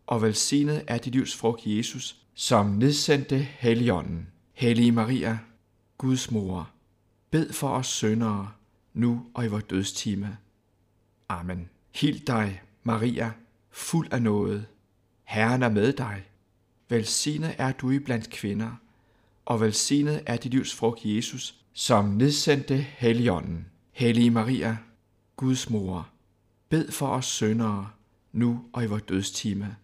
og 0.07 0.23
velsignet 0.23 0.85
er 0.87 0.99
dit 0.99 1.12
livs 1.12 1.37
frugt, 1.37 1.66
Jesus, 1.66 2.26
som 2.39 2.67
nedsendte 2.67 3.39
Helligånden. 3.39 4.27
Hellige 4.53 4.93
Maria, 4.93 5.39
Guds 5.99 6.31
mor, 6.31 6.71
bed 7.31 7.53
for 7.53 7.69
os 7.69 7.87
syndere, 7.87 8.51
nu 8.95 9.27
og 9.35 9.45
i 9.45 9.49
vores 9.49 9.65
dødstime. 9.65 10.37
Amen. 11.29 11.69
Hild 11.95 12.27
dig, 12.27 12.63
Maria, 12.83 13.33
fuld 13.71 14.13
af 14.13 14.23
nåde. 14.23 14.67
Herren 15.25 15.63
er 15.63 15.69
med 15.69 15.93
dig. 15.93 16.25
Velsignet 16.89 17.55
er 17.59 17.73
du 17.73 17.91
i 17.91 17.99
blandt 17.99 18.31
kvinder, 18.31 18.71
og 19.45 19.61
velsignet 19.61 20.23
er 20.27 20.37
dit 20.37 20.53
livs 20.53 20.75
frugt, 20.75 21.01
Jesus, 21.05 21.55
som 21.73 22.05
nedsendte 22.05 22.77
Helligånden. 22.77 23.67
Hellige 23.93 24.31
Maria, 24.31 24.77
Guds 25.37 25.71
mor, 25.71 26.09
bed 26.69 26.91
for 26.91 27.09
os 27.09 27.27
syndere, 27.27 27.91
nu 28.33 28.65
og 28.73 28.85
i 28.85 28.87
vores 28.87 29.03
dødstime. 29.03 29.77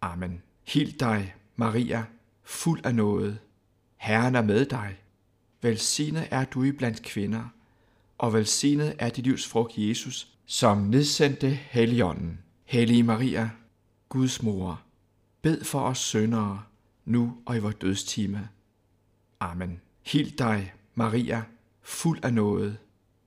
Amen. 0.00 0.42
Hild 0.66 0.98
dig, 0.98 1.34
Maria, 1.60 2.04
fuld 2.42 2.86
af 2.86 2.94
nåde. 2.94 3.38
Herren 3.96 4.34
er 4.34 4.42
med 4.42 4.66
dig. 4.66 4.96
Velsignet 5.62 6.28
er 6.30 6.44
du 6.44 6.62
i 6.62 6.72
blandt 6.72 7.02
kvinder, 7.02 7.44
og 8.18 8.32
velsignet 8.32 8.94
er 8.98 9.08
dit 9.08 9.24
livs 9.24 9.46
frugt, 9.46 9.72
Jesus, 9.76 10.28
som 10.46 10.78
nedsendte 10.78 11.50
Helligånden. 11.50 12.38
Hellige 12.64 13.02
Maria, 13.02 13.50
Guds 14.08 14.42
mor, 14.42 14.82
bed 15.42 15.64
for 15.64 15.80
os 15.80 15.98
syndere, 15.98 16.62
nu 17.04 17.36
og 17.46 17.56
i 17.56 17.58
vores 17.58 17.74
dødstime. 17.74 18.48
Amen. 19.40 19.80
Hil 20.06 20.38
dig, 20.38 20.72
Maria, 20.94 21.42
fuld 21.82 22.24
af 22.24 22.34
nåde. 22.34 22.76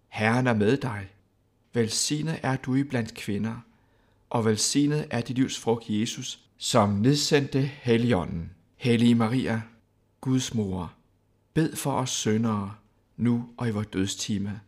Herren 0.07 0.47
er 0.47 0.53
med 0.53 0.77
dig. 0.77 1.09
Velsignet 1.73 2.39
er 2.43 2.55
du 2.55 2.75
i 2.75 2.83
blandt 2.83 3.13
kvinder, 3.13 3.55
og 4.29 4.45
velsignet 4.45 5.07
er 5.09 5.21
dit 5.21 5.35
livs 5.35 5.59
frugt, 5.59 5.89
Jesus, 5.89 6.42
som 6.57 6.89
nedsendte 6.89 7.61
Helligånden. 7.61 8.49
Hellige 8.75 9.15
Maria, 9.15 9.61
Guds 10.21 10.53
mor, 10.53 10.93
bed 11.53 11.75
for 11.75 11.91
os 11.91 12.09
syndere, 12.09 12.75
nu 13.17 13.49
og 13.57 13.67
i 13.67 13.71
vores 13.71 13.87
dødstime. 13.87 14.61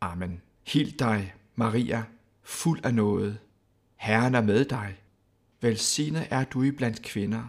Amen. 0.00 0.40
Hil 0.66 0.98
dig, 0.98 1.34
Maria, 1.54 2.04
fuld 2.42 2.80
af 2.84 2.94
nåde. 2.94 3.38
Herren 3.96 4.34
er 4.34 4.40
med 4.40 4.64
dig. 4.64 4.96
Velsignet 5.60 6.26
er 6.30 6.44
du 6.44 6.62
i 6.62 6.70
blandt 6.70 7.02
kvinder, 7.02 7.44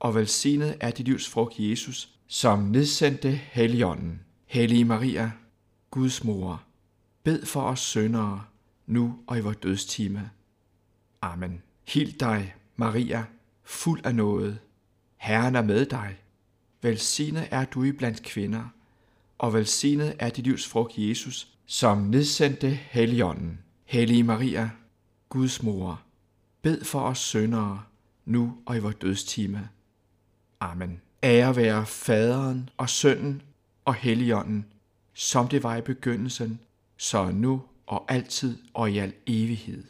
og 0.00 0.14
velsignet 0.14 0.76
er 0.80 0.90
dit 0.90 1.06
livs 1.06 1.28
frugt, 1.28 1.54
Jesus, 1.58 2.10
som 2.26 2.58
nedsendte 2.58 3.30
Helligånden. 3.30 4.20
Hellige 4.46 4.84
Maria, 4.84 5.30
Guds 5.90 6.24
mor, 6.24 6.62
bed 7.22 7.46
for 7.46 7.62
os 7.62 7.80
syndere, 7.80 8.44
nu 8.86 9.18
og 9.26 9.38
i 9.38 9.40
vores 9.40 9.56
dødstime. 9.56 10.30
Amen. 11.22 11.62
Hil 11.88 12.20
dig, 12.20 12.54
Maria, 12.76 13.24
fuld 13.64 14.06
af 14.06 14.14
nåde. 14.14 14.58
Herren 15.16 15.54
er 15.54 15.62
med 15.62 15.86
dig. 15.86 16.16
Velsignet 16.82 17.48
er 17.50 17.64
du 17.64 17.82
i 17.82 17.92
blandt 17.92 18.22
kvinder, 18.22 18.64
og 19.38 19.54
velsignet 19.54 20.16
er 20.18 20.30
dit 20.30 20.44
livs 20.44 20.68
frugt, 20.68 20.92
Jesus, 20.96 21.48
som 21.66 21.98
nedsendte 21.98 22.70
Helligånden. 22.70 23.58
Hellige 23.84 24.22
Maria, 24.22 24.70
Guds 25.28 25.62
mor, 25.62 26.02
bed 26.62 26.84
for 26.84 27.00
os 27.00 27.18
syndere, 27.18 27.82
nu 28.24 28.56
og 28.66 28.76
i 28.76 28.78
vores 28.78 28.94
dødstime. 28.94 29.68
Amen. 30.60 31.00
Ære 31.22 31.56
være 31.56 31.86
faderen 31.86 32.68
og 32.76 32.90
sønnen 32.90 33.42
og 33.84 33.94
helligånden, 33.94 34.66
som 35.14 35.48
det 35.48 35.62
var 35.62 35.76
i 35.76 35.80
begyndelsen, 35.80 36.60
så 36.96 37.30
nu 37.30 37.62
og 37.86 38.04
altid 38.08 38.58
og 38.74 38.90
i 38.90 38.98
al 38.98 39.12
evighed. 39.26 39.84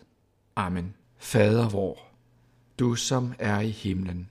Amen. 0.56 0.94
Fader 1.18 1.68
vor, 1.68 1.98
du 2.78 2.94
som 2.94 3.34
er 3.38 3.60
i 3.60 3.70
himlen. 3.70 4.30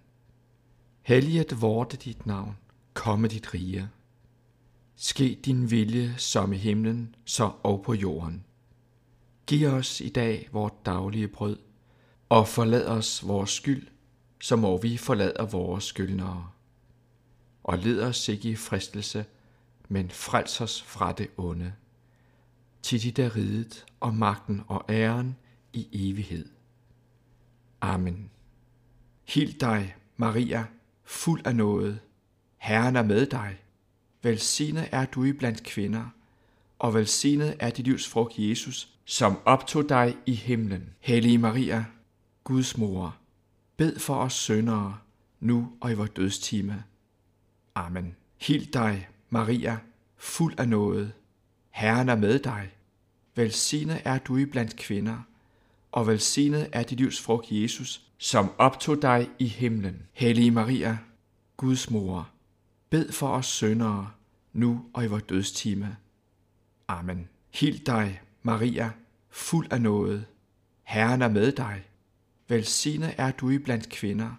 Helliget 1.01 1.61
vorte 1.61 1.97
dit 1.97 2.25
navn, 2.25 2.57
komme 2.93 3.27
dit 3.27 3.53
rige. 3.53 3.89
Ske 4.95 5.39
din 5.45 5.71
vilje 5.71 6.13
som 6.17 6.53
i 6.53 6.57
himlen, 6.57 7.15
så 7.25 7.51
og 7.63 7.83
på 7.83 7.93
jorden. 7.93 8.45
Giv 9.47 9.67
os 9.67 10.01
i 10.01 10.09
dag 10.09 10.49
vort 10.51 10.85
daglige 10.85 11.27
brød, 11.27 11.57
og 12.29 12.47
forlad 12.47 12.87
os 12.87 13.27
vores 13.27 13.49
skyld, 13.49 13.87
så 14.41 14.55
må 14.55 14.77
vi 14.77 14.97
forlade 14.97 15.47
vores 15.51 15.83
skyldnere. 15.83 16.49
Og 17.63 17.77
led 17.77 18.01
os 18.01 18.29
ikke 18.29 18.49
i 18.49 18.55
fristelse, 18.55 19.25
men 19.89 20.09
frels 20.09 20.61
os 20.61 20.81
fra 20.81 21.11
det 21.11 21.27
onde. 21.37 21.73
Til 22.81 23.01
dit 23.01 23.19
er 23.19 23.35
riget 23.35 23.85
og 23.99 24.13
magten 24.13 24.61
og 24.67 24.85
æren 24.89 25.35
i 25.73 26.09
evighed. 26.09 26.49
Amen. 27.81 28.32
Hild 29.25 29.53
dig, 29.53 29.95
Maria, 30.17 30.65
fuld 31.03 31.47
af 31.47 31.55
nåde. 31.55 31.99
Herren 32.57 32.95
er 32.95 33.03
med 33.03 33.25
dig. 33.25 33.57
Velsignet 34.21 34.89
er 34.91 35.05
du 35.05 35.23
i 35.23 35.31
blandt 35.31 35.63
kvinder, 35.63 36.05
og 36.79 36.93
velsignet 36.93 37.55
er 37.59 37.69
dit 37.69 37.85
livs 37.85 38.07
frugt, 38.07 38.33
Jesus, 38.37 38.89
som 39.05 39.37
optog 39.45 39.89
dig 39.89 40.17
i 40.25 40.33
himlen. 40.33 40.89
Hellige 40.99 41.37
Maria, 41.37 41.85
Guds 42.43 42.77
mor, 42.77 43.15
bed 43.77 43.99
for 43.99 44.15
os 44.15 44.33
syndere, 44.33 44.97
nu 45.39 45.71
og 45.81 45.91
i 45.91 45.93
vores 45.93 46.09
dødstime. 46.09 46.83
Amen. 47.75 48.15
Hild 48.41 48.71
dig, 48.71 49.07
Maria, 49.29 49.77
fuld 50.17 50.59
af 50.59 50.69
nåde. 50.69 51.11
Herren 51.71 52.09
er 52.09 52.15
med 52.15 52.39
dig. 52.39 52.69
Velsignet 53.35 54.01
er 54.05 54.17
du 54.17 54.37
i 54.37 54.45
blandt 54.45 54.75
kvinder, 54.75 55.17
og 55.91 56.07
velsignet 56.07 56.69
er 56.71 56.83
dit 56.83 56.97
livs 56.97 57.21
frugt, 57.21 57.51
Jesus, 57.51 58.01
som 58.23 58.51
optog 58.57 59.01
dig 59.01 59.29
i 59.39 59.47
himlen. 59.47 60.01
Hellige 60.13 60.51
Maria, 60.51 60.97
Guds 61.57 61.89
mor, 61.89 62.29
bed 62.89 63.11
for 63.11 63.27
os 63.27 63.45
syndere, 63.45 64.11
nu 64.53 64.85
og 64.93 65.03
i 65.03 65.07
vores 65.07 65.23
dødstime. 65.23 65.97
Amen. 66.87 67.29
Hil 67.53 67.85
dig, 67.85 68.21
Maria, 68.43 68.91
fuld 69.29 69.67
af 69.71 69.81
nåde. 69.81 70.25
Herren 70.83 71.21
er 71.21 71.27
med 71.27 71.51
dig. 71.51 71.83
Velsignet 72.47 73.15
er 73.17 73.31
du 73.31 73.49
i 73.49 73.57
blandt 73.57 73.89
kvinder, 73.89 74.31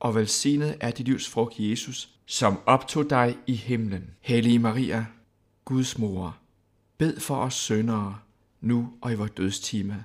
og 0.00 0.14
velsignet 0.14 0.76
er 0.80 0.90
dit 0.90 1.06
livs 1.06 1.28
frugt, 1.28 1.54
Jesus, 1.58 2.10
som 2.26 2.58
optog 2.66 3.10
dig 3.10 3.36
i 3.46 3.54
himlen. 3.54 4.10
Hellige 4.20 4.58
Maria, 4.58 5.06
Guds 5.64 5.98
mor, 5.98 6.36
bed 6.98 7.20
for 7.20 7.36
os 7.36 7.54
syndere, 7.54 8.18
nu 8.60 8.92
og 9.00 9.12
i 9.12 9.14
vores 9.14 9.30
dødstime. 9.30 10.04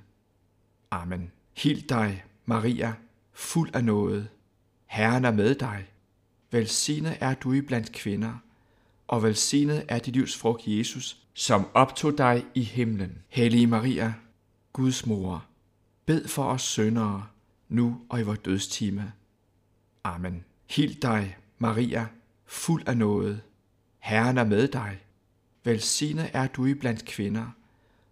Amen. 0.92 1.32
Hil 1.58 1.90
dig, 1.90 2.24
Maria, 2.46 2.94
fuld 3.34 3.76
af 3.76 3.84
nåde. 3.84 4.28
Herren 4.86 5.26
er 5.26 5.32
med 5.32 5.56
dig. 5.56 5.86
Velsignet 6.52 7.18
er 7.20 7.34
du 7.34 7.54
i 7.54 7.62
blandt 7.62 7.92
kvinder, 7.92 8.34
og 9.08 9.24
velsignet 9.24 9.86
er 9.88 10.00
dit 10.00 10.14
livs 10.14 10.38
frugt, 10.38 10.68
Jesus, 10.68 11.18
som 11.34 11.68
optog 11.74 12.18
dig 12.18 12.46
i 12.56 12.62
himlen. 12.62 13.18
Hellige 13.30 13.68
Maria, 13.68 14.14
Guds 14.74 15.06
mor, 15.06 15.46
bed 16.06 16.28
for 16.28 16.44
os 16.44 16.62
syndere, 16.62 17.28
nu 17.70 18.02
og 18.10 18.20
i 18.20 18.24
vores 18.24 18.40
dødstime. 18.40 19.14
Amen. 20.04 20.44
Hil 20.70 21.02
dig, 21.02 21.38
Maria, 21.58 22.08
fuld 22.46 22.88
af 22.88 22.98
nåde. 22.98 23.42
Herren 24.00 24.38
er 24.38 24.44
med 24.44 24.68
dig. 24.68 25.00
Velsignet 25.64 26.30
er 26.34 26.48
du 26.48 26.66
i 26.66 26.74
blandt 26.74 27.06
kvinder, 27.06 27.46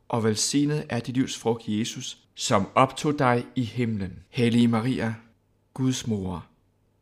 og 0.09 0.23
velsignet 0.23 0.85
er 0.89 0.99
dit 0.99 1.15
livs 1.15 1.37
frugt, 1.37 1.63
Jesus, 1.67 2.20
som 2.35 2.67
optog 2.75 3.19
dig 3.19 3.47
i 3.55 3.63
himlen. 3.63 4.19
Hellige 4.29 4.67
Maria, 4.67 5.15
Guds 5.73 6.07
mor, 6.07 6.45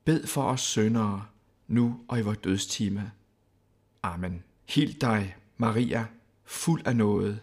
bed 0.06 0.28
for 0.28 0.44
os 0.44 0.62
syndere, 0.62 1.26
nu 1.68 2.00
og 2.08 2.20
i 2.20 2.22
vores 2.22 2.38
dødstime. 2.38 3.12
Amen. 4.04 4.44
Hild 4.70 4.94
dig, 4.94 5.36
Maria, 5.58 6.06
fuld 6.46 6.88
af 6.88 6.96
nåde. 6.96 7.40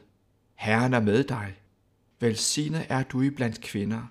Herren 0.54 0.94
er 0.94 1.00
med 1.00 1.24
dig. 1.24 1.54
Velsignet 2.20 2.86
er 2.88 3.02
du 3.02 3.22
i 3.22 3.30
blandt 3.30 3.60
kvinder, 3.60 4.02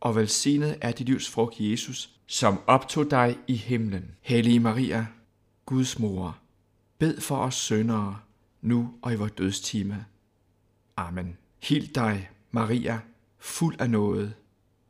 og 0.00 0.16
velsignet 0.16 0.78
er 0.80 0.92
dit 0.92 1.06
livs 1.06 1.30
frugt, 1.30 1.54
Jesus, 1.60 2.10
som 2.26 2.60
optog 2.66 3.10
dig 3.10 3.38
i 3.46 3.56
himlen. 3.56 4.10
Hellige 4.20 4.60
Maria, 4.60 5.06
Guds 5.66 5.98
mor, 5.98 6.38
bed 6.98 7.20
for 7.20 7.36
os 7.36 7.54
syndere, 7.54 8.18
nu 8.62 8.94
og 9.02 9.12
i 9.12 9.16
vores 9.16 9.32
dødstime. 9.32 10.04
Amen. 10.96 11.36
Hild 11.62 11.94
dig, 11.94 12.30
Maria, 12.50 13.00
fuld 13.38 13.80
af 13.80 13.90
nåde. 13.90 14.32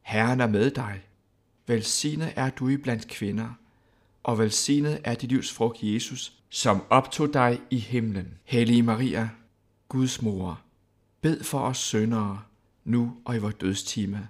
Herren 0.03 0.41
er 0.41 0.47
med 0.47 0.71
dig. 0.71 1.03
Velsignet 1.67 2.33
er 2.37 2.51
du 2.51 2.69
i 2.69 2.77
blandt 2.77 3.09
kvinder, 3.09 3.49
og 4.23 4.39
velsignet 4.39 5.01
er 5.05 5.15
dit 5.15 5.31
livs 5.31 5.53
frugt, 5.53 5.79
Jesus, 5.83 6.33
som 6.49 6.83
optog 6.91 7.35
dig 7.35 7.61
i 7.71 7.79
himlen. 7.79 8.35
Hellige 8.45 8.83
Maria, 8.83 9.29
Guds 9.89 10.23
mor, 10.23 10.61
bed 11.21 11.45
for 11.45 11.61
os 11.61 11.79
syndere, 11.79 12.43
nu 12.85 13.17
og 13.25 13.37
i 13.37 13.39
vores 13.39 13.55
dødstime. 13.55 14.29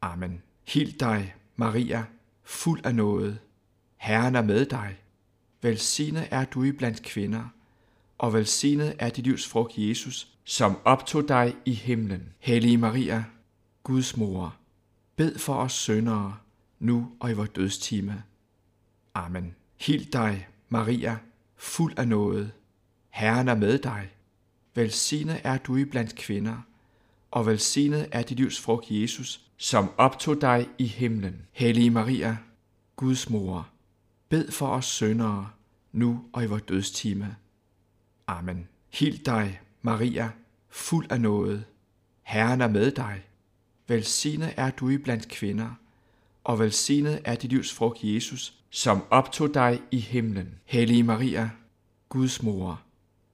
Amen. 0.00 0.42
Hil 0.64 1.00
dig, 1.00 1.34
Maria, 1.56 2.04
fuld 2.44 2.80
af 2.86 2.94
nåde. 2.94 3.38
Herren 3.96 4.34
er 4.34 4.42
med 4.42 4.66
dig. 4.66 4.96
Velsignet 5.62 6.28
er 6.30 6.44
du 6.44 6.62
i 6.62 6.72
blandt 6.72 7.02
kvinder, 7.02 7.44
og 8.18 8.32
velsignet 8.32 8.94
er 8.98 9.10
dit 9.10 9.24
livs 9.24 9.48
frugt, 9.48 9.72
Jesus, 9.76 10.31
som 10.44 10.78
optog 10.84 11.28
dig 11.28 11.56
i 11.64 11.72
himlen. 11.72 12.28
Hellige 12.38 12.78
Maria, 12.78 13.24
Guds 13.82 14.16
mor, 14.16 14.56
bed 15.16 15.38
for 15.38 15.54
os 15.54 15.72
syndere, 15.72 16.36
nu 16.78 17.12
og 17.20 17.30
i 17.30 17.34
vores 17.34 17.50
dødstime. 17.50 18.22
Amen. 19.14 19.54
Hil 19.80 20.12
dig, 20.12 20.48
Maria, 20.68 21.18
fuld 21.56 21.98
af 21.98 22.08
nåde. 22.08 22.50
Herren 23.10 23.48
er 23.48 23.54
med 23.54 23.78
dig. 23.78 24.10
Velsignet 24.74 25.40
er 25.44 25.58
du 25.58 25.76
i 25.76 25.84
blandt 25.84 26.16
kvinder, 26.16 26.56
og 27.30 27.46
velsignet 27.46 28.08
er 28.12 28.22
dit 28.22 28.36
livs 28.36 28.60
frugt, 28.60 28.86
Jesus, 28.90 29.40
som 29.56 29.90
optog 29.96 30.40
dig 30.40 30.68
i 30.78 30.86
himlen. 30.86 31.42
Hellige 31.52 31.90
Maria, 31.90 32.36
Guds 32.96 33.30
mor, 33.30 33.68
bed 34.28 34.50
for 34.50 34.66
os 34.66 34.84
syndere, 34.84 35.50
nu 35.92 36.24
og 36.32 36.44
i 36.44 36.46
vores 36.46 36.62
dødstime. 36.62 37.36
Amen. 38.26 38.68
Hil 38.92 39.26
dig, 39.26 39.60
Maria, 39.82 40.30
fuld 40.68 41.12
af 41.12 41.20
nåde. 41.20 41.64
Herren 42.22 42.60
er 42.60 42.68
med 42.68 42.90
dig. 42.90 43.22
Velsignet 43.88 44.54
er 44.56 44.70
du 44.70 44.88
i 44.88 44.98
blandt 44.98 45.28
kvinder, 45.28 45.70
og 46.44 46.58
velsignet 46.58 47.20
er 47.24 47.34
dit 47.34 47.50
livs 47.50 47.74
frugt, 47.74 47.98
Jesus, 48.02 48.54
som 48.70 49.04
optog 49.10 49.54
dig 49.54 49.80
i 49.90 49.98
himlen. 49.98 50.54
Hellige 50.64 51.02
Maria, 51.02 51.50
Guds 52.08 52.42
mor, 52.42 52.80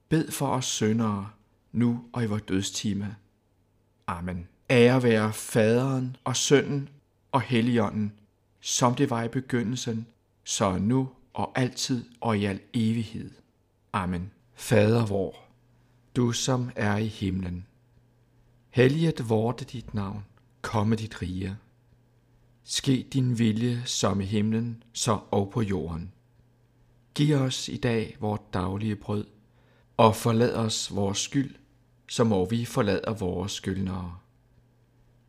bed 0.09 0.31
for 0.31 0.47
os 0.47 0.65
syndere, 0.65 1.29
nu 1.71 2.03
og 2.13 2.23
i 2.23 2.25
vores 2.25 2.41
dødstime. 2.41 3.15
Amen. 4.07 4.47
Ære 4.69 5.03
være 5.03 5.33
faderen 5.33 6.15
og 6.23 6.35
sønnen 6.35 6.89
og 7.31 7.41
helligånden, 7.41 8.13
som 8.59 8.95
det 8.95 9.09
var 9.09 9.23
i 9.23 9.27
begyndelsen, 9.27 10.07
så 10.43 10.77
nu 10.77 11.09
og 11.33 11.51
altid 11.55 12.05
og 12.21 12.37
i 12.37 12.45
al 12.45 12.59
evighed. 12.73 13.31
Amen. 13.93 14.31
Fader 14.55 15.05
vor, 15.05 15.48
du 16.19 16.31
som 16.31 16.71
er 16.75 16.97
i 16.97 17.07
himlen. 17.07 17.65
Helliget 18.69 19.29
vorte 19.29 19.65
dit 19.65 19.93
navn, 19.93 20.25
komme 20.61 20.95
dit 20.95 21.21
rige. 21.21 21.57
Ske 22.63 23.07
din 23.13 23.39
vilje 23.39 23.81
som 23.85 24.21
i 24.21 24.25
himlen, 24.25 24.83
så 24.93 25.19
og 25.31 25.51
på 25.51 25.61
jorden. 25.61 26.11
Giv 27.15 27.35
os 27.35 27.69
i 27.69 27.77
dag 27.77 28.17
vort 28.19 28.53
daglige 28.53 28.95
brød, 28.95 29.25
og 29.97 30.15
forlad 30.15 30.55
os 30.55 30.95
vores 30.95 31.17
skyld, 31.17 31.55
som 32.09 32.27
må 32.27 32.49
vi 32.49 32.65
forlader 32.65 33.13
vores 33.13 33.51
skyldnere. 33.51 34.17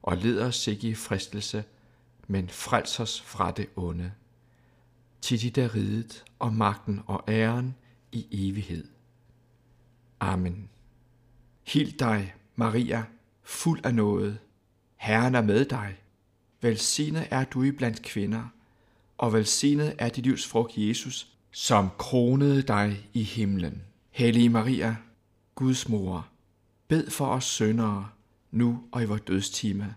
Og 0.03 0.17
led 0.17 0.41
os 0.41 0.67
ikke 0.67 0.89
i 0.89 0.95
fristelse, 0.95 1.65
men 2.27 2.49
frels 2.49 3.01
os 3.01 3.21
fra 3.21 3.51
det 3.51 3.67
onde. 3.77 4.13
Til 5.21 5.41
dit 5.41 5.59
er 5.59 5.75
riget 5.75 6.25
og 6.39 6.55
magten 6.55 7.01
og 7.07 7.25
æren 7.29 7.75
i 8.13 8.49
evighed. 8.49 8.89
Amen. 10.21 10.71
Hil 11.71 11.99
dig, 11.99 12.35
Maria, 12.57 13.05
fuld 13.43 13.87
af 13.87 13.95
nåde. 13.95 14.39
Herren 14.97 15.35
er 15.35 15.43
med 15.43 15.65
dig. 15.65 15.97
Velsignet 16.61 17.29
er 17.31 17.45
du 17.45 17.63
i 17.63 17.71
blandt 17.71 18.03
kvinder, 18.03 18.43
og 19.19 19.33
velsignet 19.33 19.95
er 19.99 20.09
dit 20.09 20.25
livs 20.25 20.47
frugt, 20.47 20.73
Jesus, 20.77 21.29
som 21.51 21.89
kronede 21.99 22.63
dig 22.63 23.09
i 23.15 23.23
himlen. 23.23 23.83
Hellige 24.11 24.49
Maria, 24.49 24.97
Guds 25.55 25.89
mor, 25.89 26.29
bed 26.89 27.11
for 27.11 27.27
os 27.27 27.45
syndere, 27.45 28.09
nu 28.51 28.83
og 28.93 29.03
i 29.03 29.07
vores 29.07 29.21
dødstime. 29.21 29.95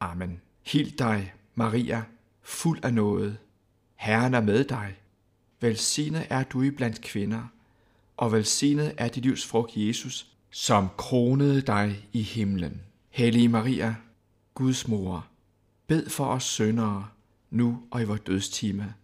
Amen. 0.00 0.40
Hil 0.62 0.98
dig, 0.98 1.34
Maria, 1.54 2.04
fuld 2.42 2.84
af 2.84 2.94
nåde. 2.94 3.36
Herren 3.94 4.34
er 4.34 4.40
med 4.40 4.64
dig. 4.64 4.96
Velsignet 5.60 6.26
er 6.30 6.42
du 6.42 6.62
i 6.62 6.70
blandt 6.70 7.00
kvinder, 7.00 7.42
og 8.16 8.32
velsignet 8.32 8.94
er 8.98 9.08
dit 9.08 9.22
livs 9.22 9.46
frugt, 9.46 9.72
Jesus, 9.76 10.33
som 10.56 10.88
kronede 10.96 11.60
dig 11.60 12.08
i 12.12 12.22
himlen. 12.22 12.80
Hellige 13.10 13.48
Maria, 13.48 13.94
Guds 14.54 14.88
mor, 14.88 15.26
bed 15.86 16.08
for 16.08 16.26
os 16.26 16.44
syndere, 16.44 17.08
nu 17.50 17.82
og 17.90 18.02
i 18.02 18.04
vores 18.04 18.20
dødstime. 18.20 18.94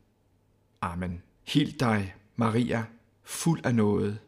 Amen. 0.80 1.22
Hild 1.46 1.78
dig, 1.78 2.14
Maria, 2.36 2.84
fuld 3.22 3.60
af 3.64 3.74
nåde. 3.74 4.18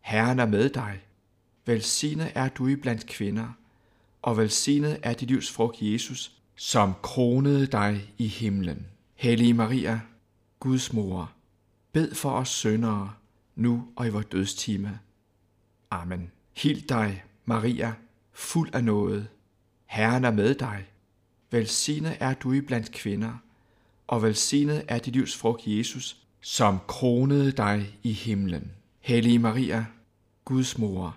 Herren 0.00 0.38
er 0.38 0.46
med 0.46 0.70
dig. 0.70 1.00
Velsignet 1.66 2.32
er 2.34 2.48
du 2.48 2.66
i 2.66 2.76
blandt 2.76 3.06
kvinder, 3.06 3.48
og 4.22 4.36
velsignet 4.36 4.98
er 5.02 5.12
dit 5.12 5.28
livs 5.28 5.50
frugt, 5.50 5.76
Jesus, 5.80 6.32
som 6.56 6.94
kronede 7.02 7.66
dig 7.66 8.14
i 8.18 8.26
himlen. 8.26 8.86
Hellige 9.14 9.54
Maria, 9.54 10.00
Guds 10.60 10.92
mor, 10.92 11.32
bed 11.92 12.14
for 12.14 12.30
os 12.30 12.48
syndere, 12.48 13.12
nu 13.54 13.88
og 13.96 14.06
i 14.06 14.10
vores 14.10 14.26
dødstime. 14.26 14.98
Amen. 15.90 16.30
Hild 16.56 16.82
dig, 16.88 17.24
Maria, 17.44 17.94
fuld 18.32 18.74
af 18.74 18.84
nåde. 18.84 19.26
Herren 19.86 20.24
er 20.24 20.30
med 20.30 20.54
dig. 20.54 20.86
Velsignet 21.50 22.16
er 22.20 22.34
du 22.34 22.52
i 22.52 22.60
blandt 22.60 22.92
kvinder, 22.92 23.32
og 24.06 24.22
velsignet 24.22 24.84
er 24.88 24.98
dit 24.98 25.14
livs 25.14 25.36
frugt, 25.36 25.62
Jesus, 25.66 26.16
som 26.40 26.78
kronede 26.88 27.52
dig 27.52 27.98
i 28.02 28.12
himlen. 28.12 28.72
Hellige 29.00 29.38
Maria, 29.38 29.86
Guds 30.44 30.78
mor, 30.78 31.16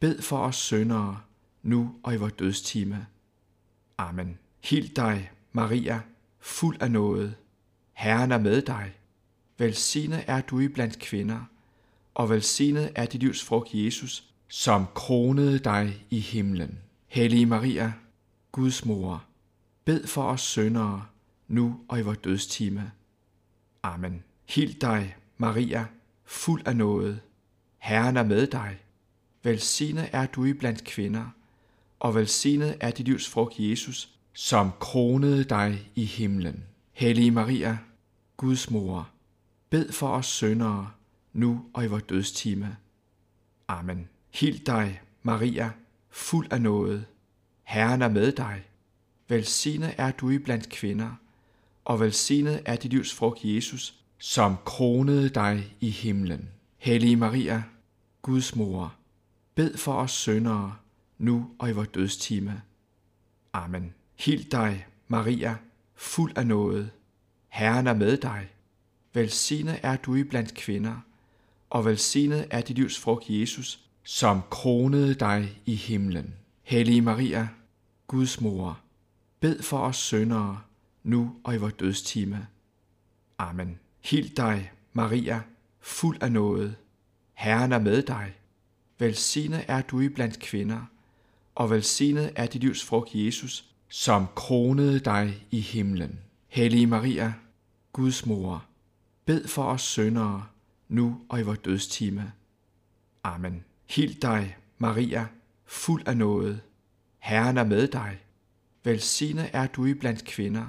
bed 0.00 0.22
for 0.22 0.38
os 0.38 0.56
syndere, 0.56 1.20
nu 1.62 1.94
og 2.02 2.14
i 2.14 2.16
vores 2.16 2.32
dødstime. 2.32 3.06
Amen. 3.98 4.38
Hild 4.64 4.94
dig, 4.94 5.30
Maria, 5.52 6.00
fuld 6.40 6.76
af 6.82 6.90
nåde. 6.90 7.34
Herren 7.92 8.32
er 8.32 8.38
med 8.38 8.62
dig. 8.62 8.92
Velsignet 9.58 10.24
er 10.26 10.40
du 10.40 10.60
i 10.60 10.68
blandt 10.68 10.98
kvinder, 10.98 11.40
og 12.14 12.30
velsignet 12.30 12.92
er 12.94 13.06
dit 13.06 13.20
livs 13.20 13.44
frugt, 13.44 13.68
Jesus, 13.72 14.24
som 14.48 14.86
kronede 14.94 15.58
dig 15.58 16.06
i 16.10 16.20
himlen. 16.20 16.78
Hellige 17.06 17.46
Maria, 17.46 17.92
Guds 18.52 18.84
mor, 18.84 19.24
bed 19.84 20.06
for 20.06 20.22
os 20.22 20.40
syndere, 20.40 21.06
nu 21.48 21.80
og 21.88 21.98
i 21.98 22.02
vores 22.02 22.18
dødstime. 22.18 22.92
Amen. 23.82 24.22
Hil 24.48 24.80
dig, 24.80 25.16
Maria, 25.36 25.86
fuld 26.24 26.62
af 26.66 26.76
nåde. 26.76 27.20
Herren 27.78 28.16
er 28.16 28.22
med 28.22 28.46
dig. 28.46 28.78
Velsignet 29.42 30.08
er 30.12 30.26
du 30.26 30.44
i 30.44 30.52
blandt 30.52 30.84
kvinder, 30.84 31.26
og 32.00 32.14
velsignet 32.14 32.76
er 32.80 32.90
dit 32.90 33.06
livs 33.06 33.28
frugt, 33.28 33.54
Jesus, 33.58 34.18
som 34.32 34.70
kronede 34.80 35.44
dig 35.44 35.90
i 35.94 36.04
himlen. 36.04 36.64
Hellige 36.92 37.30
Maria, 37.30 37.78
Guds 38.36 38.70
mor, 38.70 39.08
bed 39.70 39.92
for 39.92 40.08
os 40.08 40.26
syndere, 40.26 40.90
nu 41.32 41.64
og 41.74 41.84
i 41.84 41.86
vores 41.86 42.02
dødstime. 42.02 42.76
Amen. 43.68 44.08
Hil 44.36 44.66
dig, 44.66 45.00
Maria, 45.22 45.70
fuld 46.10 46.52
af 46.52 46.62
nåde. 46.62 47.04
Herren 47.62 48.02
er 48.02 48.08
med 48.08 48.32
dig. 48.32 48.62
Velsignet 49.28 49.94
er 49.98 50.10
du 50.10 50.30
i 50.30 50.38
blandt 50.38 50.68
kvinder, 50.68 51.10
og 51.84 52.00
velsignet 52.00 52.62
er 52.64 52.76
dit 52.76 52.90
livs 52.90 53.14
frugt, 53.14 53.44
Jesus, 53.44 53.94
som 54.18 54.56
kronede 54.64 55.28
dig 55.28 55.76
i 55.80 55.90
himlen. 55.90 56.48
Hellige 56.78 57.16
Maria, 57.16 57.62
Guds 58.22 58.56
mor, 58.56 58.94
bed 59.54 59.76
for 59.76 59.94
os 59.94 60.10
syndere, 60.10 60.76
nu 61.18 61.50
og 61.58 61.68
i 61.68 61.72
vores 61.72 61.88
dødstime. 61.88 62.62
Amen. 63.52 63.94
Hil 64.18 64.52
dig, 64.52 64.86
Maria, 65.08 65.56
fuld 65.94 66.38
af 66.38 66.46
nåde. 66.46 66.90
Herren 67.48 67.86
er 67.86 67.94
med 67.94 68.16
dig. 68.16 68.48
Velsignet 69.12 69.80
er 69.82 69.96
du 69.96 70.14
i 70.14 70.24
blandt 70.24 70.54
kvinder, 70.54 70.96
og 71.70 71.84
velsignet 71.84 72.46
er 72.50 72.60
dit 72.60 72.76
livs 72.76 72.98
frugt, 72.98 73.24
Jesus, 73.28 73.85
som 74.08 74.42
kronede 74.50 75.14
dig 75.14 75.60
i 75.64 75.74
himlen. 75.74 76.34
Hellige 76.62 77.00
Maria, 77.00 77.48
Guds 78.06 78.40
mor, 78.40 78.80
bed 79.40 79.62
for 79.62 79.78
os 79.78 79.96
syndere, 79.96 80.60
nu 81.02 81.36
og 81.44 81.54
i 81.54 81.58
vores 81.58 81.72
dødstime. 81.72 82.46
Amen. 83.38 83.78
Hild 84.04 84.36
dig, 84.36 84.72
Maria, 84.92 85.42
fuld 85.80 86.22
af 86.22 86.32
nåde. 86.32 86.74
Herren 87.34 87.72
er 87.72 87.78
med 87.78 88.02
dig. 88.02 88.34
Velsignet 88.98 89.64
er 89.68 89.82
du 89.82 90.00
i 90.00 90.08
blandt 90.08 90.38
kvinder, 90.38 90.80
og 91.54 91.70
velsignet 91.70 92.32
er 92.36 92.46
dit 92.46 92.60
livs 92.60 92.84
frugt, 92.84 93.14
Jesus, 93.14 93.64
som 93.88 94.26
kronede 94.34 95.00
dig 95.00 95.46
i 95.50 95.60
himlen. 95.60 96.20
Hellige 96.48 96.86
Maria, 96.86 97.34
Guds 97.92 98.26
mor, 98.26 98.64
bed 99.24 99.48
for 99.48 99.64
os 99.64 99.82
syndere, 99.82 100.46
nu 100.88 101.20
og 101.28 101.40
i 101.40 101.42
vores 101.42 101.58
dødstime. 101.58 102.32
Amen. 103.24 103.64
Hil 103.86 104.22
dig, 104.22 104.56
Maria, 104.78 105.26
fuld 105.66 106.08
af 106.08 106.16
nåde. 106.16 106.60
Herren 107.18 107.56
er 107.56 107.64
med 107.64 107.88
dig. 107.88 108.18
Velsignet 108.84 109.50
er 109.52 109.66
du 109.66 109.84
i 109.84 109.94
blandt 109.94 110.24
kvinder, 110.24 110.66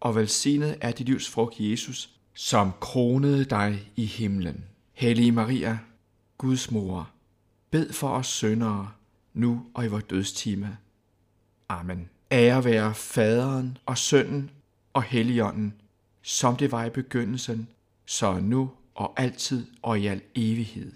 og 0.00 0.14
velsignet 0.14 0.78
er 0.80 0.92
dit 0.92 1.06
livs 1.06 1.30
frugt, 1.30 1.54
Jesus, 1.58 2.10
som 2.34 2.72
kronede 2.80 3.44
dig 3.44 3.90
i 3.96 4.04
himlen. 4.04 4.64
Hellige 4.92 5.32
Maria, 5.32 5.78
Guds 6.38 6.70
mor, 6.70 7.10
bed 7.70 7.92
for 7.92 8.08
os 8.08 8.26
syndere, 8.26 8.90
nu 9.34 9.66
og 9.74 9.84
i 9.84 9.88
vores 9.88 10.04
dødstime. 10.04 10.76
Amen. 11.68 12.08
Ære 12.32 12.64
være 12.64 12.94
faderen 12.94 13.78
og 13.86 13.98
sønnen 13.98 14.50
og 14.92 15.02
helligånden, 15.02 15.74
som 16.22 16.56
det 16.56 16.72
var 16.72 16.84
i 16.84 16.90
begyndelsen, 16.90 17.68
så 18.06 18.38
nu 18.38 18.70
og 18.94 19.12
altid 19.16 19.66
og 19.82 20.00
i 20.00 20.06
al 20.06 20.20
evighed. 20.34 20.92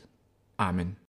Amen. 0.58 0.96